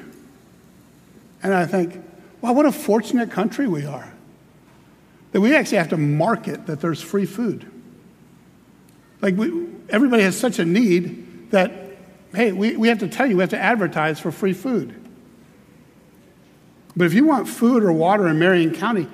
And 1.44 1.54
I 1.54 1.66
think, 1.66 2.02
wow, 2.42 2.54
what 2.54 2.66
a 2.66 2.72
fortunate 2.72 3.32
country 3.32 3.68
we 3.68 3.86
are. 3.86 4.14
That 5.34 5.42
we 5.42 5.56
actually 5.56 5.80
have 5.80 5.90
to 5.90 5.98
market 5.98 6.68
that 6.68 6.80
there's 6.80 7.02
free 7.02 7.26
food. 7.26 7.70
Like, 9.22 9.36
we, 9.36 9.68
everybody 9.90 10.24
has 10.24 10.38
such 10.38 10.60
a 10.60 10.66
need 10.66 11.52
that, 11.52 11.89
hey, 12.34 12.52
we, 12.52 12.78
we 12.78 12.88
have 12.88 13.00
to 13.00 13.08
tell 13.08 13.26
you, 13.26 13.38
we 13.38 13.42
have 13.42 13.50
to 13.52 13.60
advertise 13.60 14.20
for 14.20 14.32
free 14.32 14.54
food. 14.54 14.96
But 16.96 17.06
if 17.06 17.14
you 17.14 17.26
want 17.26 17.48
food 17.48 17.84
or 17.84 17.92
water 17.92 18.28
in 18.28 18.40
Marion 18.40 18.74
County, 18.74 19.08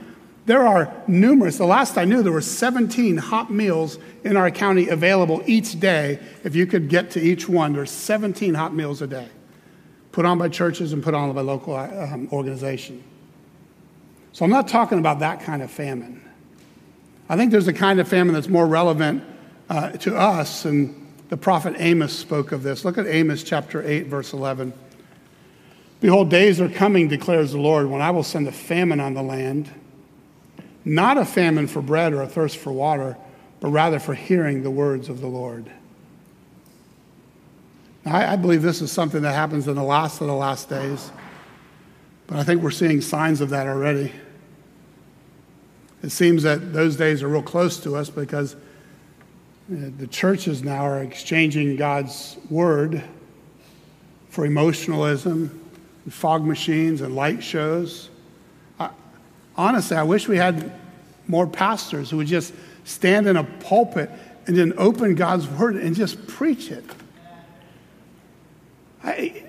there 0.46 0.66
are 0.66 0.94
numerous. 1.08 1.58
The 1.58 1.66
last 1.66 1.98
I 1.98 2.06
knew, 2.06 2.22
there 2.22 2.32
were 2.32 2.42
17 2.42 3.18
hot 3.18 3.52
meals 3.52 3.98
in 4.24 4.38
our 4.38 4.52
county 4.52 4.90
available 4.90 5.42
each 5.46 5.80
day. 5.80 6.20
If 6.44 6.56
you 6.56 6.68
could 6.68 6.88
get 6.88 7.12
to 7.12 7.22
each 7.22 7.50
one, 7.50 7.74
there's 7.74 7.92
17 7.92 8.54
hot 8.54 8.74
meals 8.74 9.02
a 9.02 9.08
day 9.08 9.30
put 10.16 10.24
on 10.24 10.38
by 10.38 10.48
churches 10.48 10.94
and 10.94 11.04
put 11.04 11.14
on 11.14 11.34
by 11.34 11.42
local 11.42 11.76
um, 11.76 12.30
organization. 12.32 13.04
So 14.32 14.46
I'm 14.46 14.52
not 14.52 14.66
talking 14.70 14.98
about 14.98 15.20
that 15.20 15.42
kind 15.42 15.62
of 15.62 15.70
famine. 15.70 16.24
I 17.28 17.36
think 17.36 17.52
there's 17.52 17.68
a 17.68 17.74
kind 17.74 18.00
of 18.00 18.08
famine 18.08 18.34
that's 18.34 18.48
more 18.48 18.66
relevant 18.66 19.26
uh, 19.70 19.90
to 19.90 20.16
us, 20.16 20.64
and 20.64 21.05
the 21.36 21.42
prophet 21.42 21.76
Amos 21.80 22.18
spoke 22.18 22.54
of 22.54 22.64
this. 22.64 22.86
Look 22.86 22.98
at 22.98 23.08
Amos 23.08 23.44
chapter 23.44 23.86
8, 23.86 24.08
verse 24.08 24.32
11. 24.32 24.72
Behold, 26.00 26.30
days 26.30 26.62
are 26.62 26.70
coming, 26.70 27.10
declares 27.10 27.52
the 27.52 27.58
Lord, 27.58 27.88
when 27.88 28.02
I 28.02 28.10
will 28.12 28.24
send 28.24 28.48
a 28.48 28.54
famine 28.54 29.02
on 29.02 29.16
the 29.16 29.22
land, 29.22 29.70
not 30.86 31.18
a 31.18 31.26
famine 31.26 31.68
for 31.68 31.82
bread 31.82 32.14
or 32.14 32.22
a 32.22 32.28
thirst 32.30 32.56
for 32.56 32.72
water, 32.72 33.18
but 33.60 33.68
rather 33.68 34.00
for 34.00 34.14
hearing 34.14 34.64
the 34.64 34.72
words 34.72 35.10
of 35.10 35.20
the 35.20 35.28
Lord. 35.28 35.70
I, 38.06 38.28
I 38.28 38.36
believe 38.38 38.62
this 38.62 38.82
is 38.82 38.90
something 38.90 39.24
that 39.24 39.34
happens 39.34 39.68
in 39.68 39.76
the 39.76 39.84
last 39.84 40.22
of 40.22 40.28
the 40.28 40.34
last 40.34 40.70
days, 40.70 41.12
but 42.28 42.38
I 42.38 42.44
think 42.44 42.62
we're 42.62 42.72
seeing 42.72 43.02
signs 43.02 43.42
of 43.42 43.50
that 43.50 43.68
already. 43.68 44.14
It 46.02 46.12
seems 46.12 46.44
that 46.44 46.72
those 46.72 46.96
days 46.96 47.22
are 47.24 47.28
real 47.28 47.42
close 47.42 47.78
to 47.82 47.98
us 47.98 48.10
because 48.10 48.56
Uh, 49.68 49.90
the 49.98 50.06
churches 50.06 50.64
now 50.64 50.86
are 50.86 51.02
exchanging 51.02 51.76
God's 51.76 52.38
word 52.52 53.04
for 54.30 54.46
emotionalism, 54.46 55.60
and 56.04 56.14
fog 56.14 56.46
machines, 56.46 57.02
and 57.02 57.16
light 57.16 57.44
shows. 57.44 58.10
I, 58.80 58.92
honestly, 59.58 59.98
I 59.98 60.04
wish 60.04 60.28
we 60.28 60.38
had 60.38 60.72
more 61.28 61.48
pastors 61.48 62.12
who 62.12 62.18
would 62.18 62.28
just 62.28 62.54
stand 62.84 63.28
in 63.28 63.38
a 63.38 63.44
pulpit 63.44 64.12
and 64.46 64.56
then 64.56 64.74
open 64.78 65.16
God's 65.16 65.48
word 65.48 65.78
and 65.78 65.96
just 65.96 66.28
preach 66.28 66.70
it. 66.70 66.86
I, 69.04 69.46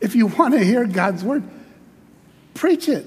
if 0.00 0.14
you 0.14 0.28
want 0.28 0.54
to 0.54 0.64
hear 0.64 0.86
God's 0.86 1.24
word, 1.24 1.42
preach 2.54 2.88
it. 2.88 3.04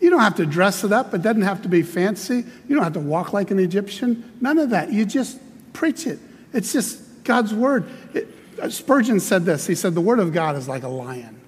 You 0.00 0.10
don't 0.10 0.20
have 0.20 0.36
to 0.36 0.46
dress 0.46 0.84
it 0.84 0.92
up. 0.92 1.12
It 1.12 1.22
doesn't 1.22 1.42
have 1.42 1.62
to 1.62 1.68
be 1.68 1.82
fancy. 1.82 2.44
You 2.68 2.74
don't 2.74 2.84
have 2.84 2.92
to 2.92 3.00
walk 3.00 3.32
like 3.32 3.50
an 3.50 3.58
Egyptian. 3.58 4.36
None 4.40 4.58
of 4.58 4.70
that. 4.70 4.92
You 4.92 5.04
just 5.04 5.40
preach 5.72 6.06
it. 6.06 6.18
It's 6.52 6.72
just 6.72 7.24
God's 7.24 7.52
word. 7.52 7.88
It, 8.14 8.28
uh, 8.60 8.68
Spurgeon 8.68 9.20
said 9.20 9.44
this. 9.44 9.66
He 9.66 9.74
said, 9.74 9.94
The 9.94 10.00
word 10.00 10.20
of 10.20 10.32
God 10.32 10.56
is 10.56 10.68
like 10.68 10.84
a 10.84 10.88
lion. 10.88 11.40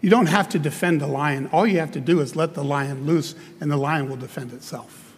You 0.00 0.08
don't 0.08 0.26
have 0.26 0.48
to 0.50 0.58
defend 0.58 1.02
a 1.02 1.06
lion. 1.06 1.48
All 1.52 1.66
you 1.66 1.78
have 1.80 1.92
to 1.92 2.00
do 2.00 2.20
is 2.20 2.34
let 2.34 2.54
the 2.54 2.64
lion 2.64 3.04
loose, 3.04 3.34
and 3.60 3.70
the 3.70 3.76
lion 3.76 4.08
will 4.08 4.16
defend 4.16 4.52
itself. 4.52 5.14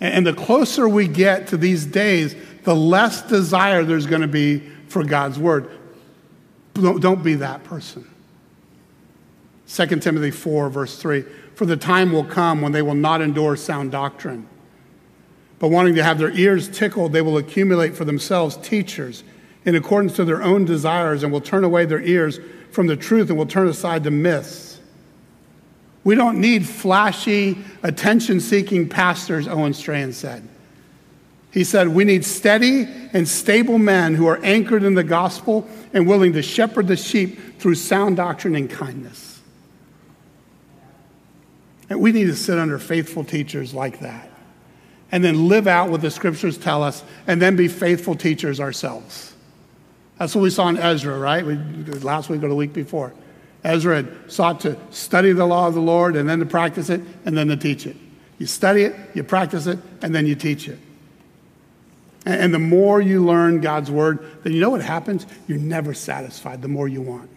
And 0.00 0.26
the 0.26 0.32
closer 0.32 0.88
we 0.88 1.06
get 1.06 1.48
to 1.48 1.56
these 1.56 1.86
days, 1.86 2.34
the 2.64 2.74
less 2.74 3.22
desire 3.22 3.84
there's 3.84 4.06
going 4.06 4.22
to 4.22 4.28
be 4.28 4.58
for 4.88 5.04
God's 5.04 5.38
word. 5.38 5.70
Don't 6.74 7.22
be 7.22 7.34
that 7.34 7.62
person. 7.64 8.08
2 9.72 9.86
Timothy 10.00 10.30
4, 10.30 10.68
verse 10.68 10.98
3 10.98 11.24
For 11.54 11.64
the 11.64 11.78
time 11.78 12.12
will 12.12 12.24
come 12.24 12.60
when 12.60 12.72
they 12.72 12.82
will 12.82 12.94
not 12.94 13.22
endure 13.22 13.56
sound 13.56 13.90
doctrine, 13.90 14.46
but 15.58 15.68
wanting 15.68 15.94
to 15.94 16.02
have 16.02 16.18
their 16.18 16.30
ears 16.32 16.68
tickled, 16.68 17.12
they 17.12 17.22
will 17.22 17.38
accumulate 17.38 17.96
for 17.96 18.04
themselves 18.04 18.56
teachers 18.58 19.24
in 19.64 19.74
accordance 19.74 20.14
to 20.16 20.26
their 20.26 20.42
own 20.42 20.66
desires 20.66 21.22
and 21.22 21.32
will 21.32 21.40
turn 21.40 21.64
away 21.64 21.86
their 21.86 22.02
ears 22.02 22.38
from 22.70 22.86
the 22.86 22.96
truth 22.96 23.30
and 23.30 23.38
will 23.38 23.46
turn 23.46 23.66
aside 23.66 24.04
to 24.04 24.10
myths. 24.10 24.78
We 26.04 26.16
don't 26.16 26.38
need 26.38 26.66
flashy, 26.66 27.56
attention 27.82 28.40
seeking 28.40 28.88
pastors, 28.88 29.48
Owen 29.48 29.72
Strachan 29.72 30.12
said. 30.12 30.46
He 31.50 31.64
said, 31.64 31.88
We 31.88 32.04
need 32.04 32.24
steady 32.26 32.88
and 33.12 33.26
stable 33.26 33.78
men 33.78 34.16
who 34.16 34.26
are 34.26 34.40
anchored 34.42 34.82
in 34.82 34.94
the 34.94 35.04
gospel 35.04 35.66
and 35.94 36.06
willing 36.06 36.32
to 36.34 36.42
shepherd 36.42 36.88
the 36.88 36.96
sheep 36.96 37.58
through 37.58 37.76
sound 37.76 38.16
doctrine 38.16 38.56
and 38.56 38.68
kindness. 38.68 39.31
And 41.92 42.00
we 42.00 42.10
need 42.10 42.24
to 42.24 42.34
sit 42.34 42.58
under 42.58 42.78
faithful 42.78 43.22
teachers 43.22 43.74
like 43.74 44.00
that 44.00 44.30
and 45.10 45.22
then 45.22 45.48
live 45.48 45.66
out 45.66 45.90
what 45.90 46.00
the 46.00 46.10
scriptures 46.10 46.56
tell 46.56 46.82
us 46.82 47.04
and 47.26 47.40
then 47.40 47.54
be 47.54 47.68
faithful 47.68 48.14
teachers 48.14 48.60
ourselves. 48.60 49.34
That's 50.16 50.34
what 50.34 50.40
we 50.40 50.48
saw 50.48 50.68
in 50.68 50.78
Ezra, 50.78 51.18
right? 51.18 51.44
We, 51.44 51.56
last 52.00 52.30
week 52.30 52.42
or 52.42 52.48
the 52.48 52.54
week 52.54 52.72
before. 52.72 53.12
Ezra 53.62 53.96
had 53.96 54.32
sought 54.32 54.60
to 54.60 54.78
study 54.90 55.32
the 55.32 55.44
law 55.44 55.66
of 55.66 55.74
the 55.74 55.82
Lord 55.82 56.16
and 56.16 56.26
then 56.26 56.38
to 56.38 56.46
practice 56.46 56.88
it 56.88 57.02
and 57.26 57.36
then 57.36 57.48
to 57.48 57.58
teach 57.58 57.86
it. 57.86 57.96
You 58.38 58.46
study 58.46 58.84
it, 58.84 58.96
you 59.12 59.22
practice 59.22 59.66
it, 59.66 59.78
and 60.00 60.14
then 60.14 60.26
you 60.26 60.34
teach 60.34 60.68
it. 60.68 60.78
And 62.24 62.54
the 62.54 62.58
more 62.58 63.02
you 63.02 63.22
learn 63.22 63.60
God's 63.60 63.90
word, 63.90 64.26
then 64.44 64.54
you 64.54 64.60
know 64.60 64.70
what 64.70 64.80
happens? 64.80 65.26
You're 65.46 65.58
never 65.58 65.92
satisfied 65.92 66.62
the 66.62 66.68
more 66.68 66.88
you 66.88 67.02
want. 67.02 67.28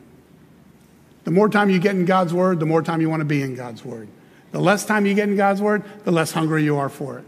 The 1.26 1.32
more 1.32 1.50
time 1.50 1.70
you 1.70 1.80
get 1.80 1.96
in 1.96 2.06
God's 2.06 2.34
word, 2.34 2.62
the 2.62 2.66
more 2.66 2.82
time 2.82 3.02
you 3.02 3.10
want 3.10 3.20
to 3.20 3.26
be 3.26 3.42
in 3.42 3.56
God's 3.56 3.84
word. 3.84 4.08
The 4.56 4.62
less 4.62 4.86
time 4.86 5.06
you 5.06 5.14
get 5.14 5.28
in 5.28 5.36
God's 5.36 5.62
word, 5.62 5.84
the 6.06 6.14
less 6.14 6.32
hungry 6.32 6.64
you 6.64 6.78
are 6.78 6.88
for 6.88 7.20
it. 7.20 7.26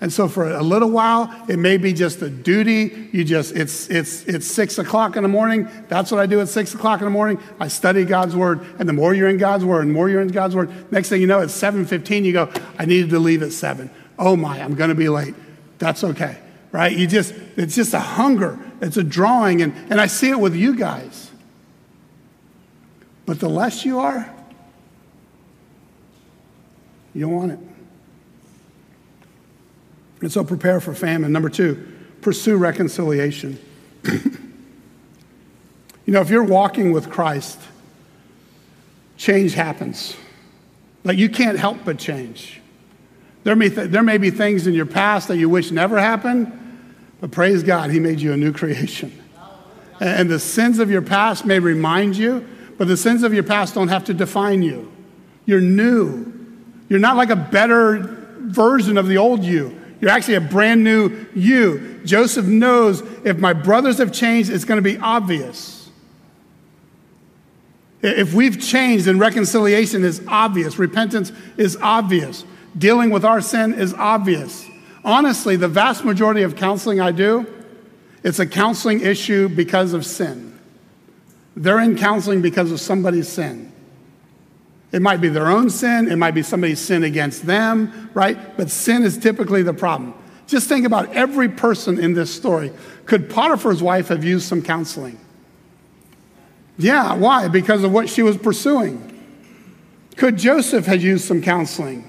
And 0.00 0.10
so 0.10 0.28
for 0.28 0.50
a 0.50 0.62
little 0.62 0.90
while, 0.90 1.30
it 1.46 1.58
may 1.58 1.76
be 1.76 1.92
just 1.92 2.22
a 2.22 2.30
duty. 2.30 3.10
You 3.12 3.22
just, 3.22 3.54
it's, 3.54 3.90
it's, 3.90 4.22
it's 4.22 4.46
six 4.46 4.78
o'clock 4.78 5.16
in 5.16 5.24
the 5.24 5.28
morning. 5.28 5.68
That's 5.88 6.10
what 6.10 6.22
I 6.22 6.24
do 6.24 6.40
at 6.40 6.48
six 6.48 6.72
o'clock 6.72 7.00
in 7.00 7.04
the 7.04 7.10
morning. 7.10 7.38
I 7.60 7.68
study 7.68 8.06
God's 8.06 8.34
word. 8.34 8.64
And 8.78 8.88
the 8.88 8.94
more 8.94 9.12
you're 9.12 9.28
in 9.28 9.36
God's 9.36 9.62
word, 9.62 9.88
the 9.88 9.92
more 9.92 10.08
you're 10.08 10.22
in 10.22 10.28
God's 10.28 10.56
word, 10.56 10.90
next 10.90 11.10
thing 11.10 11.20
you 11.20 11.26
know, 11.26 11.40
it's 11.40 11.52
7.15, 11.52 12.24
you 12.24 12.32
go, 12.32 12.50
I 12.78 12.86
needed 12.86 13.10
to 13.10 13.18
leave 13.18 13.42
at 13.42 13.52
seven. 13.52 13.90
Oh 14.18 14.34
my, 14.34 14.58
I'm 14.58 14.74
going 14.74 14.88
to 14.88 14.96
be 14.96 15.10
late. 15.10 15.34
That's 15.76 16.02
okay, 16.02 16.38
right? 16.72 16.96
You 16.96 17.06
just, 17.06 17.34
it's 17.58 17.74
just 17.74 17.92
a 17.92 18.00
hunger. 18.00 18.58
It's 18.80 18.96
a 18.96 19.04
drawing. 19.04 19.60
And, 19.60 19.74
and 19.90 20.00
I 20.00 20.06
see 20.06 20.30
it 20.30 20.40
with 20.40 20.56
you 20.56 20.76
guys. 20.76 21.30
But 23.26 23.38
the 23.38 23.50
less 23.50 23.84
you 23.84 23.98
are, 23.98 24.34
you 27.18 27.26
don't 27.26 27.34
want 27.34 27.50
it. 27.50 27.58
And 30.20 30.30
so 30.30 30.44
prepare 30.44 30.80
for 30.80 30.94
famine. 30.94 31.32
Number 31.32 31.48
two, 31.48 31.84
pursue 32.20 32.56
reconciliation. 32.56 33.58
you 34.04 34.30
know, 36.06 36.20
if 36.20 36.30
you're 36.30 36.44
walking 36.44 36.92
with 36.92 37.10
Christ, 37.10 37.58
change 39.16 39.54
happens. 39.54 40.16
Like 41.02 41.18
you 41.18 41.28
can't 41.28 41.58
help 41.58 41.78
but 41.84 41.98
change. 41.98 42.60
There 43.42 43.56
may, 43.56 43.68
th- 43.68 43.90
there 43.90 44.04
may 44.04 44.18
be 44.18 44.30
things 44.30 44.68
in 44.68 44.74
your 44.74 44.86
past 44.86 45.26
that 45.26 45.38
you 45.38 45.48
wish 45.48 45.72
never 45.72 45.98
happened, 45.98 46.52
but 47.20 47.32
praise 47.32 47.64
God, 47.64 47.90
He 47.90 47.98
made 47.98 48.20
you 48.20 48.32
a 48.32 48.36
new 48.36 48.52
creation. 48.60 49.12
And, 49.98 50.20
and 50.20 50.30
the 50.30 50.38
sins 50.38 50.78
of 50.78 50.88
your 50.88 51.02
past 51.02 51.44
may 51.44 51.58
remind 51.58 52.16
you, 52.16 52.46
but 52.76 52.86
the 52.86 52.96
sins 52.96 53.24
of 53.24 53.34
your 53.34 53.42
past 53.42 53.74
don't 53.74 53.88
have 53.88 54.04
to 54.04 54.14
define 54.14 54.62
you. 54.62 54.92
You're 55.46 55.60
new. 55.60 56.37
You're 56.88 57.00
not 57.00 57.16
like 57.16 57.30
a 57.30 57.36
better 57.36 57.98
version 58.40 58.96
of 58.96 59.06
the 59.08 59.18
old 59.18 59.44
you. 59.44 59.78
You're 60.00 60.10
actually 60.10 60.34
a 60.34 60.40
brand 60.40 60.84
new 60.84 61.26
you. 61.34 62.00
Joseph 62.04 62.46
knows 62.46 63.02
if 63.24 63.38
my 63.38 63.52
brothers 63.52 63.98
have 63.98 64.12
changed, 64.12 64.50
it's 64.50 64.64
going 64.64 64.78
to 64.78 64.82
be 64.82 64.98
obvious. 64.98 65.90
If 68.00 68.32
we've 68.32 68.60
changed, 68.60 69.06
then 69.06 69.18
reconciliation 69.18 70.04
is 70.04 70.22
obvious. 70.28 70.78
Repentance 70.78 71.32
is 71.56 71.76
obvious. 71.82 72.44
Dealing 72.76 73.10
with 73.10 73.24
our 73.24 73.40
sin 73.40 73.74
is 73.74 73.92
obvious. 73.94 74.64
Honestly, 75.04 75.56
the 75.56 75.68
vast 75.68 76.04
majority 76.04 76.42
of 76.42 76.54
counseling 76.54 77.00
I 77.00 77.10
do, 77.10 77.46
it's 78.22 78.38
a 78.38 78.46
counseling 78.46 79.00
issue 79.00 79.48
because 79.48 79.94
of 79.94 80.06
sin. 80.06 80.58
They're 81.56 81.80
in 81.80 81.96
counseling 81.96 82.40
because 82.40 82.70
of 82.70 82.80
somebody's 82.80 83.28
sin. 83.28 83.72
It 84.90 85.02
might 85.02 85.20
be 85.20 85.28
their 85.28 85.48
own 85.48 85.68
sin, 85.70 86.10
it 86.10 86.16
might 86.16 86.34
be 86.34 86.42
somebody's 86.42 86.80
sin 86.80 87.04
against 87.04 87.46
them, 87.46 88.10
right? 88.14 88.56
But 88.56 88.70
sin 88.70 89.02
is 89.02 89.18
typically 89.18 89.62
the 89.62 89.74
problem. 89.74 90.14
Just 90.46 90.66
think 90.68 90.86
about 90.86 91.14
every 91.14 91.48
person 91.48 91.98
in 91.98 92.14
this 92.14 92.34
story. 92.34 92.72
Could 93.04 93.28
Potiphar's 93.28 93.82
wife 93.82 94.08
have 94.08 94.24
used 94.24 94.48
some 94.48 94.62
counseling? 94.62 95.18
Yeah, 96.78 97.14
why? 97.14 97.48
Because 97.48 97.84
of 97.84 97.92
what 97.92 98.08
she 98.08 98.22
was 98.22 98.38
pursuing. 98.38 99.04
Could 100.16 100.38
Joseph 100.38 100.86
have 100.86 101.02
used 101.02 101.26
some 101.26 101.42
counseling? 101.42 102.08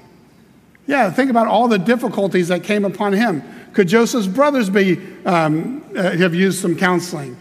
Yeah, 0.87 1.11
think 1.11 1.29
about 1.29 1.47
all 1.47 1.67
the 1.67 1.77
difficulties 1.77 2.47
that 2.47 2.63
came 2.63 2.85
upon 2.85 3.13
him. 3.13 3.43
Could 3.73 3.87
Joseph's 3.87 4.27
brothers 4.27 4.69
be, 4.69 4.99
um, 5.25 5.83
uh, 5.95 6.11
have 6.17 6.33
used 6.33 6.59
some 6.59 6.75
counseling? 6.75 7.37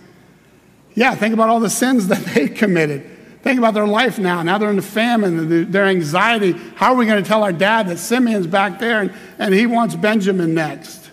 Yeah, 0.95 1.15
think 1.15 1.33
about 1.33 1.49
all 1.49 1.61
the 1.61 1.71
sins 1.71 2.09
that 2.09 2.25
they 2.27 2.49
committed. 2.49 3.18
Think 3.43 3.59
about 3.59 3.75
their 3.75 3.87
life 3.87 4.19
now. 4.19 4.43
Now 4.43 4.59
they're 4.59 4.71
in 4.71 4.77
the 4.77 4.83
famine, 4.83 5.71
their 5.71 5.87
anxiety. 5.87 6.53
How 6.75 6.93
are 6.93 6.97
we 6.97 7.07
going 7.07 7.23
to 7.23 7.29
tell 7.29 7.45
our 7.45 7.53
dad 7.53 7.89
that 7.89 7.99
Simeon's 7.99 8.47
back 8.47 8.79
there 8.79 9.01
and, 9.01 9.13
and 9.39 9.55
he 9.55 9.67
wants 9.67 9.95
Benjamin 9.95 10.55
next? 10.55 11.11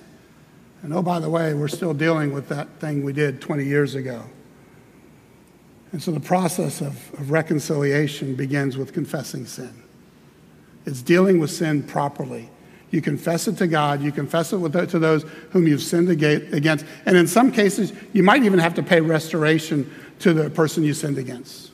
And 0.81 0.93
oh, 0.93 1.01
by 1.01 1.19
the 1.19 1.29
way, 1.29 1.53
we're 1.53 1.67
still 1.67 1.93
dealing 1.93 2.33
with 2.33 2.49
that 2.49 2.67
thing 2.79 3.03
we 3.03 3.13
did 3.13 3.41
20 3.41 3.63
years 3.63 3.95
ago. 3.95 4.23
And 5.91 6.01
so 6.01 6.11
the 6.11 6.19
process 6.19 6.81
of, 6.81 7.13
of 7.13 7.31
reconciliation 7.31 8.35
begins 8.35 8.77
with 8.77 8.91
confessing 8.91 9.45
sin. 9.45 9.83
It's 10.85 11.01
dealing 11.01 11.39
with 11.39 11.51
sin 11.51 11.83
properly. 11.83 12.49
You 12.91 13.01
confess 13.01 13.47
it 13.47 13.57
to 13.57 13.67
God, 13.67 14.01
you 14.01 14.11
confess 14.11 14.53
it 14.53 14.89
to 14.89 14.99
those 14.99 15.23
whom 15.51 15.67
you've 15.67 15.81
sinned 15.81 16.09
against. 16.09 16.85
And 17.05 17.17
in 17.17 17.27
some 17.27 17.51
cases, 17.51 17.93
you 18.13 18.23
might 18.23 18.43
even 18.43 18.59
have 18.59 18.73
to 18.75 18.83
pay 18.83 19.01
restoration 19.01 19.91
to 20.19 20.33
the 20.33 20.49
person 20.49 20.83
you 20.83 20.93
sinned 20.93 21.17
against. 21.17 21.71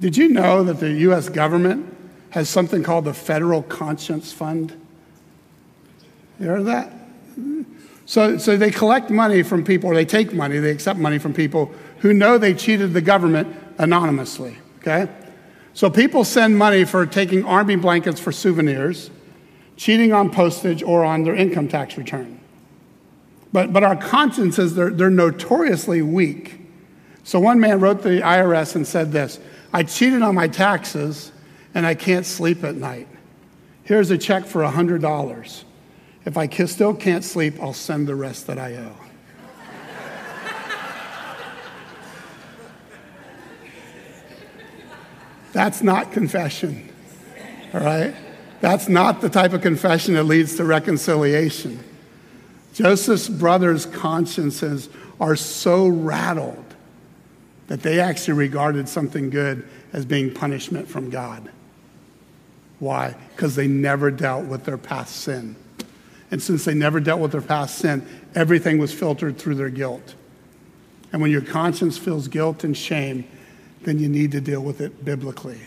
Did 0.00 0.16
you 0.16 0.28
know 0.28 0.64
that 0.64 0.80
the 0.80 0.90
U.S. 0.90 1.28
government 1.28 1.94
has 2.30 2.48
something 2.48 2.82
called 2.82 3.04
the 3.04 3.14
Federal 3.14 3.62
Conscience 3.62 4.32
Fund? 4.32 4.74
You 6.38 6.46
heard 6.46 6.66
that? 6.66 6.92
So, 8.06 8.38
so 8.38 8.56
they 8.56 8.70
collect 8.70 9.10
money 9.10 9.42
from 9.42 9.62
people, 9.62 9.90
or 9.90 9.94
they 9.94 10.04
take 10.04 10.32
money, 10.32 10.58
they 10.58 10.70
accept 10.70 10.98
money 10.98 11.18
from 11.18 11.32
people 11.32 11.70
who 11.98 12.12
know 12.12 12.38
they 12.38 12.54
cheated 12.54 12.92
the 12.92 13.00
government 13.00 13.54
anonymously, 13.78 14.58
okay? 14.78 15.08
So 15.74 15.90
people 15.90 16.24
send 16.24 16.58
money 16.58 16.84
for 16.84 17.06
taking 17.06 17.44
army 17.44 17.76
blankets 17.76 18.18
for 18.18 18.32
souvenirs, 18.32 19.10
cheating 19.76 20.12
on 20.12 20.30
postage, 20.30 20.82
or 20.82 21.04
on 21.04 21.22
their 21.22 21.34
income 21.36 21.68
tax 21.68 21.96
return. 21.96 22.40
But, 23.52 23.72
but 23.72 23.84
our 23.84 23.96
consciences, 23.96 24.74
they're, 24.74 24.90
they're 24.90 25.10
notoriously 25.10 26.02
weak. 26.02 26.60
So 27.22 27.38
one 27.38 27.60
man 27.60 27.80
wrote 27.80 28.02
the 28.02 28.20
IRS 28.20 28.74
and 28.74 28.86
said 28.86 29.12
this 29.12 29.38
I 29.72 29.82
cheated 29.84 30.22
on 30.22 30.34
my 30.34 30.48
taxes 30.48 31.32
and 31.74 31.86
I 31.86 31.94
can't 31.94 32.26
sleep 32.26 32.64
at 32.64 32.74
night. 32.74 33.08
Here's 33.84 34.10
a 34.10 34.18
check 34.18 34.44
for 34.46 34.62
$100. 34.62 35.64
If 36.24 36.36
I 36.36 36.48
still 36.48 36.94
can't 36.94 37.24
sleep, 37.24 37.60
I'll 37.60 37.72
send 37.72 38.06
the 38.06 38.14
rest 38.14 38.46
that 38.48 38.58
I 38.58 38.76
owe. 38.76 38.96
That's 45.52 45.82
not 45.82 46.12
confession, 46.12 46.88
all 47.74 47.80
right? 47.80 48.14
That's 48.60 48.88
not 48.88 49.20
the 49.20 49.28
type 49.28 49.52
of 49.52 49.62
confession 49.62 50.14
that 50.14 50.22
leads 50.24 50.56
to 50.56 50.64
reconciliation. 50.64 51.82
Joseph's 52.72 53.28
brothers' 53.28 53.84
consciences 53.86 54.88
are 55.20 55.34
so 55.34 55.88
rattled 55.88 56.69
that 57.70 57.82
they 57.82 58.00
actually 58.00 58.34
regarded 58.34 58.88
something 58.88 59.30
good 59.30 59.64
as 59.92 60.04
being 60.04 60.34
punishment 60.34 60.88
from 60.88 61.08
God. 61.08 61.48
Why? 62.80 63.14
Because 63.30 63.54
they 63.54 63.68
never 63.68 64.10
dealt 64.10 64.46
with 64.46 64.64
their 64.64 64.76
past 64.76 65.14
sin. 65.14 65.54
And 66.32 66.42
since 66.42 66.64
they 66.64 66.74
never 66.74 66.98
dealt 66.98 67.20
with 67.20 67.30
their 67.30 67.40
past 67.40 67.78
sin, 67.78 68.04
everything 68.34 68.78
was 68.78 68.92
filtered 68.92 69.38
through 69.38 69.54
their 69.54 69.70
guilt. 69.70 70.16
And 71.12 71.22
when 71.22 71.30
your 71.30 71.42
conscience 71.42 71.96
feels 71.96 72.26
guilt 72.26 72.64
and 72.64 72.76
shame, 72.76 73.24
then 73.82 74.00
you 74.00 74.08
need 74.08 74.32
to 74.32 74.40
deal 74.40 74.62
with 74.62 74.80
it 74.80 75.04
biblically. 75.04 75.60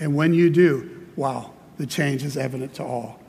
And 0.00 0.16
when 0.16 0.32
you 0.32 0.48
do, 0.48 1.06
wow, 1.16 1.52
the 1.76 1.86
change 1.86 2.24
is 2.24 2.38
evident 2.38 2.72
to 2.76 2.82
all. 2.82 3.20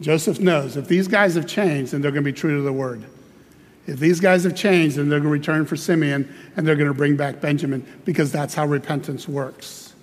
Joseph 0.00 0.40
knows 0.40 0.76
if 0.76 0.88
these 0.88 1.06
guys 1.06 1.36
have 1.36 1.46
changed, 1.46 1.92
then 1.92 2.02
they're 2.02 2.10
going 2.10 2.24
to 2.24 2.32
be 2.32 2.36
true 2.36 2.56
to 2.56 2.62
the 2.62 2.72
word. 2.72 3.04
If 3.86 3.98
these 3.98 4.20
guys 4.20 4.44
have 4.44 4.54
changed, 4.54 4.96
then 4.96 5.08
they're 5.08 5.20
going 5.20 5.32
to 5.32 5.38
return 5.38 5.66
for 5.66 5.76
Simeon 5.76 6.32
and 6.56 6.66
they're 6.66 6.76
going 6.76 6.88
to 6.88 6.94
bring 6.94 7.16
back 7.16 7.40
Benjamin 7.40 7.86
because 8.04 8.30
that's 8.30 8.54
how 8.54 8.66
repentance 8.66 9.26
works. 9.26 9.94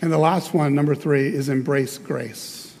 And 0.00 0.12
the 0.12 0.18
last 0.18 0.54
one, 0.54 0.74
number 0.74 0.94
three, 0.94 1.28
is 1.28 1.48
embrace 1.48 1.98
grace. 1.98 2.74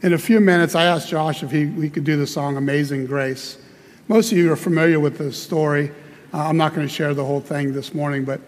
In 0.00 0.12
a 0.12 0.18
few 0.18 0.40
minutes, 0.40 0.74
I 0.74 0.84
asked 0.84 1.08
Josh 1.08 1.42
if 1.42 1.50
he, 1.50 1.66
we 1.66 1.90
could 1.90 2.04
do 2.04 2.16
the 2.16 2.26
song 2.26 2.56
Amazing 2.56 3.06
Grace. 3.06 3.58
Most 4.06 4.30
of 4.30 4.38
you 4.38 4.52
are 4.52 4.56
familiar 4.56 5.00
with 5.00 5.18
the 5.18 5.32
story. 5.32 5.90
Uh, 6.32 6.46
I'm 6.46 6.56
not 6.56 6.74
going 6.74 6.86
to 6.86 6.92
share 6.92 7.14
the 7.14 7.24
whole 7.24 7.40
thing 7.40 7.72
this 7.72 7.92
morning, 7.92 8.24
but 8.24 8.40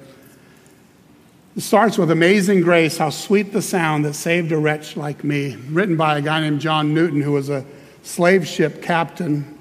it 1.56 1.62
starts 1.62 1.98
with 1.98 2.12
Amazing 2.12 2.60
Grace, 2.60 2.96
how 2.98 3.10
sweet 3.10 3.52
the 3.52 3.62
sound 3.62 4.04
that 4.04 4.14
saved 4.14 4.52
a 4.52 4.58
wretch 4.58 4.96
like 4.96 5.24
me, 5.24 5.56
written 5.70 5.96
by 5.96 6.18
a 6.18 6.22
guy 6.22 6.40
named 6.40 6.60
John 6.60 6.94
Newton, 6.94 7.20
who 7.20 7.32
was 7.32 7.48
a 7.48 7.64
slave 8.02 8.46
ship 8.46 8.80
captain 8.80 9.58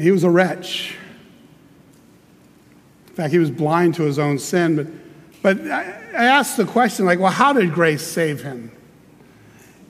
he 0.00 0.10
was 0.10 0.24
a 0.24 0.30
wretch. 0.30 0.96
In 3.08 3.14
fact, 3.14 3.32
he 3.32 3.38
was 3.38 3.50
blind 3.50 3.94
to 3.96 4.02
his 4.02 4.18
own 4.18 4.38
sin. 4.38 4.76
But, 4.76 4.86
but 5.42 5.70
I, 5.70 5.82
I 6.12 6.24
asked 6.24 6.56
the 6.56 6.64
question, 6.64 7.04
like, 7.04 7.18
well, 7.18 7.32
how 7.32 7.52
did 7.52 7.72
grace 7.72 8.06
save 8.06 8.42
him? 8.42 8.72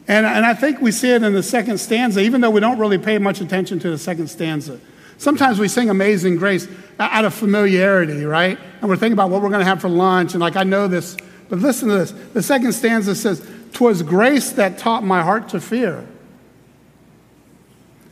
And, 0.09 0.27
and 0.27 0.45
I 0.45 0.55
think 0.55 0.81
we 0.81 0.91
see 0.91 1.11
it 1.11 1.23
in 1.23 1.33
the 1.33 1.43
second 1.43 1.79
stanza, 1.79 2.21
even 2.21 2.41
though 2.41 2.51
we 2.51 2.61
don't 2.61 2.79
really 2.79 2.99
pay 2.99 3.19
much 3.19 3.41
attention 3.41 3.79
to 3.81 3.91
the 3.91 3.99
second 3.99 4.29
stanza. 4.29 4.81
Sometimes 5.19 5.59
we 5.59 5.69
sing 5.69 5.91
Amazing 5.91 6.37
Grace 6.37 6.67
out 6.99 7.25
of 7.25 7.35
familiarity, 7.35 8.25
right? 8.25 8.59
And 8.81 8.89
we're 8.89 8.97
thinking 8.97 9.13
about 9.13 9.31
what 9.31 9.43
we're 9.43 9.51
going 9.51 9.61
to 9.61 9.67
have 9.67 9.81
for 9.81 9.91
lunch. 9.91 10.33
And 10.33 10.41
like, 10.41 10.57
I 10.57 10.65
know 10.65 10.89
this, 10.89 11.17
but 11.49 11.59
listen 11.59 11.89
to 11.91 11.99
this. 11.99 12.13
The 12.33 12.43
second 12.43 12.73
stanza 12.73 13.15
says, 13.15 13.47
Twas 13.73 14.03
grace 14.03 14.53
that 14.53 14.79
taught 14.79 15.05
my 15.05 15.23
heart 15.23 15.51
to 15.51 15.61
fear. 15.61 16.07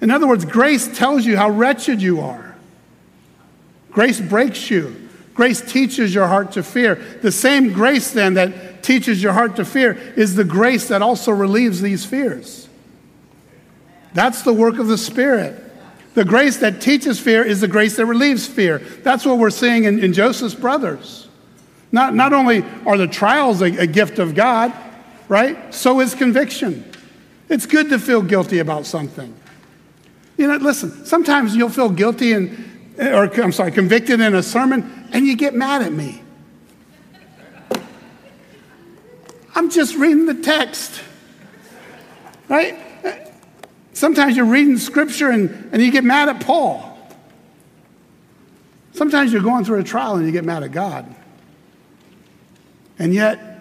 In 0.00 0.10
other 0.10 0.26
words, 0.26 0.44
grace 0.44 0.86
tells 0.96 1.26
you 1.26 1.36
how 1.36 1.50
wretched 1.50 2.00
you 2.00 2.20
are. 2.20 2.56
Grace 3.90 4.20
breaks 4.20 4.70
you. 4.70 5.08
Grace 5.34 5.60
teaches 5.60 6.14
your 6.14 6.26
heart 6.26 6.52
to 6.52 6.62
fear. 6.62 6.96
The 7.22 7.32
same 7.32 7.72
grace, 7.72 8.10
then, 8.12 8.34
that 8.34 8.82
teaches 8.82 9.22
your 9.22 9.32
heart 9.32 9.56
to 9.56 9.64
fear 9.64 9.92
is 10.16 10.34
the 10.34 10.44
grace 10.44 10.88
that 10.88 11.02
also 11.02 11.32
relieves 11.32 11.80
these 11.80 12.04
fears. 12.04 12.68
That's 14.14 14.42
the 14.42 14.52
work 14.52 14.78
of 14.78 14.88
the 14.88 14.98
Spirit. 14.98 15.64
The 16.14 16.24
grace 16.24 16.56
that 16.58 16.80
teaches 16.80 17.20
fear 17.20 17.44
is 17.44 17.60
the 17.60 17.68
grace 17.68 17.96
that 17.96 18.06
relieves 18.06 18.46
fear. 18.46 18.78
That's 18.78 19.24
what 19.24 19.38
we're 19.38 19.50
seeing 19.50 19.84
in, 19.84 20.02
in 20.02 20.12
Joseph's 20.12 20.54
brothers. 20.54 21.28
Not, 21.92 22.14
not 22.14 22.32
only 22.32 22.64
are 22.86 22.96
the 22.96 23.06
trials 23.06 23.62
a, 23.62 23.66
a 23.76 23.86
gift 23.86 24.18
of 24.18 24.34
God, 24.34 24.72
right? 25.28 25.72
So 25.72 26.00
is 26.00 26.14
conviction. 26.14 26.90
It's 27.48 27.66
good 27.66 27.90
to 27.90 27.98
feel 27.98 28.22
guilty 28.22 28.58
about 28.58 28.86
something. 28.86 29.34
You 30.38 30.46
know, 30.46 30.56
listen, 30.56 31.04
sometimes 31.04 31.56
you'll 31.56 31.68
feel 31.68 31.90
guilty 31.90 32.32
and, 32.32 32.96
or 32.96 33.24
I'm 33.42 33.52
sorry, 33.52 33.72
convicted 33.72 34.20
in 34.20 34.34
a 34.34 34.42
sermon 34.42 35.08
and 35.12 35.26
you 35.26 35.36
get 35.36 35.52
mad 35.52 35.82
at 35.82 35.92
me. 35.92 36.22
I'm 39.54 39.68
just 39.68 39.96
reading 39.96 40.26
the 40.26 40.40
text, 40.40 41.02
right? 42.48 42.78
Sometimes 43.92 44.36
you're 44.36 44.46
reading 44.46 44.78
scripture 44.78 45.30
and, 45.30 45.70
and 45.72 45.82
you 45.82 45.90
get 45.90 46.04
mad 46.04 46.28
at 46.28 46.40
Paul. 46.40 46.96
Sometimes 48.92 49.32
you're 49.32 49.42
going 49.42 49.64
through 49.64 49.80
a 49.80 49.84
trial 49.84 50.14
and 50.16 50.24
you 50.24 50.30
get 50.30 50.44
mad 50.44 50.62
at 50.62 50.70
God. 50.70 51.12
And 53.00 53.12
yet, 53.12 53.60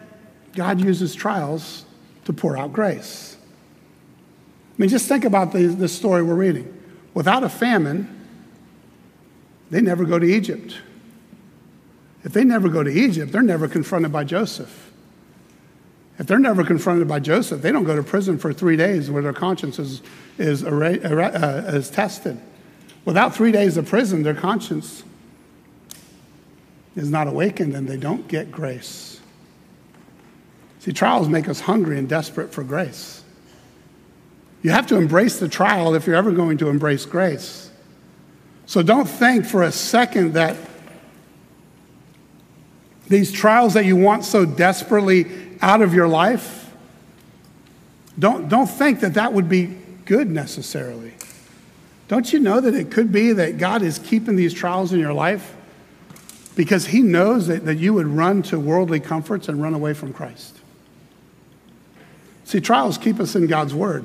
God 0.53 0.80
uses 0.80 1.15
trials 1.15 1.86
to 2.25 2.34
pour 2.34 2.55
out 2.55 2.71
grace. 2.71 3.36
I 4.78 4.82
mean, 4.82 4.89
just 4.89 5.07
think 5.07 5.25
about 5.25 5.53
the, 5.53 5.67
the 5.67 5.88
story 5.88 6.21
we're 6.21 6.36
reading. 6.36 6.71
Without 7.15 7.43
a 7.43 7.49
famine, 7.49 8.13
they 9.71 9.82
never 9.82 10.05
go 10.05 10.19
to 10.19 10.25
Egypt. 10.25 10.78
If 12.23 12.34
they 12.34 12.43
never 12.43 12.69
go 12.69 12.84
to 12.84 12.91
Egypt, 12.91 13.32
they're 13.32 13.41
never 13.41 13.67
confronted 13.67 14.11
by 14.11 14.23
Joseph. 14.23 14.91
If 16.19 16.28
they're 16.28 16.39
never 16.39 16.63
confronted 16.63 17.07
by 17.07 17.19
Joseph, 17.19 17.61
they 17.61 17.71
don't 17.71 17.86
go 17.86 17.95
to 17.95 18.03
prison 18.03 18.38
for 18.38 18.53
three 18.53 18.75
days 18.75 19.09
where 19.09 19.23
their 19.23 19.34
conscience 19.34 19.80
is, 19.80 20.01
is, 20.38 20.63
uh, 20.63 21.71
is 21.73 21.89
tested. 21.89 22.39
Without 23.05 23.36
three 23.36 23.51
days 23.51 23.78
of 23.78 23.88
prison, 23.88 24.23
their 24.23 24.34
conscience 24.34 25.03
is 26.95 27.09
not 27.09 27.28
awakened 27.28 27.75
and 27.75 27.88
they 27.88 27.97
don't 27.97 28.28
get 28.28 28.51
grace. 28.51 29.21
See, 30.80 30.91
trials 30.91 31.30
make 31.30 31.47
us 31.47 31.59
hungry 31.59 31.97
and 31.97 32.09
desperate 32.09 32.51
for 32.51 32.63
grace. 32.63 33.16
You 34.61 34.71
have 34.71 34.87
to 34.87 34.95
embrace 34.97 35.39
the 35.39 35.47
trial 35.47 35.95
if 35.95 36.07
you're 36.07 36.15
ever 36.15 36.31
going 36.31 36.57
to 36.59 36.69
embrace 36.69 37.05
grace. 37.05 37.69
So 38.65 38.83
don't 38.83 39.07
think 39.07 39.45
for 39.45 39.63
a 39.63 39.71
second 39.71 40.33
that 40.33 40.57
these 43.07 43.31
trials 43.31 43.75
that 43.75 43.85
you 43.85 43.95
want 43.95 44.25
so 44.25 44.45
desperately 44.45 45.27
out 45.61 45.81
of 45.81 45.93
your 45.93 46.07
life 46.07 46.65
Don't, 48.19 48.49
don't 48.49 48.67
think 48.67 49.01
that 49.01 49.13
that 49.13 49.31
would 49.33 49.47
be 49.47 49.75
good 50.05 50.29
necessarily. 50.29 51.13
Don't 52.07 52.33
you 52.33 52.39
know 52.39 52.59
that 52.59 52.73
it 52.73 52.89
could 52.89 53.11
be 53.11 53.33
that 53.33 53.59
God 53.59 53.83
is 53.83 53.99
keeping 53.99 54.35
these 54.35 54.53
trials 54.53 54.91
in 54.91 54.99
your 54.99 55.13
life 55.13 55.55
because 56.55 56.87
He 56.87 57.01
knows 57.01 57.45
that, 57.47 57.65
that 57.65 57.75
you 57.75 57.93
would 57.93 58.07
run 58.07 58.41
to 58.43 58.59
worldly 58.59 58.99
comforts 58.99 59.47
and 59.49 59.61
run 59.61 59.75
away 59.75 59.93
from 59.93 60.13
Christ? 60.13 60.57
See, 62.45 62.59
trials 62.59 62.97
keep 62.97 63.19
us 63.19 63.35
in 63.35 63.45
God's 63.45 63.75
Word, 63.75 64.03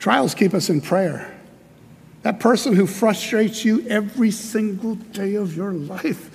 trials 0.00 0.34
keep 0.34 0.52
us 0.54 0.68
in 0.68 0.80
prayer. 0.80 1.32
That 2.22 2.40
person 2.40 2.74
who 2.74 2.86
frustrates 2.86 3.64
you 3.64 3.86
every 3.88 4.32
single 4.32 4.96
day 4.96 5.36
of 5.36 5.56
your 5.56 5.72
life 5.72 6.30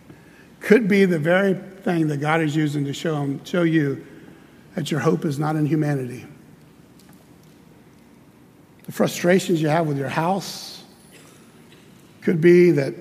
could 0.60 0.86
be 0.86 1.04
the 1.04 1.18
very 1.18 1.54
thing 1.82 2.06
that 2.06 2.18
God 2.18 2.40
is 2.40 2.54
using 2.54 2.84
to 2.84 2.92
show, 2.92 3.16
him, 3.16 3.44
show 3.44 3.64
you 3.64 4.06
that 4.76 4.90
your 4.90 5.00
hope 5.00 5.24
is 5.24 5.38
not 5.38 5.56
in 5.56 5.66
humanity. 5.66 6.24
The 8.84 8.92
frustrations 8.92 9.60
you 9.60 9.68
have 9.68 9.86
with 9.86 9.98
your 9.98 10.08
house 10.08 10.84
could 12.20 12.40
be 12.40 12.70
that 12.72 12.94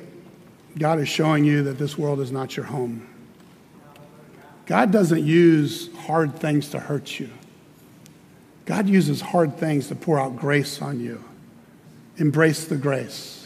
God 0.78 1.00
is 1.00 1.08
showing 1.08 1.46
you 1.46 1.64
that 1.64 1.78
this 1.78 1.98
world 1.98 2.20
is 2.20 2.32
not 2.32 2.58
your 2.58 2.66
home. 2.66 3.08
God 4.66 4.92
doesn't 4.92 5.26
use 5.26 5.94
hard 5.96 6.36
things 6.40 6.70
to 6.70 6.80
hurt 6.80 7.20
you. 7.20 7.30
God 8.72 8.88
uses 8.88 9.20
hard 9.20 9.58
things 9.58 9.90
to 9.90 9.96
pour 9.96 10.18
out 10.18 10.38
grace 10.38 10.82
on 10.82 11.02
you. 11.02 11.22
Embrace 12.16 12.64
the 12.64 12.78
grace. 12.78 13.46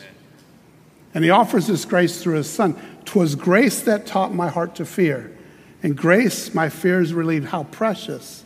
And 1.15 1.23
he 1.23 1.31
offers 1.31 1.65
this 1.65 1.83
grace 1.83 2.21
through 2.21 2.35
his 2.35 2.47
son. 2.47 2.79
Twas 3.05 3.33
grace 3.33 3.81
that 3.81 4.05
taught 4.05 4.35
my 4.35 4.49
heart 4.49 4.75
to 4.75 4.85
fear, 4.85 5.35
and 5.81 5.97
grace 5.97 6.53
my 6.53 6.69
fears 6.69 7.11
relieved. 7.11 7.47
How 7.47 7.63
precious 7.63 8.45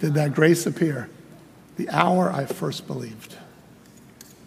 did 0.00 0.14
that 0.14 0.34
grace 0.34 0.66
appear 0.66 1.08
the 1.76 1.88
hour 1.90 2.32
I 2.32 2.46
first 2.46 2.88
believed. 2.88 3.36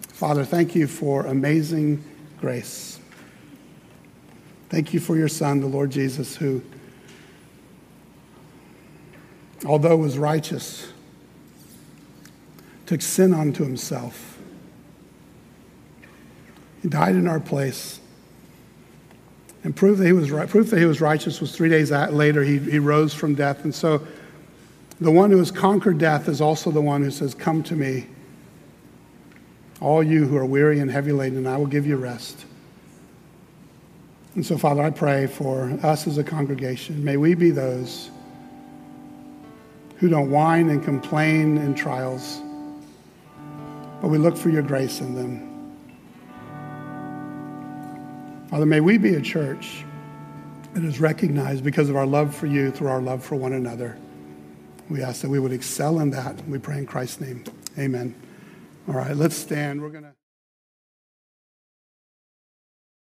Father, 0.10 0.44
thank 0.44 0.76
you 0.76 0.88
for 0.88 1.26
amazing 1.26 2.04
grace. 2.42 3.00
Thank 4.68 4.94
you 4.94 5.00
for 5.00 5.16
your 5.16 5.30
son, 5.30 5.62
the 5.62 5.68
Lord 5.68 5.90
Jesus, 5.90 6.36
who, 6.36 6.62
although 9.66 9.96
was 9.96 10.18
righteous, 10.18 10.92
took 12.86 13.02
sin 13.02 13.34
onto 13.34 13.64
himself. 13.64 14.38
He 16.82 16.90
died 16.90 17.16
in 17.16 17.28
our 17.28 17.40
place 17.40 18.00
and 19.66 19.76
proof 19.76 19.98
that 19.98 20.06
he 20.06 20.14
was 20.14 20.30
proof 20.52 20.70
that 20.70 20.80
he 20.80 20.86
was 20.86 21.02
righteous 21.02 21.42
was 21.42 21.56
three 21.56 21.70
days 21.70 21.90
later 21.90 22.44
he, 22.44 22.60
he 22.60 22.78
rose 22.78 23.16
from 23.16 23.34
death. 23.34 23.64
And 23.64 23.74
so 23.74 24.06
the 25.02 25.10
one 25.10 25.32
who 25.32 25.40
has 25.40 25.50
conquered 25.50 25.98
death 25.98 26.30
is 26.30 26.40
also 26.40 26.70
the 26.70 26.82
one 26.82 27.02
who 27.02 27.10
says, 27.10 27.34
Come 27.34 27.64
to 27.64 27.76
me, 27.76 28.06
all 29.82 30.04
you 30.04 30.28
who 30.28 30.38
are 30.38 30.46
weary 30.46 30.80
and 30.80 30.92
heavy 30.92 31.12
laden, 31.12 31.40
and 31.40 31.48
I 31.48 31.58
will 31.58 31.66
give 31.66 31.88
you 31.88 31.98
rest. 31.98 32.46
And 34.36 34.46
so, 34.46 34.56
Father, 34.56 34.84
I 34.84 34.92
pray 34.92 35.26
for 35.26 35.72
us 35.82 36.06
as 36.06 36.20
a 36.20 36.24
congregation. 36.24 37.04
May 37.04 37.18
we 37.18 37.34
be 37.34 37.50
those 37.50 38.12
who 39.98 40.10
don't 40.10 40.30
whine 40.30 40.70
and 40.70 40.84
complain 40.84 41.58
in 41.58 41.74
trials, 41.74 42.40
but 44.06 44.12
we 44.12 44.20
look 44.20 44.38
for 44.38 44.50
your 44.50 44.62
grace 44.62 45.02
in 45.02 45.16
them. 45.16 45.74
Father, 48.52 48.68
may 48.68 48.80
we 48.80 49.00
be 49.00 49.16
a 49.16 49.22
church 49.22 49.84
that 50.76 50.84
is 50.84 51.00
recognized 51.00 51.64
because 51.64 51.90
of 51.90 51.96
our 51.96 52.06
love 52.06 52.36
for 52.36 52.46
you 52.46 52.70
through 52.70 52.90
our 52.90 53.02
love 53.02 53.26
for 53.26 53.36
one 53.36 53.54
another. 53.54 53.98
We 54.92 55.02
ask 55.02 55.24
that 55.24 55.30
we 55.30 55.40
would 55.40 55.52
excel 55.52 56.02
in 56.02 56.12
that. 56.12 56.48
We 56.48 56.60
pray 56.60 56.78
in 56.78 56.86
Christ's 56.86 57.20
name. 57.20 57.46
Amen. 57.80 58.14
All 58.88 58.94
right, 58.94 59.18
let's 59.18 59.36
stand. 59.36 59.82
We're 59.82 59.90
going 59.90 60.04
to. 60.04 60.15